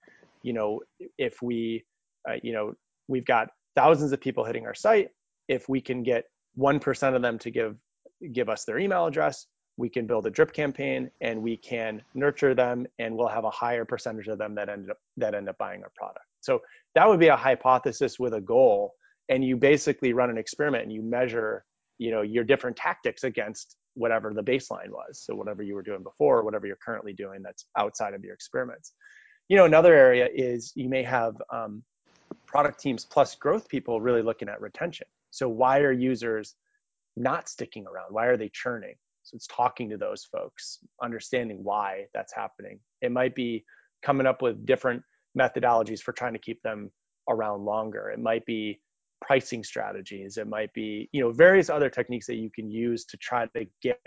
you 0.43 0.53
know, 0.53 0.81
if 1.17 1.41
we, 1.41 1.83
uh, 2.29 2.35
you 2.43 2.53
know, 2.53 2.73
we've 3.07 3.25
got 3.25 3.49
thousands 3.75 4.11
of 4.11 4.21
people 4.21 4.43
hitting 4.43 4.65
our 4.65 4.75
site, 4.75 5.09
if 5.47 5.67
we 5.69 5.81
can 5.81 6.03
get 6.03 6.25
1% 6.57 7.15
of 7.15 7.21
them 7.21 7.37
to 7.39 7.51
give 7.51 7.75
give 8.33 8.49
us 8.49 8.65
their 8.65 8.79
email 8.79 9.05
address, 9.05 9.45
we 9.77 9.89
can 9.89 10.07
build 10.07 10.25
a 10.25 10.29
drip 10.31 10.51
campaign 10.51 11.09
and 11.21 11.39
we 11.41 11.55
can 11.55 12.01
nurture 12.15 12.55
them 12.55 12.87
and 12.97 13.15
we'll 13.15 13.27
have 13.27 13.43
a 13.43 13.51
higher 13.51 13.85
percentage 13.85 14.27
of 14.27 14.39
them 14.39 14.55
that 14.55 14.69
end 14.69 14.89
up 14.89 14.97
that 15.17 15.35
end 15.35 15.47
up 15.47 15.57
buying 15.57 15.83
our 15.83 15.91
product. 15.95 16.25
So 16.41 16.61
that 16.95 17.07
would 17.07 17.19
be 17.19 17.27
a 17.27 17.35
hypothesis 17.35 18.17
with 18.17 18.33
a 18.33 18.41
goal 18.41 18.93
and 19.29 19.43
you 19.43 19.57
basically 19.57 20.13
run 20.13 20.29
an 20.29 20.37
experiment 20.37 20.83
and 20.83 20.91
you 20.91 21.01
measure 21.01 21.65
you 21.97 22.11
know 22.11 22.21
your 22.21 22.43
different 22.43 22.75
tactics 22.75 23.23
against 23.23 23.75
whatever 23.95 24.33
the 24.33 24.43
baseline 24.43 24.89
was. 24.89 25.23
So 25.25 25.35
whatever 25.35 25.63
you 25.63 25.73
were 25.73 25.81
doing 25.81 26.03
before 26.03 26.39
or 26.39 26.43
whatever 26.43 26.67
you're 26.67 26.77
currently 26.85 27.13
doing 27.13 27.41
that's 27.43 27.65
outside 27.77 28.13
of 28.13 28.23
your 28.23 28.33
experiments. 28.33 28.93
You 29.49 29.57
know 29.57 29.65
another 29.65 29.93
area 29.93 30.27
is 30.33 30.71
you 30.75 30.89
may 30.89 31.03
have 31.03 31.35
um, 31.51 31.83
product 32.45 32.79
teams 32.79 33.05
plus 33.05 33.35
growth 33.35 33.67
people 33.67 34.01
really 34.01 34.21
looking 34.21 34.49
at 34.49 34.61
retention. 34.61 35.07
So 35.31 35.49
why 35.49 35.79
are 35.79 35.91
users 35.91 36.55
not 37.15 37.49
sticking 37.49 37.85
around? 37.85 38.07
Why 38.11 38.27
are 38.27 38.37
they 38.37 38.49
churning? 38.53 38.95
So 39.23 39.35
it's 39.35 39.47
talking 39.47 39.89
to 39.89 39.97
those 39.97 40.25
folks 40.25 40.79
understanding 41.03 41.59
why 41.63 42.05
that's 42.13 42.33
happening. 42.33 42.79
It 43.01 43.11
might 43.11 43.35
be 43.35 43.65
coming 44.01 44.27
up 44.27 44.41
with 44.41 44.65
different 44.65 45.03
methodologies 45.37 45.99
for 45.99 46.13
trying 46.13 46.33
to 46.33 46.39
keep 46.39 46.61
them 46.61 46.91
around 47.29 47.65
longer. 47.65 48.09
It 48.09 48.19
might 48.19 48.45
be 48.45 48.79
pricing 49.21 49.63
strategies. 49.63 50.37
It 50.37 50.47
might 50.47 50.73
be 50.73 51.09
you 51.11 51.21
know 51.21 51.31
various 51.31 51.69
other 51.69 51.89
techniques 51.89 52.27
that 52.27 52.35
you 52.35 52.49
can 52.49 52.69
use 52.69 53.05
to 53.05 53.17
try 53.17 53.45
to 53.47 53.65
get 53.81 53.99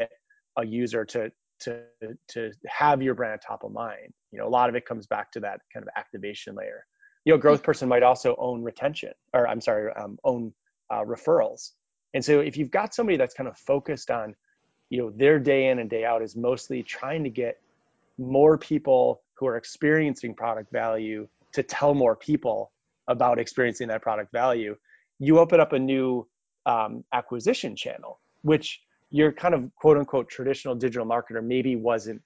a 0.56 0.64
user 0.64 1.04
to 1.06 1.30
to 1.60 1.82
to 2.28 2.52
have 2.66 3.02
your 3.02 3.14
brand 3.14 3.40
top 3.46 3.64
of 3.64 3.72
mind. 3.72 4.12
You 4.32 4.38
know 4.38 4.46
a 4.46 4.48
lot 4.48 4.68
of 4.68 4.74
it 4.74 4.86
comes 4.86 5.06
back 5.06 5.30
to 5.32 5.40
that 5.40 5.60
kind 5.72 5.84
of 5.84 5.90
activation 5.96 6.54
layer. 6.54 6.84
You 7.24 7.34
know 7.34 7.38
growth 7.38 7.62
person 7.62 7.88
might 7.88 8.02
also 8.02 8.34
own 8.38 8.62
retention 8.62 9.12
or 9.34 9.46
i'm 9.46 9.60
sorry 9.60 9.92
um, 9.94 10.18
own 10.24 10.52
uh, 10.90 11.04
referrals. 11.04 11.70
And 12.14 12.24
so 12.24 12.40
if 12.40 12.56
you've 12.56 12.70
got 12.70 12.94
somebody 12.94 13.16
that's 13.16 13.34
kind 13.34 13.48
of 13.48 13.56
focused 13.56 14.10
on 14.10 14.34
you 14.90 15.00
know 15.00 15.10
their 15.10 15.38
day 15.38 15.68
in 15.68 15.78
and 15.78 15.88
day 15.88 16.04
out 16.04 16.22
is 16.22 16.36
mostly 16.36 16.82
trying 16.82 17.24
to 17.24 17.30
get 17.30 17.60
more 18.18 18.58
people 18.58 19.22
who 19.34 19.46
are 19.46 19.56
experiencing 19.56 20.34
product 20.34 20.70
value 20.72 21.26
to 21.52 21.62
tell 21.62 21.94
more 21.94 22.14
people 22.14 22.72
about 23.08 23.38
experiencing 23.38 23.88
that 23.88 24.02
product 24.02 24.30
value 24.32 24.76
you 25.20 25.38
open 25.38 25.60
up 25.60 25.72
a 25.72 25.78
new 25.78 26.26
um, 26.66 27.04
acquisition 27.12 27.76
channel, 27.76 28.18
which 28.42 28.80
your 29.10 29.30
kind 29.30 29.54
of 29.54 29.70
quote 29.76 29.96
unquote 29.96 30.28
traditional 30.28 30.74
digital 30.74 31.06
marketer 31.06 31.42
maybe 31.42 31.76
wasn't 31.76 32.20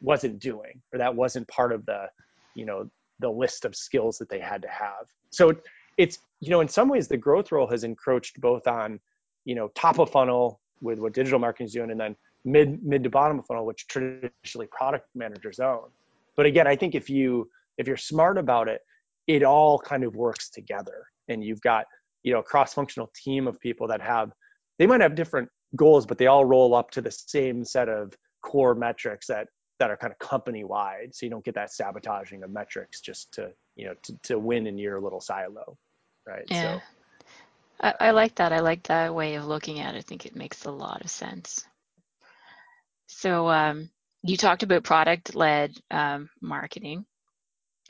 wasn't 0.00 0.38
doing, 0.38 0.80
or 0.92 0.98
that 0.98 1.14
wasn't 1.14 1.46
part 1.48 1.72
of 1.72 1.84
the, 1.86 2.06
you 2.54 2.64
know, 2.64 2.88
the 3.20 3.28
list 3.28 3.64
of 3.64 3.74
skills 3.74 4.18
that 4.18 4.28
they 4.28 4.38
had 4.38 4.62
to 4.62 4.68
have. 4.68 5.06
So 5.30 5.52
it's 5.96 6.18
you 6.40 6.50
know 6.50 6.60
in 6.60 6.68
some 6.68 6.88
ways 6.88 7.08
the 7.08 7.16
growth 7.16 7.52
role 7.52 7.66
has 7.66 7.84
encroached 7.84 8.40
both 8.40 8.66
on 8.66 9.00
you 9.44 9.54
know 9.54 9.68
top 9.74 9.98
of 9.98 10.10
funnel 10.10 10.60
with 10.80 10.98
what 10.98 11.12
digital 11.12 11.38
marketing 11.38 11.66
is 11.66 11.72
doing 11.72 11.90
and 11.90 12.00
then 12.00 12.16
mid 12.44 12.82
mid 12.84 13.02
to 13.02 13.10
bottom 13.10 13.38
of 13.38 13.46
funnel 13.46 13.64
which 13.64 13.86
traditionally 13.86 14.66
product 14.70 15.08
managers 15.14 15.58
own 15.58 15.88
but 16.36 16.46
again 16.46 16.66
i 16.66 16.76
think 16.76 16.94
if 16.94 17.08
you 17.08 17.48
if 17.78 17.86
you're 17.86 17.96
smart 17.96 18.38
about 18.38 18.68
it 18.68 18.82
it 19.26 19.42
all 19.42 19.78
kind 19.78 20.04
of 20.04 20.14
works 20.14 20.50
together 20.50 21.06
and 21.28 21.42
you've 21.42 21.60
got 21.60 21.86
you 22.26 22.32
know 22.34 22.42
cross-functional 22.42 23.10
team 23.14 23.46
of 23.46 23.58
people 23.60 23.88
that 23.88 24.02
have 24.02 24.30
they 24.78 24.86
might 24.86 25.00
have 25.00 25.14
different 25.14 25.48
goals 25.74 26.04
but 26.04 26.18
they 26.18 26.26
all 26.26 26.44
roll 26.44 26.74
up 26.74 26.90
to 26.90 27.00
the 27.00 27.10
same 27.10 27.64
set 27.64 27.88
of 27.88 28.12
core 28.42 28.74
metrics 28.74 29.26
that 29.28 29.48
that 29.78 29.90
are 29.90 29.96
kind 29.96 30.12
of 30.12 30.18
company 30.18 30.64
wide 30.64 31.08
so 31.12 31.24
you 31.24 31.30
don't 31.30 31.44
get 31.44 31.54
that 31.54 31.72
sabotaging 31.72 32.42
of 32.42 32.50
metrics 32.50 33.00
just 33.00 33.32
to 33.32 33.50
you 33.76 33.86
know 33.86 33.94
to, 34.02 34.14
to 34.22 34.38
win 34.38 34.66
in 34.66 34.76
your 34.76 35.00
little 35.00 35.20
silo 35.20 35.78
right? 36.26 36.44
Yeah. 36.48 36.74
so 36.74 36.82
I, 37.80 37.94
I 38.00 38.10
like 38.10 38.36
that. 38.36 38.52
I 38.52 38.60
like 38.60 38.84
that 38.84 39.14
way 39.14 39.34
of 39.34 39.46
looking 39.46 39.80
at 39.80 39.94
it. 39.94 39.98
I 39.98 40.00
think 40.00 40.26
it 40.26 40.36
makes 40.36 40.64
a 40.64 40.70
lot 40.70 41.02
of 41.04 41.10
sense. 41.10 41.64
So 43.06 43.48
um, 43.48 43.90
you 44.22 44.36
talked 44.36 44.62
about 44.62 44.84
product 44.84 45.34
led 45.34 45.72
um, 45.90 46.28
marketing 46.40 47.06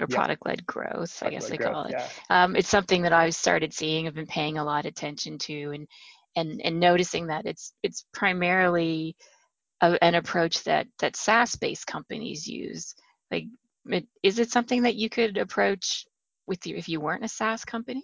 or 0.00 0.06
yeah. 0.08 0.16
product 0.16 0.46
led 0.46 0.66
growth, 0.66 1.22
I 1.22 1.30
guess 1.30 1.50
I 1.50 1.56
call 1.56 1.84
it. 1.84 1.92
Yeah. 1.92 2.08
Um, 2.28 2.56
it's 2.56 2.68
something 2.68 3.02
that 3.02 3.12
I've 3.12 3.34
started 3.34 3.72
seeing, 3.72 4.06
I've 4.06 4.14
been 4.14 4.26
paying 4.26 4.58
a 4.58 4.64
lot 4.64 4.84
of 4.84 4.90
attention 4.90 5.38
to 5.38 5.72
and 5.72 5.88
and 6.36 6.60
and 6.62 6.78
noticing 6.78 7.28
that 7.28 7.46
it's 7.46 7.72
it's 7.82 8.04
primarily 8.12 9.16
a, 9.80 9.98
an 10.02 10.14
approach 10.14 10.62
that 10.64 10.86
that 11.00 11.16
SaaS 11.16 11.56
based 11.56 11.86
companies 11.86 12.46
use. 12.46 12.94
Like 13.30 13.44
it, 13.86 14.06
is 14.22 14.38
it 14.38 14.50
something 14.50 14.82
that 14.82 14.96
you 14.96 15.08
could 15.08 15.38
approach 15.38 16.04
with 16.46 16.66
you 16.66 16.76
if 16.76 16.88
you 16.88 17.00
weren't 17.00 17.24
a 17.24 17.28
SaaS 17.28 17.64
company? 17.64 18.02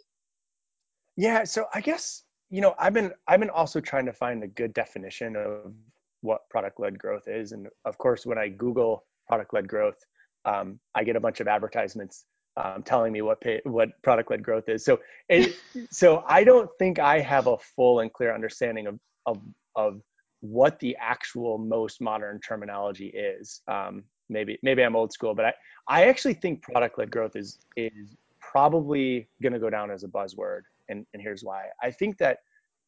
Yeah, 1.16 1.44
so 1.44 1.66
I 1.74 1.80
guess 1.80 2.24
you 2.50 2.60
know 2.60 2.74
I've 2.78 2.94
been 2.94 3.12
I've 3.28 3.40
been 3.40 3.50
also 3.50 3.80
trying 3.80 4.06
to 4.06 4.12
find 4.12 4.42
a 4.42 4.48
good 4.48 4.72
definition 4.72 5.36
of 5.36 5.74
what 6.22 6.48
product 6.50 6.80
led 6.80 6.98
growth 6.98 7.28
is, 7.28 7.52
and 7.52 7.68
of 7.84 7.98
course 7.98 8.24
when 8.26 8.38
I 8.38 8.48
Google 8.48 9.04
product 9.28 9.52
led 9.54 9.68
growth, 9.68 10.04
um, 10.44 10.78
I 10.94 11.04
get 11.04 11.16
a 11.16 11.20
bunch 11.20 11.40
of 11.40 11.48
advertisements 11.48 12.24
um, 12.56 12.82
telling 12.82 13.12
me 13.12 13.22
what 13.22 13.40
pay, 13.40 13.60
what 13.64 13.90
product 14.02 14.30
led 14.30 14.42
growth 14.42 14.68
is. 14.68 14.84
So 14.84 15.00
it, 15.28 15.56
so 15.90 16.24
I 16.26 16.44
don't 16.44 16.70
think 16.78 16.98
I 16.98 17.20
have 17.20 17.46
a 17.46 17.56
full 17.58 18.00
and 18.00 18.12
clear 18.12 18.34
understanding 18.34 18.86
of 18.86 18.98
of 19.26 19.40
of 19.76 20.02
what 20.40 20.78
the 20.80 20.96
actual 21.00 21.56
most 21.56 22.00
modern 22.00 22.40
terminology 22.40 23.08
is. 23.08 23.62
Um, 23.68 24.04
maybe 24.28 24.58
maybe 24.62 24.82
I'm 24.82 24.96
old 24.96 25.12
school, 25.12 25.34
but 25.34 25.46
I 25.46 25.52
I 25.88 26.04
actually 26.04 26.34
think 26.34 26.62
product 26.62 26.98
led 26.98 27.10
growth 27.10 27.36
is 27.36 27.58
is 27.76 28.16
probably 28.40 29.28
going 29.42 29.52
to 29.52 29.58
go 29.58 29.70
down 29.70 29.90
as 29.90 30.04
a 30.04 30.08
buzzword, 30.08 30.62
and 30.88 31.06
and 31.14 31.22
here's 31.22 31.42
why. 31.42 31.64
I 31.82 31.90
think 31.90 32.18
that 32.18 32.38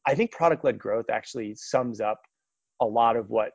I 0.06 0.14
think 0.14 0.32
product 0.32 0.64
led 0.64 0.78
growth 0.78 1.06
actually 1.10 1.54
sums 1.54 2.00
up 2.00 2.20
a 2.80 2.86
lot 2.86 3.16
of 3.16 3.30
what 3.30 3.52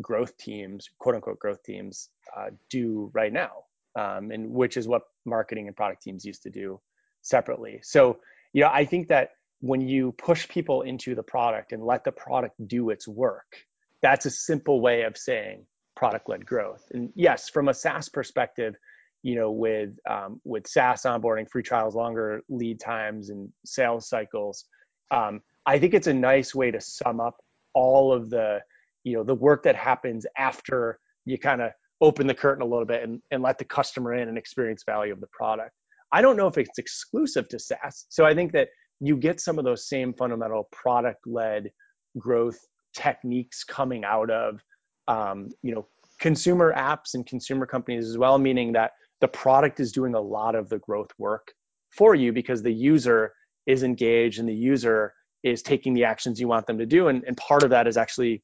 growth 0.00 0.36
teams, 0.36 0.88
quote 0.98 1.14
unquote 1.14 1.38
growth 1.38 1.62
teams, 1.62 2.08
uh, 2.36 2.50
do 2.70 3.10
right 3.12 3.32
now, 3.32 3.64
um, 3.96 4.30
and 4.30 4.50
which 4.50 4.76
is 4.76 4.88
what 4.88 5.02
marketing 5.24 5.66
and 5.66 5.76
product 5.76 6.02
teams 6.02 6.24
used 6.24 6.42
to 6.42 6.50
do 6.50 6.80
separately. 7.22 7.80
So, 7.82 8.18
you 8.52 8.62
know, 8.62 8.70
I 8.72 8.84
think 8.84 9.08
that 9.08 9.30
when 9.60 9.80
you 9.80 10.12
push 10.12 10.48
people 10.48 10.82
into 10.82 11.14
the 11.14 11.22
product 11.22 11.72
and 11.72 11.82
let 11.84 12.04
the 12.04 12.12
product 12.12 12.54
do 12.66 12.90
its 12.90 13.06
work, 13.06 13.56
that's 14.00 14.26
a 14.26 14.30
simple 14.30 14.80
way 14.80 15.02
of 15.02 15.16
saying 15.16 15.66
product 15.94 16.28
led 16.28 16.44
growth. 16.44 16.84
And 16.92 17.10
yes, 17.14 17.48
from 17.48 17.68
a 17.68 17.74
SaaS 17.74 18.08
perspective, 18.08 18.74
you 19.22 19.36
know, 19.36 19.52
with 19.52 19.90
um, 20.08 20.40
with 20.44 20.66
SaaS 20.66 21.02
onboarding, 21.02 21.48
free 21.48 21.62
trials, 21.62 21.94
longer 21.94 22.42
lead 22.48 22.80
times, 22.80 23.30
and 23.30 23.50
sales 23.64 24.08
cycles, 24.08 24.64
um, 25.12 25.42
I 25.64 25.78
think 25.78 25.94
it's 25.94 26.08
a 26.08 26.14
nice 26.14 26.52
way 26.54 26.72
to 26.72 26.80
sum 26.80 27.20
up 27.20 27.36
all 27.72 28.12
of 28.12 28.30
the 28.30 28.60
you 29.04 29.16
know 29.16 29.24
the 29.24 29.34
work 29.34 29.62
that 29.64 29.76
happens 29.76 30.26
after 30.36 30.98
you 31.24 31.38
kind 31.38 31.60
of 31.60 31.72
open 32.00 32.26
the 32.26 32.34
curtain 32.34 32.62
a 32.62 32.66
little 32.66 32.84
bit 32.84 33.02
and, 33.02 33.20
and 33.30 33.42
let 33.42 33.58
the 33.58 33.64
customer 33.64 34.14
in 34.14 34.28
and 34.28 34.36
experience 34.36 34.82
value 34.84 35.12
of 35.12 35.20
the 35.20 35.28
product. 35.28 35.70
I 36.10 36.20
don't 36.20 36.36
know 36.36 36.48
if 36.48 36.58
it's 36.58 36.78
exclusive 36.78 37.48
to 37.48 37.58
saas 37.58 38.06
so 38.08 38.24
i 38.24 38.34
think 38.34 38.52
that 38.52 38.68
you 39.00 39.16
get 39.16 39.40
some 39.40 39.58
of 39.58 39.64
those 39.64 39.88
same 39.88 40.14
fundamental 40.14 40.68
product 40.70 41.26
led 41.26 41.70
growth 42.18 42.58
techniques 42.94 43.64
coming 43.64 44.04
out 44.04 44.30
of 44.30 44.60
um, 45.08 45.48
you 45.62 45.74
know 45.74 45.86
consumer 46.20 46.72
apps 46.76 47.14
and 47.14 47.26
consumer 47.26 47.66
companies 47.66 48.08
as 48.08 48.16
well 48.16 48.38
meaning 48.38 48.72
that 48.72 48.92
the 49.20 49.28
product 49.28 49.80
is 49.80 49.92
doing 49.92 50.14
a 50.14 50.20
lot 50.20 50.54
of 50.54 50.68
the 50.68 50.78
growth 50.78 51.10
work 51.18 51.52
for 51.90 52.14
you 52.14 52.32
because 52.32 52.62
the 52.62 52.72
user 52.72 53.32
is 53.66 53.82
engaged 53.82 54.38
and 54.38 54.48
the 54.48 54.54
user 54.54 55.14
is 55.42 55.62
taking 55.62 55.94
the 55.94 56.04
actions 56.04 56.40
you 56.40 56.46
want 56.46 56.66
them 56.66 56.78
to 56.78 56.86
do 56.86 57.08
and, 57.08 57.24
and 57.24 57.36
part 57.36 57.64
of 57.64 57.70
that 57.70 57.86
is 57.86 57.96
actually 57.96 58.42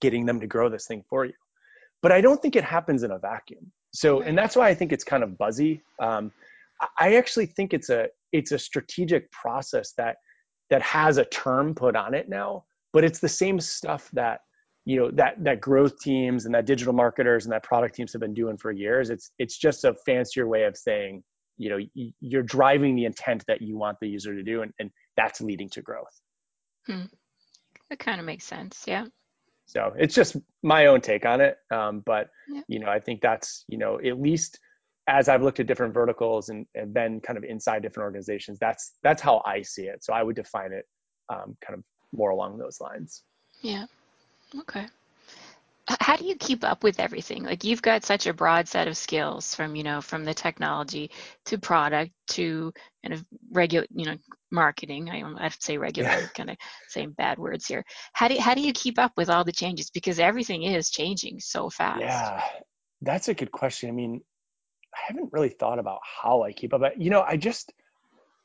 getting 0.00 0.26
them 0.26 0.40
to 0.40 0.46
grow 0.46 0.68
this 0.68 0.86
thing 0.86 1.04
for 1.08 1.24
you. 1.24 1.32
But 2.02 2.12
I 2.12 2.20
don't 2.20 2.40
think 2.40 2.56
it 2.56 2.64
happens 2.64 3.02
in 3.02 3.10
a 3.10 3.18
vacuum. 3.18 3.70
So, 3.92 4.22
and 4.22 4.36
that's 4.36 4.56
why 4.56 4.68
I 4.68 4.74
think 4.74 4.92
it's 4.92 5.04
kind 5.04 5.22
of 5.22 5.36
buzzy. 5.36 5.82
Um, 6.00 6.32
I 6.98 7.16
actually 7.16 7.46
think 7.46 7.74
it's 7.74 7.90
a 7.90 8.08
it's 8.32 8.52
a 8.52 8.58
strategic 8.58 9.30
process 9.32 9.92
that 9.98 10.16
that 10.70 10.82
has 10.82 11.18
a 11.18 11.24
term 11.26 11.74
put 11.74 11.96
on 11.96 12.14
it 12.14 12.28
now, 12.28 12.64
but 12.92 13.04
it's 13.04 13.18
the 13.18 13.28
same 13.28 13.60
stuff 13.60 14.08
that 14.12 14.40
you 14.86 14.98
know 14.98 15.10
that 15.12 15.42
that 15.44 15.60
growth 15.60 15.98
teams 16.00 16.46
and 16.46 16.54
that 16.54 16.64
digital 16.64 16.94
marketers 16.94 17.44
and 17.44 17.52
that 17.52 17.62
product 17.62 17.94
teams 17.94 18.12
have 18.12 18.20
been 18.20 18.34
doing 18.34 18.56
for 18.56 18.70
years. 18.70 19.10
It's 19.10 19.32
it's 19.38 19.58
just 19.58 19.84
a 19.84 19.94
fancier 20.06 20.46
way 20.46 20.64
of 20.64 20.76
saying 20.76 21.22
you 21.58 21.68
know 21.68 21.78
you're 22.20 22.42
driving 22.42 22.96
the 22.96 23.04
intent 23.04 23.44
that 23.46 23.60
you 23.60 23.76
want 23.76 23.98
the 24.00 24.08
user 24.08 24.34
to 24.34 24.42
do, 24.42 24.62
and, 24.62 24.72
and 24.78 24.90
that's 25.16 25.40
leading 25.40 25.68
to 25.70 25.82
growth. 25.82 26.20
Hmm. 26.86 27.04
That 27.90 27.98
kind 27.98 28.20
of 28.20 28.26
makes 28.26 28.44
sense. 28.44 28.84
Yeah. 28.86 29.06
So 29.70 29.92
it's 29.96 30.14
just 30.14 30.36
my 30.62 30.86
own 30.86 31.00
take 31.00 31.24
on 31.24 31.40
it. 31.40 31.56
Um, 31.70 32.02
but 32.04 32.28
yeah. 32.48 32.62
you 32.66 32.80
know, 32.80 32.88
I 32.88 32.98
think 32.98 33.20
that's 33.20 33.64
you 33.68 33.78
know 33.78 34.00
at 34.00 34.20
least 34.20 34.58
as 35.06 35.28
I've 35.28 35.42
looked 35.42 35.60
at 35.60 35.66
different 35.66 35.94
verticals 35.94 36.50
and, 36.50 36.66
and 36.74 36.92
been 36.92 37.20
kind 37.20 37.36
of 37.36 37.44
inside 37.44 37.82
different 37.82 38.04
organizations, 38.04 38.58
that's 38.58 38.92
that's 39.02 39.22
how 39.22 39.42
I 39.46 39.62
see 39.62 39.84
it. 39.84 40.02
So 40.04 40.12
I 40.12 40.22
would 40.22 40.36
define 40.36 40.72
it 40.72 40.86
um, 41.28 41.56
kind 41.64 41.78
of 41.78 41.84
more 42.12 42.30
along 42.30 42.58
those 42.58 42.80
lines. 42.80 43.22
Yeah. 43.62 43.86
Okay 44.58 44.86
how 46.00 46.16
do 46.16 46.24
you 46.24 46.36
keep 46.36 46.64
up 46.64 46.84
with 46.84 47.00
everything? 47.00 47.42
Like 47.44 47.64
you've 47.64 47.82
got 47.82 48.04
such 48.04 48.26
a 48.26 48.34
broad 48.34 48.68
set 48.68 48.88
of 48.88 48.96
skills 48.96 49.54
from 49.54 49.74
you 49.74 49.82
know 49.82 50.00
from 50.00 50.24
the 50.24 50.34
technology 50.34 51.10
to 51.46 51.58
product 51.58 52.12
to 52.28 52.72
kind 53.04 53.14
of 53.14 53.24
regular 53.50 53.86
you 53.90 54.06
know 54.06 54.16
marketing. 54.50 55.10
I 55.10 55.42
have 55.42 55.56
to 55.56 55.62
say 55.62 55.78
regular 55.78 56.10
yeah. 56.10 56.26
kind 56.36 56.50
of 56.50 56.56
saying 56.88 57.12
bad 57.12 57.38
words 57.38 57.66
here. 57.66 57.84
How 58.12 58.28
do, 58.28 58.38
how 58.38 58.54
do 58.54 58.60
you 58.60 58.72
keep 58.72 58.98
up 58.98 59.12
with 59.16 59.30
all 59.30 59.44
the 59.44 59.52
changes? 59.52 59.90
Because 59.90 60.18
everything 60.18 60.62
is 60.62 60.90
changing 60.90 61.40
so 61.40 61.70
fast. 61.70 62.00
Yeah. 62.00 62.42
That's 63.02 63.28
a 63.28 63.34
good 63.34 63.52
question. 63.52 63.88
I 63.88 63.92
mean 63.92 64.20
i 64.92 64.98
haven't 65.06 65.32
really 65.32 65.50
thought 65.50 65.78
about 65.78 66.00
how 66.02 66.42
i 66.42 66.52
keep 66.52 66.74
up. 66.74 66.82
You 66.96 67.10
know 67.10 67.20
i 67.22 67.36
just 67.36 67.72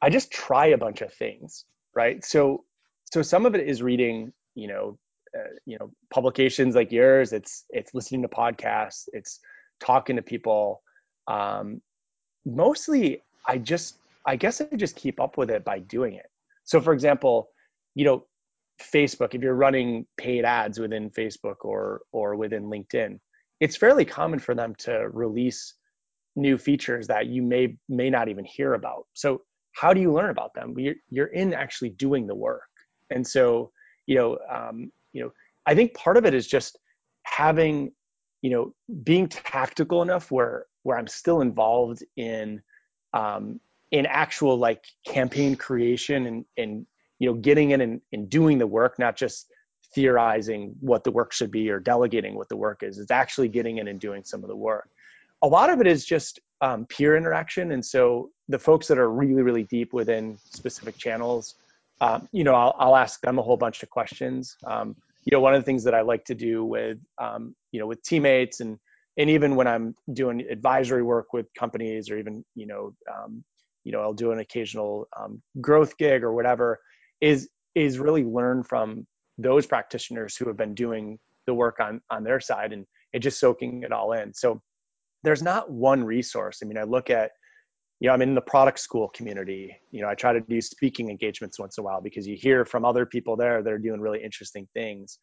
i 0.02 0.12
just 0.12 0.32
try 0.32 0.68
a 0.68 0.78
bunch 0.78 1.02
of 1.02 1.12
things 1.14 1.66
right? 1.96 2.24
So 2.24 2.66
so 3.12 3.22
some 3.22 3.46
of 3.46 3.56
it 3.56 3.68
is 3.68 3.82
reading 3.82 4.34
you 4.54 4.68
know 4.68 4.98
you 5.66 5.78
know 5.80 5.92
publications 6.14 6.76
like 6.76 6.92
yours 6.92 7.34
it's 7.34 7.66
it's 7.70 7.94
listening 7.94 8.22
to 8.22 8.28
podcasts 8.28 9.04
it's 9.14 9.40
talking 9.80 10.16
to 10.16 10.22
people. 10.22 10.82
Um, 11.28 11.82
mostly 12.46 13.24
i 13.48 13.58
just 13.58 13.96
i 14.26 14.36
guess 14.36 14.62
i 14.62 14.68
just 14.76 14.96
keep 14.96 15.20
up 15.20 15.38
with 15.38 15.50
it 15.50 15.66
by 15.66 15.80
doing 15.80 16.14
it. 16.14 16.28
So 16.64 16.80
for 16.80 16.94
example 16.94 17.50
you 17.96 18.06
know 18.06 18.26
facebook 18.94 19.34
if 19.34 19.42
you're 19.42 19.56
running 19.56 20.06
paid 20.18 20.44
ads 20.46 20.80
within 20.80 21.10
facebook 21.10 21.56
or 21.62 22.02
or 22.12 22.36
within 22.36 22.66
linkedin 22.66 23.20
it's 23.60 23.78
fairly 23.78 24.06
common 24.06 24.40
for 24.40 24.54
them 24.54 24.76
to 24.76 24.92
release 25.12 25.76
new 26.36 26.58
features 26.58 27.08
that 27.08 27.28
you 27.28 27.42
may 27.42 27.78
may 27.88 28.10
not 28.10 28.28
even 28.28 28.46
hear 28.46 28.74
about. 28.74 29.06
So 29.14 29.42
how 29.74 29.94
do 29.94 30.02
you 30.02 30.12
learn 30.12 30.30
about 30.30 30.54
them? 30.54 30.74
You're, 30.78 30.96
you're 31.10 31.28
in 31.28 31.54
actually 31.54 31.90
doing 31.90 32.28
the 32.28 32.36
work. 32.36 32.64
And 33.10 33.26
so 33.26 33.72
you 34.06 34.16
know 34.16 34.38
um, 34.54 34.92
you 35.16 35.24
know 35.24 35.32
i 35.66 35.74
think 35.74 35.94
part 35.96 36.18
of 36.18 36.26
it 36.26 36.34
is 36.34 36.46
just 36.46 36.78
having 37.24 37.92
you 38.42 38.52
know 38.52 38.76
being 39.04 39.28
tactical 39.28 40.02
enough 40.02 40.30
where 40.30 40.66
where 40.84 40.98
i'm 40.98 41.08
still 41.08 41.42
involved 41.42 42.04
in 42.18 42.62
um, 43.14 43.62
in 43.92 44.06
actual 44.06 44.58
like 44.58 44.84
campaign 45.08 45.56
creation 45.56 46.28
and 46.28 46.46
and 46.58 46.86
you 47.18 47.28
know 47.28 47.36
getting 47.36 47.72
in 47.72 47.82
and, 47.82 48.02
and 48.12 48.30
doing 48.30 48.58
the 48.58 48.68
work 48.68 49.00
not 49.00 49.16
just 49.16 49.48
theorizing 49.94 50.76
what 50.82 51.06
the 51.06 51.12
work 51.12 51.32
should 51.32 51.52
be 51.52 51.70
or 51.70 51.80
delegating 51.80 52.36
what 52.36 52.50
the 52.50 52.58
work 52.58 52.84
is. 52.84 52.98
It's 52.98 53.12
actually 53.12 53.48
getting 53.48 53.78
in 53.78 53.88
and 53.88 53.98
doing 53.98 54.26
some 54.26 54.44
of 54.44 54.50
the 54.50 54.56
work. 54.56 54.90
A 55.42 55.48
lot 55.48 55.70
of 55.70 55.80
it 55.80 55.88
is 55.88 56.06
just 56.06 56.42
um, 56.60 56.86
peer 56.88 57.16
interaction. 57.16 57.72
And 57.72 57.86
so 57.86 58.32
the 58.50 58.60
folks 58.60 58.88
that 58.88 58.98
are 58.98 59.10
really 59.10 59.42
really 59.42 59.64
deep 59.64 59.94
within 59.94 60.38
specific 60.52 60.98
channels 60.98 61.56
um, 62.02 62.28
you 62.32 62.44
know 62.44 62.54
I'll, 62.54 62.76
I'll 62.78 62.96
ask 62.96 63.22
them 63.22 63.40
a 63.40 63.42
whole 63.42 63.58
bunch 63.58 63.84
of 63.84 63.90
questions. 63.90 64.58
Um, 64.66 64.96
you 65.26 65.32
know 65.32 65.40
one 65.40 65.54
of 65.54 65.62
the 65.62 65.66
things 65.66 65.84
that 65.84 65.94
i 65.94 66.02
like 66.02 66.24
to 66.26 66.36
do 66.36 66.64
with 66.64 66.98
um, 67.22 67.56
you 67.72 67.80
know 67.80 67.88
with 67.88 68.02
teammates 68.04 68.60
and 68.60 68.78
and 69.18 69.30
even 69.30 69.56
when 69.56 69.68
i'm 69.68 69.96
doing 70.14 70.42
advisory 70.50 71.04
work 71.04 71.34
with 71.34 71.48
companies 71.58 72.10
or 72.10 72.18
even 72.18 72.44
you 72.56 72.68
know 72.68 72.94
um, 73.14 73.44
you 73.84 73.92
know 73.92 74.02
i'll 74.02 74.14
do 74.14 74.32
an 74.32 74.40
occasional 74.40 75.08
um, 75.20 75.42
growth 75.62 75.98
gig 75.98 76.24
or 76.24 76.34
whatever 76.34 76.80
is 77.22 77.50
is 77.76 78.00
really 78.00 78.24
learn 78.24 78.64
from 78.64 79.06
those 79.38 79.66
practitioners 79.66 80.36
who 80.36 80.48
have 80.48 80.58
been 80.58 80.74
doing 80.74 81.20
the 81.46 81.54
work 81.54 81.80
on 81.80 82.02
on 82.10 82.24
their 82.24 82.40
side 82.40 82.74
and 82.74 82.86
and 83.14 83.24
just 83.24 83.40
soaking 83.40 83.84
it 83.84 83.92
all 83.92 84.12
in. 84.12 84.34
So 84.34 84.62
there's 85.24 85.42
not 85.42 85.72
one 85.72 86.04
resource. 86.04 86.60
I 86.64 86.66
mean 86.66 86.78
i 86.78 86.84
look 86.84 87.10
at 87.10 87.32
you 88.00 88.08
know, 88.08 88.14
I'm 88.14 88.22
in 88.22 88.36
the 88.36 88.42
product 88.42 88.80
school 88.80 89.10
community. 89.10 89.76
You 89.92 90.02
know, 90.02 90.10
I 90.10 90.16
try 90.16 90.34
to 90.34 90.42
do 90.42 90.60
speaking 90.62 91.10
engagements 91.10 91.60
once 91.60 91.78
in 91.78 91.82
a 91.82 91.86
while 91.86 92.02
because 92.02 92.28
you 92.28 92.36
hear 92.40 92.66
from 92.66 92.84
other 92.84 93.06
people 93.06 93.36
there 93.38 93.64
that 93.64 93.72
are 93.72 93.78
doing 93.78 94.02
really 94.02 94.22
interesting 94.24 94.68
things. 94.74 95.18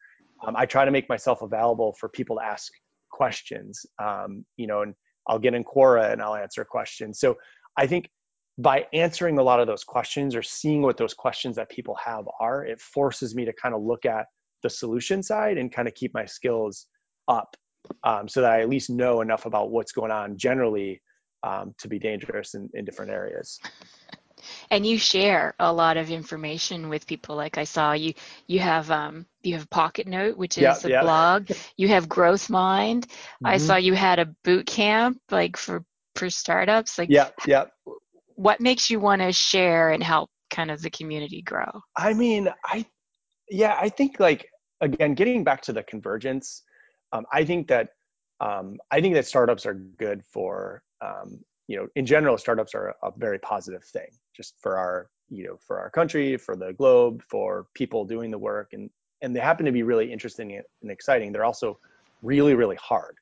Um, 0.45 0.55
I 0.55 0.65
try 0.65 0.83
to 0.83 0.91
make 0.91 1.07
myself 1.07 1.41
available 1.41 1.95
for 1.99 2.09
people 2.09 2.37
to 2.37 2.43
ask 2.43 2.71
questions. 3.11 3.85
Um, 4.01 4.45
you 4.57 4.67
know, 4.67 4.81
and 4.81 4.95
I'll 5.27 5.39
get 5.39 5.53
in 5.53 5.63
Quora 5.63 6.11
and 6.11 6.21
I'll 6.21 6.35
answer 6.35 6.65
questions. 6.65 7.19
So 7.19 7.37
I 7.77 7.87
think 7.87 8.09
by 8.57 8.85
answering 8.93 9.37
a 9.37 9.43
lot 9.43 9.59
of 9.59 9.67
those 9.67 9.83
questions 9.83 10.35
or 10.35 10.43
seeing 10.43 10.81
what 10.81 10.97
those 10.97 11.13
questions 11.13 11.55
that 11.55 11.69
people 11.69 11.95
have 12.03 12.25
are, 12.39 12.65
it 12.65 12.81
forces 12.81 13.35
me 13.35 13.45
to 13.45 13.53
kind 13.53 13.73
of 13.73 13.81
look 13.81 14.05
at 14.05 14.25
the 14.63 14.69
solution 14.69 15.21
side 15.23 15.57
and 15.57 15.71
kind 15.71 15.87
of 15.87 15.93
keep 15.93 16.13
my 16.13 16.25
skills 16.25 16.87
up 17.27 17.55
um, 18.03 18.27
so 18.27 18.41
that 18.41 18.51
I 18.51 18.61
at 18.61 18.69
least 18.69 18.89
know 18.89 19.21
enough 19.21 19.45
about 19.45 19.71
what's 19.71 19.91
going 19.91 20.11
on 20.11 20.37
generally 20.37 21.01
um, 21.43 21.73
to 21.77 21.87
be 21.87 21.99
dangerous 21.99 22.53
in, 22.53 22.69
in 22.73 22.85
different 22.85 23.11
areas. 23.11 23.59
And 24.71 24.85
you 24.85 24.97
share 24.97 25.53
a 25.59 25.71
lot 25.71 25.97
of 25.97 26.09
information 26.09 26.89
with 26.89 27.07
people. 27.07 27.35
Like 27.35 27.57
i 27.57 27.63
saw 27.63 27.93
you 27.93 28.13
you 28.47 28.59
have 28.59 28.91
um, 28.91 29.25
you 29.41 29.53
have 29.53 29.69
pocket 29.69 30.07
note 30.07 30.37
which 30.37 30.57
is 30.57 30.85
a 30.85 31.01
blog. 31.01 31.49
You 31.77 31.87
have 31.89 32.09
growth 32.09 32.49
mind. 32.49 33.07
Mm-hmm. 33.07 33.47
i 33.47 33.57
saw 33.57 33.75
you 33.75 33.93
had 33.93 34.19
a 34.19 34.33
boot 34.43 34.65
camp 34.65 35.19
like 35.31 35.55
for 35.55 35.85
for 36.15 36.29
startups. 36.29 36.97
Like 36.97 37.09
yeah 37.09 37.29
yeah. 37.45 37.65
what 38.35 38.59
makes 38.59 38.89
you 38.89 38.99
want 38.99 39.21
to 39.21 39.31
share 39.31 39.91
and 39.91 40.03
help 40.03 40.29
kind 40.49 40.69
of 40.69 40.81
the 40.81 40.89
community 40.89 41.41
grow? 41.41 41.71
I 41.97 42.13
mean 42.13 42.49
i 42.65 42.85
yeah 43.49 43.77
i 43.79 43.89
think 43.89 44.19
like 44.19 44.47
again 44.81 45.13
getting 45.13 45.43
back 45.43 45.61
to 45.61 45.73
the 45.73 45.83
convergence 45.83 46.63
um, 47.11 47.25
i 47.31 47.43
think 47.43 47.67
that 47.67 47.89
um, 48.39 48.77
i 48.91 48.99
think 48.99 49.13
that 49.15 49.25
startups 49.25 49.65
are 49.65 49.73
good 49.73 50.23
for 50.31 50.83
um, 51.03 51.39
you 51.67 51.77
know, 51.77 51.87
in 51.95 52.05
general, 52.05 52.37
startups 52.37 52.75
are 52.75 52.95
a 53.03 53.11
very 53.17 53.39
positive 53.39 53.83
thing 53.83 54.09
just 54.35 54.55
for 54.59 54.77
our, 54.77 55.09
you 55.29 55.45
know, 55.45 55.57
for 55.65 55.79
our 55.79 55.89
country, 55.89 56.37
for 56.37 56.55
the 56.55 56.73
globe, 56.73 57.23
for 57.29 57.67
people 57.73 58.05
doing 58.05 58.31
the 58.31 58.37
work, 58.37 58.73
and 58.73 58.89
and 59.21 59.35
they 59.35 59.39
happen 59.39 59.65
to 59.65 59.71
be 59.71 59.83
really 59.83 60.11
interesting 60.11 60.61
and 60.81 60.91
exciting. 60.91 61.31
They're 61.31 61.45
also 61.45 61.79
really, 62.21 62.55
really 62.55 62.75
hard. 62.75 63.15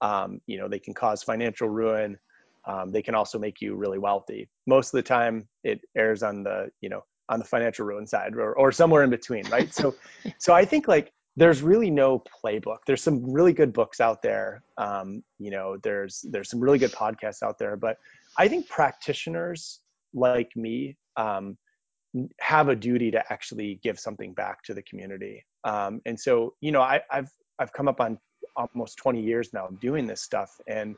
Um, 0.00 0.40
you 0.46 0.58
know, 0.58 0.68
they 0.68 0.80
can 0.80 0.94
cause 0.94 1.22
financial 1.22 1.68
ruin. 1.68 2.18
Um, 2.66 2.90
they 2.90 3.02
can 3.02 3.14
also 3.14 3.38
make 3.38 3.60
you 3.60 3.76
really 3.76 3.98
wealthy. 3.98 4.48
Most 4.66 4.88
of 4.88 4.98
the 4.98 5.02
time, 5.02 5.48
it 5.62 5.80
airs 5.96 6.24
on 6.24 6.42
the, 6.42 6.70
you 6.80 6.88
know, 6.88 7.04
on 7.28 7.38
the 7.38 7.44
financial 7.44 7.86
ruin 7.86 8.06
side 8.06 8.34
or, 8.34 8.52
or 8.58 8.72
somewhere 8.72 9.04
in 9.04 9.10
between, 9.10 9.48
right? 9.48 9.72
So, 9.72 9.94
so 10.38 10.54
I 10.54 10.64
think 10.64 10.88
like 10.88 11.12
there's 11.38 11.62
really 11.62 11.88
no 11.88 12.20
playbook. 12.44 12.78
There's 12.84 13.02
some 13.02 13.32
really 13.32 13.52
good 13.52 13.72
books 13.72 14.00
out 14.00 14.22
there. 14.22 14.64
Um, 14.76 15.22
you 15.38 15.52
know, 15.52 15.76
there's 15.84 16.24
there's 16.28 16.50
some 16.50 16.58
really 16.58 16.78
good 16.78 16.90
podcasts 16.90 17.44
out 17.44 17.58
there, 17.58 17.76
but 17.76 17.96
I 18.36 18.48
think 18.48 18.68
practitioners 18.68 19.78
like 20.12 20.50
me 20.56 20.96
um, 21.16 21.56
have 22.40 22.68
a 22.68 22.74
duty 22.74 23.12
to 23.12 23.32
actually 23.32 23.78
give 23.84 24.00
something 24.00 24.34
back 24.34 24.64
to 24.64 24.74
the 24.74 24.82
community. 24.82 25.46
Um, 25.62 26.00
and 26.06 26.18
so, 26.18 26.54
you 26.60 26.72
know, 26.72 26.82
I, 26.82 27.00
I've 27.08 27.30
I've 27.60 27.72
come 27.72 27.86
up 27.86 28.00
on 28.00 28.18
almost 28.56 28.96
20 28.96 29.22
years 29.22 29.50
now 29.52 29.68
doing 29.80 30.08
this 30.08 30.22
stuff, 30.22 30.50
and 30.66 30.96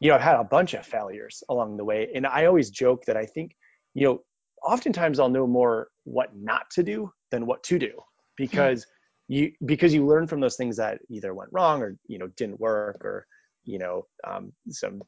you 0.00 0.08
know, 0.08 0.14
I've 0.14 0.22
had 0.22 0.36
a 0.36 0.44
bunch 0.44 0.72
of 0.72 0.86
failures 0.86 1.44
along 1.50 1.76
the 1.76 1.84
way. 1.84 2.08
And 2.14 2.26
I 2.26 2.46
always 2.46 2.70
joke 2.70 3.04
that 3.06 3.16
I 3.18 3.26
think, 3.26 3.54
you 3.92 4.06
know, 4.06 4.20
oftentimes 4.62 5.20
I'll 5.20 5.28
know 5.28 5.46
more 5.46 5.88
what 6.04 6.34
not 6.34 6.70
to 6.70 6.82
do 6.82 7.12
than 7.30 7.44
what 7.44 7.62
to 7.64 7.78
do 7.78 7.92
because 8.36 8.86
you 9.28 9.52
because 9.64 9.92
you 9.92 10.06
learn 10.06 10.26
from 10.26 10.40
those 10.40 10.56
things 10.56 10.76
that 10.76 10.98
either 11.10 11.34
went 11.34 11.50
wrong 11.52 11.82
or 11.82 11.96
you 12.06 12.18
know 12.18 12.28
didn't 12.36 12.60
work 12.60 13.04
or 13.04 13.26
you 13.64 13.78
know 13.78 14.06
um, 14.26 14.52
some 14.70 15.02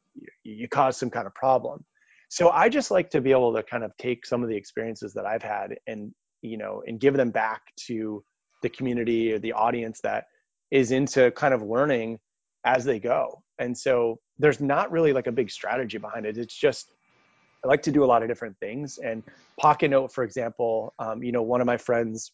you 0.45 0.69
caused 0.69 0.99
some 0.99 1.11
kind 1.11 1.27
of 1.27 1.35
problem. 1.35 1.85
So 2.31 2.51
i 2.51 2.69
just 2.69 2.91
like 2.91 3.09
to 3.11 3.23
be 3.23 3.31
able 3.31 3.55
to 3.55 3.63
kind 3.63 3.85
of 3.85 3.97
take 3.97 4.27
some 4.27 4.43
of 4.43 4.51
the 4.51 4.57
experiences 4.57 5.15
that 5.15 5.25
i've 5.25 5.43
had 5.43 5.77
and 5.87 6.13
you 6.43 6.59
know 6.59 6.83
and 6.87 7.01
give 7.01 7.15
them 7.15 7.31
back 7.31 7.63
to 7.87 8.23
the 8.63 8.69
community 8.69 9.33
or 9.33 9.39
the 9.39 9.53
audience 9.53 10.01
that 10.03 10.25
is 10.71 10.91
into 10.91 11.31
kind 11.31 11.55
of 11.55 11.63
learning 11.63 12.19
as 12.65 12.85
they 12.85 12.99
go. 12.99 13.43
And 13.59 13.77
so 13.77 14.19
there's 14.39 14.61
not 14.61 14.91
really 14.91 15.13
like 15.13 15.27
a 15.27 15.33
big 15.33 15.51
strategy 15.51 15.99
behind 15.99 16.27
it. 16.27 16.37
It's 16.37 16.55
just 16.55 16.93
i 17.65 17.69
like 17.69 17.83
to 17.83 17.91
do 17.91 18.05
a 18.05 18.07
lot 18.07 18.23
of 18.23 18.29
different 18.29 18.57
things 18.61 18.99
and 18.99 19.23
pocket 19.59 19.89
note 19.89 20.13
for 20.13 20.23
example 20.23 20.95
um, 21.01 21.25
you 21.25 21.33
know 21.33 21.43
one 21.43 21.61
of 21.61 21.67
my 21.67 21.77
friends 21.77 22.31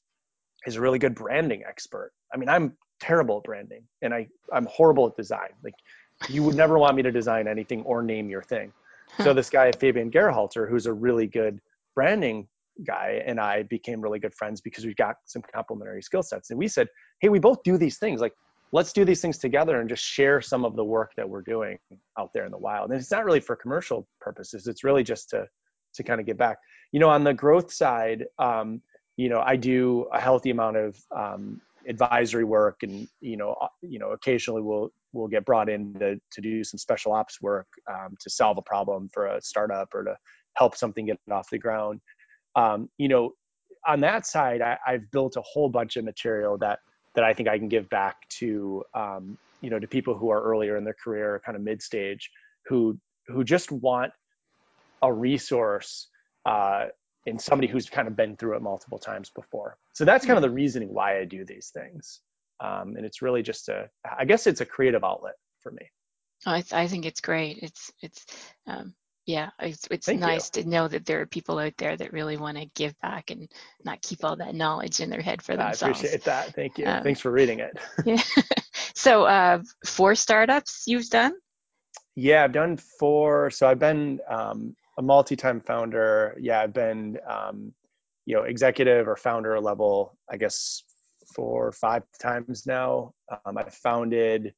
is 0.67 0.77
a 0.77 0.81
really 0.81 0.99
good 0.99 1.15
branding 1.15 1.63
expert. 1.67 2.13
I 2.33 2.37
mean, 2.37 2.49
I'm 2.49 2.77
terrible 3.01 3.39
at 3.39 3.45
branding 3.45 3.83
and 4.03 4.15
I, 4.15 4.29
I'm 4.53 4.67
horrible 4.67 5.07
at 5.07 5.17
design. 5.17 5.51
Like 5.63 5.75
you 6.29 6.43
would 6.43 6.55
never 6.55 6.79
want 6.79 6.97
me 6.97 7.03
to 7.03 7.13
design 7.13 7.49
anything 7.49 7.83
or 7.83 8.03
name 8.03 8.29
your 8.29 8.43
thing. 8.43 8.73
So 9.23 9.33
this 9.33 9.51
guy, 9.51 9.71
Fabian 9.73 10.11
Geyrhalter, 10.11 10.69
who's 10.69 10.87
a 10.87 10.93
really 10.93 11.27
good 11.27 11.61
branding 11.95 12.49
guy, 12.85 13.23
and 13.27 13.39
I 13.39 13.63
became 13.63 14.01
really 14.01 14.19
good 14.19 14.35
friends 14.35 14.61
because 14.61 14.85
we 14.85 14.95
got 14.95 15.17
some 15.25 15.43
complementary 15.55 16.03
skill 16.03 16.23
sets. 16.23 16.51
And 16.51 16.59
we 16.59 16.67
said, 16.67 16.89
hey, 17.21 17.29
we 17.29 17.39
both 17.39 17.63
do 17.63 17.79
these 17.79 17.99
things. 17.99 18.21
Like, 18.21 18.35
let's 18.73 18.93
do 18.93 19.05
these 19.05 19.21
things 19.21 19.39
together 19.39 19.81
and 19.81 19.89
just 19.89 20.03
share 20.03 20.41
some 20.41 20.65
of 20.65 20.75
the 20.75 20.85
work 20.85 21.13
that 21.17 21.29
we're 21.29 21.43
doing 21.43 21.79
out 22.19 22.31
there 22.35 22.45
in 22.45 22.51
the 22.51 22.59
wild. 22.59 22.91
And 22.91 22.99
it's 22.99 23.11
not 23.11 23.25
really 23.25 23.41
for 23.41 23.55
commercial 23.55 24.09
purposes. 24.21 24.67
It's 24.67 24.83
really 24.83 25.05
just 25.05 25.31
to 25.31 25.47
to 25.95 26.03
kind 26.03 26.21
of 26.21 26.27
get 26.27 26.37
back. 26.37 26.59
You 26.91 26.99
know, 26.99 27.09
on 27.09 27.23
the 27.23 27.33
growth 27.33 27.73
side, 27.73 28.25
um, 28.41 28.83
you 29.17 29.29
know, 29.29 29.41
I 29.41 29.57
do 29.57 30.07
a 30.13 30.21
healthy 30.21 30.51
amount 30.51 30.77
of 30.77 30.97
um, 31.15 31.61
advisory 31.89 32.45
work, 32.45 32.83
and 32.83 33.09
you 33.21 33.37
know, 33.37 33.55
uh, 33.61 33.69
you 33.83 33.99
know, 33.99 34.11
occasionally 34.11 34.63
we'll 34.63 34.91
we'll 35.13 35.29
get 35.29 35.45
brought 35.45 35.69
in 35.69 35.95
to, 35.95 36.19
to 36.33 36.41
do 36.41 36.65
some 36.65 36.79
special 36.79 37.13
ops 37.13 37.41
work 37.41 37.69
um, 37.89 38.17
to 38.21 38.31
solve 38.31 38.59
a 38.59 38.63
problem 38.63 39.09
for 39.13 39.27
a 39.27 39.41
startup 39.41 39.89
or 39.95 40.03
to 40.05 40.17
help 40.55 40.77
something 40.77 41.07
get 41.07 41.19
off 41.31 41.49
the 41.51 41.59
ground. 41.59 42.01
Um, 42.57 42.89
you 42.99 43.09
know, 43.09 43.31
on 43.87 44.01
that 44.01 44.27
side, 44.27 44.61
I, 44.61 44.79
have 44.87 45.11
built 45.13 45.37
a 45.37 45.43
whole 45.43 45.69
bunch 45.69 45.97
of 45.97 46.05
material 46.05 46.59
that 46.59 46.81
that 47.15 47.25
I 47.25 47.33
think 47.35 47.49
I 47.49 47.59
can 47.59 47.69
give 47.69 47.89
back 47.89 48.17
to 48.41 48.83
um, 48.95 49.39
you 49.61 49.71
know 49.71 49.79
to 49.79 49.87
people 49.87 50.17
who 50.17 50.31
are 50.31 50.43
earlier 50.43 50.77
in 50.77 50.85
their 50.85 50.97
career, 51.03 51.41
kind 51.45 51.57
of 51.57 51.63
mid 51.63 51.83
stage, 51.83 52.31
who 52.67 52.99
who 53.29 53.45
just 53.45 53.71
want 53.71 54.13
a 55.03 55.13
resource 55.13 56.09
uh, 56.47 56.87
in 57.27 57.39
somebody 57.39 57.71
who's 57.71 57.89
kind 57.89 58.07
of 58.07 58.17
been 58.17 58.37
through 58.37 58.57
it 58.57 58.63
multiple 58.63 58.99
times 58.99 59.31
before. 59.31 59.79
So 59.93 60.05
that's 60.05 60.27
kind 60.27 60.37
of 60.37 60.43
the 60.43 60.51
reasoning 60.51 60.93
why 60.93 61.19
I 61.19 61.25
do 61.25 61.45
these 61.45 61.71
things. 61.73 62.21
Um, 62.61 62.97
and 62.97 63.05
it's 63.05 63.23
really 63.23 63.43
just 63.43 63.69
a, 63.69 63.89
I 64.19 64.25
guess 64.25 64.47
it's 64.47 64.61
a 64.61 64.67
creative 64.67 65.05
outlet 65.05 65.35
for 65.63 65.73
me. 65.73 65.91
Oh, 66.47 66.53
I, 66.53 66.65
I 66.73 66.87
think 66.87 67.07
it's 67.07 67.21
great. 67.21 67.59
It's, 67.63 67.91
it's, 68.03 68.27
um, 68.67 68.95
yeah, 69.27 69.51
it's, 69.59 69.89
it's 69.91 70.09
nice 70.09 70.51
you. 70.55 70.63
to 70.63 70.69
know 70.69 70.87
that 70.87 71.07
there 71.07 71.23
are 71.23 71.27
people 71.27 71.59
out 71.59 71.73
there 71.79 71.97
that 71.97 72.13
really 72.13 72.37
want 72.37 72.59
to 72.59 72.67
give 72.75 72.99
back 73.01 73.31
and 73.31 73.51
not 73.83 74.03
keep 74.03 74.23
all 74.23 74.37
that 74.37 74.55
knowledge 74.55 75.01
in 75.01 75.09
their 75.09 75.23
head 75.23 75.41
for 75.41 75.57
themselves. 75.57 75.83
I 75.83 75.89
appreciate 75.89 76.25
that. 76.25 76.55
Thank 76.55 76.77
you. 76.77 76.87
Um, 76.87 77.03
Thanks 77.03 77.21
for 77.21 77.31
reading 77.31 77.61
it. 77.61 77.79
yeah. 78.05 78.23
so, 78.95 79.25
uh, 79.25 79.63
four 79.87 80.15
startups 80.15 80.85
you've 80.87 81.09
done? 81.09 81.33
Yeah, 82.17 82.45
I've 82.45 82.53
done 82.53 82.77
four. 82.77 83.51
So 83.51 83.67
I've 83.67 83.79
been 83.79 84.21
um, 84.29 84.77
a 84.99 85.03
multi-time 85.03 85.61
founder. 85.61 86.37
Yeah, 86.41 86.61
I've 86.61 86.75
been 86.75 87.19
um, 87.29 87.73
you 88.27 88.37
know 88.37 88.43
executive 88.43 89.09
or 89.09 89.17
founder 89.17 89.61
level, 89.61 90.17
I 90.31 90.37
guess 90.37 90.83
four 91.35 91.67
or 91.67 91.73
five 91.73 92.03
times 92.21 92.67
now. 92.67 93.13
Um, 93.45 93.59
I've 93.59 93.75
founded 93.75 94.55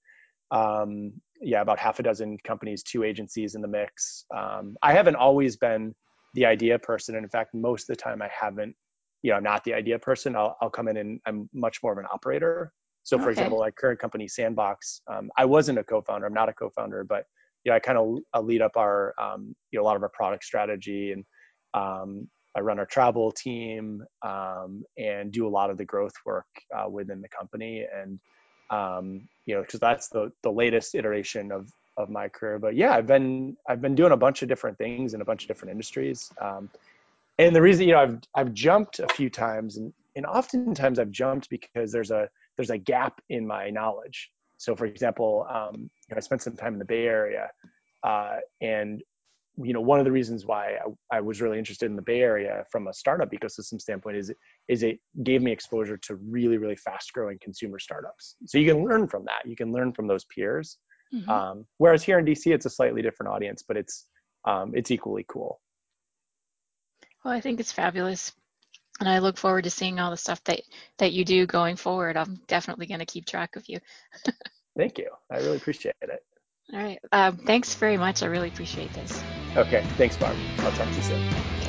um, 0.51 1.12
yeah 1.41 1.61
about 1.61 1.78
half 1.78 1.99
a 1.99 2.03
dozen 2.03 2.39
companies, 2.45 2.82
two 2.82 3.03
agencies 3.03 3.55
in 3.55 3.62
the 3.62 3.68
mix. 3.68 4.24
Um, 4.34 4.76
I 4.82 4.93
haven't 4.93 5.16
always 5.16 5.57
been 5.57 5.95
the 6.34 6.47
idea 6.47 6.78
person, 6.78 7.16
and 7.16 7.24
in 7.24 7.30
fact, 7.30 7.55
most 7.55 7.89
of 7.89 7.97
the 7.97 8.03
time 8.03 8.22
I 8.22 8.30
haven't. 8.39 8.74
You 9.22 9.32
know, 9.32 9.39
I'm 9.39 9.43
not 9.43 9.64
the 9.64 9.74
idea 9.74 9.99
person. 9.99 10.37
I'll 10.37 10.57
I'll 10.61 10.70
come 10.70 10.89
in 10.89 10.97
and 10.99 11.20
I'm 11.26 11.49
much 11.53 11.82
more 11.82 11.93
of 11.93 11.99
an 11.99 12.07
operator. 12.12 12.72
So, 13.03 13.16
for 13.18 13.24
okay. 13.24 13.32
example, 13.32 13.61
like 13.61 13.76
current 13.76 14.01
company 14.01 14.26
Sandbox, 14.26 15.01
um, 15.09 15.30
I 15.39 15.45
wasn't 15.45 15.78
a 15.78 15.84
co-founder. 15.84 16.26
I'm 16.26 16.34
not 16.34 16.49
a 16.49 16.53
co-founder, 16.53 17.05
but 17.05 17.22
you 17.67 17.73
know, 17.73 17.77
I 17.77 17.81
kind 17.81 17.99
of 17.99 18.45
lead 18.47 18.62
up 18.62 18.77
our, 18.77 19.12
um, 19.19 19.57
you 19.73 19.79
know, 19.79 19.83
a 19.83 19.87
lot 19.87 19.97
of 19.97 20.03
our 20.05 20.09
product 20.09 20.45
strategy 20.45 21.11
and 21.11 21.25
um, 21.75 22.29
I 22.57 22.61
run 22.61 22.79
our 22.79 22.87
travel 22.87 23.33
team 23.33 24.05
um, 24.23 24.85
and 24.97 25.33
do 25.33 25.49
a 25.49 25.51
lot 25.51 25.69
of 25.71 25.77
the 25.77 25.85
growth 25.85 26.14
work 26.25 26.47
uh, 26.73 26.89
within 26.89 27.21
the 27.21 27.29
company. 27.29 27.85
And, 27.93 28.21
um, 28.71 29.29
you 29.47 29.57
know, 29.57 29.62
because 29.62 29.81
that's 29.81 30.09
the, 30.11 30.31
the 30.45 30.51
latest 30.51 30.95
iteration 30.95 31.51
of, 31.51 31.69
of 31.97 32.09
my 32.09 32.29
career. 32.29 32.61
But 32.61 32.77
yeah, 32.77 32.93
I've 32.95 33.09
been, 33.09 33.57
I've 33.69 33.83
been 33.83 33.97
doing 33.97 34.12
a 34.12 34.17
bunch 34.17 34.43
of 34.43 34.49
different 34.49 34.79
things 34.79 35.12
in 35.12 35.21
a 35.21 35.25
bunch 35.25 35.43
of 35.43 35.49
different 35.49 35.73
industries. 35.73 36.31
Um, 36.41 36.71
and 37.41 37.55
the 37.55 37.62
reason, 37.62 37.89
you 37.89 37.95
know, 37.95 38.01
I've, 38.01 38.21
I've 38.37 38.55
jumped 38.55 39.01
a 39.01 39.09
few 39.09 39.29
times 39.29 39.77
and, 39.77 39.93
and 40.14 40.25
oftentimes 40.25 41.01
I've 41.01 41.11
jumped 41.11 41.51
because 41.51 41.91
there's 41.91 42.12
a, 42.12 42.29
there's 42.57 42.71
a 42.71 42.79
gap 42.79 43.21
in 43.29 43.45
my 43.45 43.71
knowledge. 43.71 44.31
So, 44.59 44.75
for 44.75 44.87
example, 44.87 45.47
um, 45.51 45.75
you 45.75 45.89
know, 46.11 46.17
I 46.17 46.21
spent 46.21 46.43
some 46.43 46.57
time 46.57 46.75
in 46.75 46.79
the 46.79 46.85
Bay 46.85 47.07
Area, 47.07 47.49
uh, 48.03 48.37
and 48.61 49.03
you 49.59 49.73
know, 49.73 49.81
one 49.81 49.99
of 49.99 50.05
the 50.05 50.13
reasons 50.13 50.45
why 50.45 50.75
I, 50.75 51.17
I, 51.17 51.21
was 51.21 51.41
really 51.41 51.59
interested 51.59 51.87
in 51.87 51.97
the 51.97 52.03
Bay 52.03 52.21
Area 52.21 52.65
from 52.71 52.89
a 52.89 52.93
startup 52.93 53.31
ecosystem 53.31 53.81
standpoint 53.81 54.19
is 54.19 54.31
is 54.69 54.83
it 54.83 54.99
gave 55.23 55.41
me 55.41 55.51
exposure 55.51 55.97
to 55.97 56.17
really 56.17 56.59
really 56.59 56.77
fast 56.77 57.13
growing 57.13 57.39
consumer 57.41 57.79
startups. 57.79 58.37
So 58.45 58.59
you 58.59 58.71
can 58.71 58.85
learn 58.85 59.09
from 59.09 59.25
that. 59.25 59.49
You 59.49 59.57
can 59.57 59.73
learn 59.73 59.93
from 59.93 60.07
those 60.07 60.25
peers. 60.25 60.79
Mm-hmm. 61.15 61.31
Um, 61.31 61.67
whereas 61.79 62.03
here 62.03 62.19
in 62.19 62.25
DC, 62.25 62.53
it's 62.53 62.67
a 62.67 62.71
slightly 62.71 63.01
different 63.01 63.33
audience, 63.33 63.63
but 63.67 63.77
it's 63.77 64.07
um, 64.47 64.73
it's 64.75 64.91
equally 64.91 65.25
cool. 65.29 65.61
Well, 67.25 67.35
I 67.35 67.41
think 67.41 67.59
it's 67.59 67.73
fabulous 67.73 68.33
and 69.01 69.09
I 69.09 69.18
look 69.18 69.38
forward 69.38 69.64
to 69.64 69.70
seeing 69.70 69.99
all 69.99 70.11
the 70.11 70.16
stuff 70.16 70.42
that 70.44 70.61
that 70.99 71.12
you 71.12 71.24
do 71.24 71.47
going 71.47 71.76
forward. 71.76 72.16
I'm 72.16 72.40
definitely 72.47 72.86
going 72.86 73.01
to 73.01 73.07
keep 73.07 73.26
track 73.26 73.57
of 73.57 73.68
you. 73.68 73.80
Thank 74.76 74.99
you. 74.99 75.09
I 75.30 75.38
really 75.38 75.57
appreciate 75.57 75.94
it. 76.03 76.22
All 76.72 76.82
right. 76.82 76.99
Um, 77.12 77.36
thanks 77.38 77.74
very 77.74 77.97
much. 77.97 78.22
I 78.22 78.26
really 78.26 78.49
appreciate 78.49 78.92
this. 78.92 79.22
Okay. 79.57 79.84
Thanks, 79.97 80.16
Barb. 80.16 80.36
I'll 80.64 80.72
talk 80.72 80.90
to 80.90 80.97
you 80.97 81.03
soon. 81.03 81.66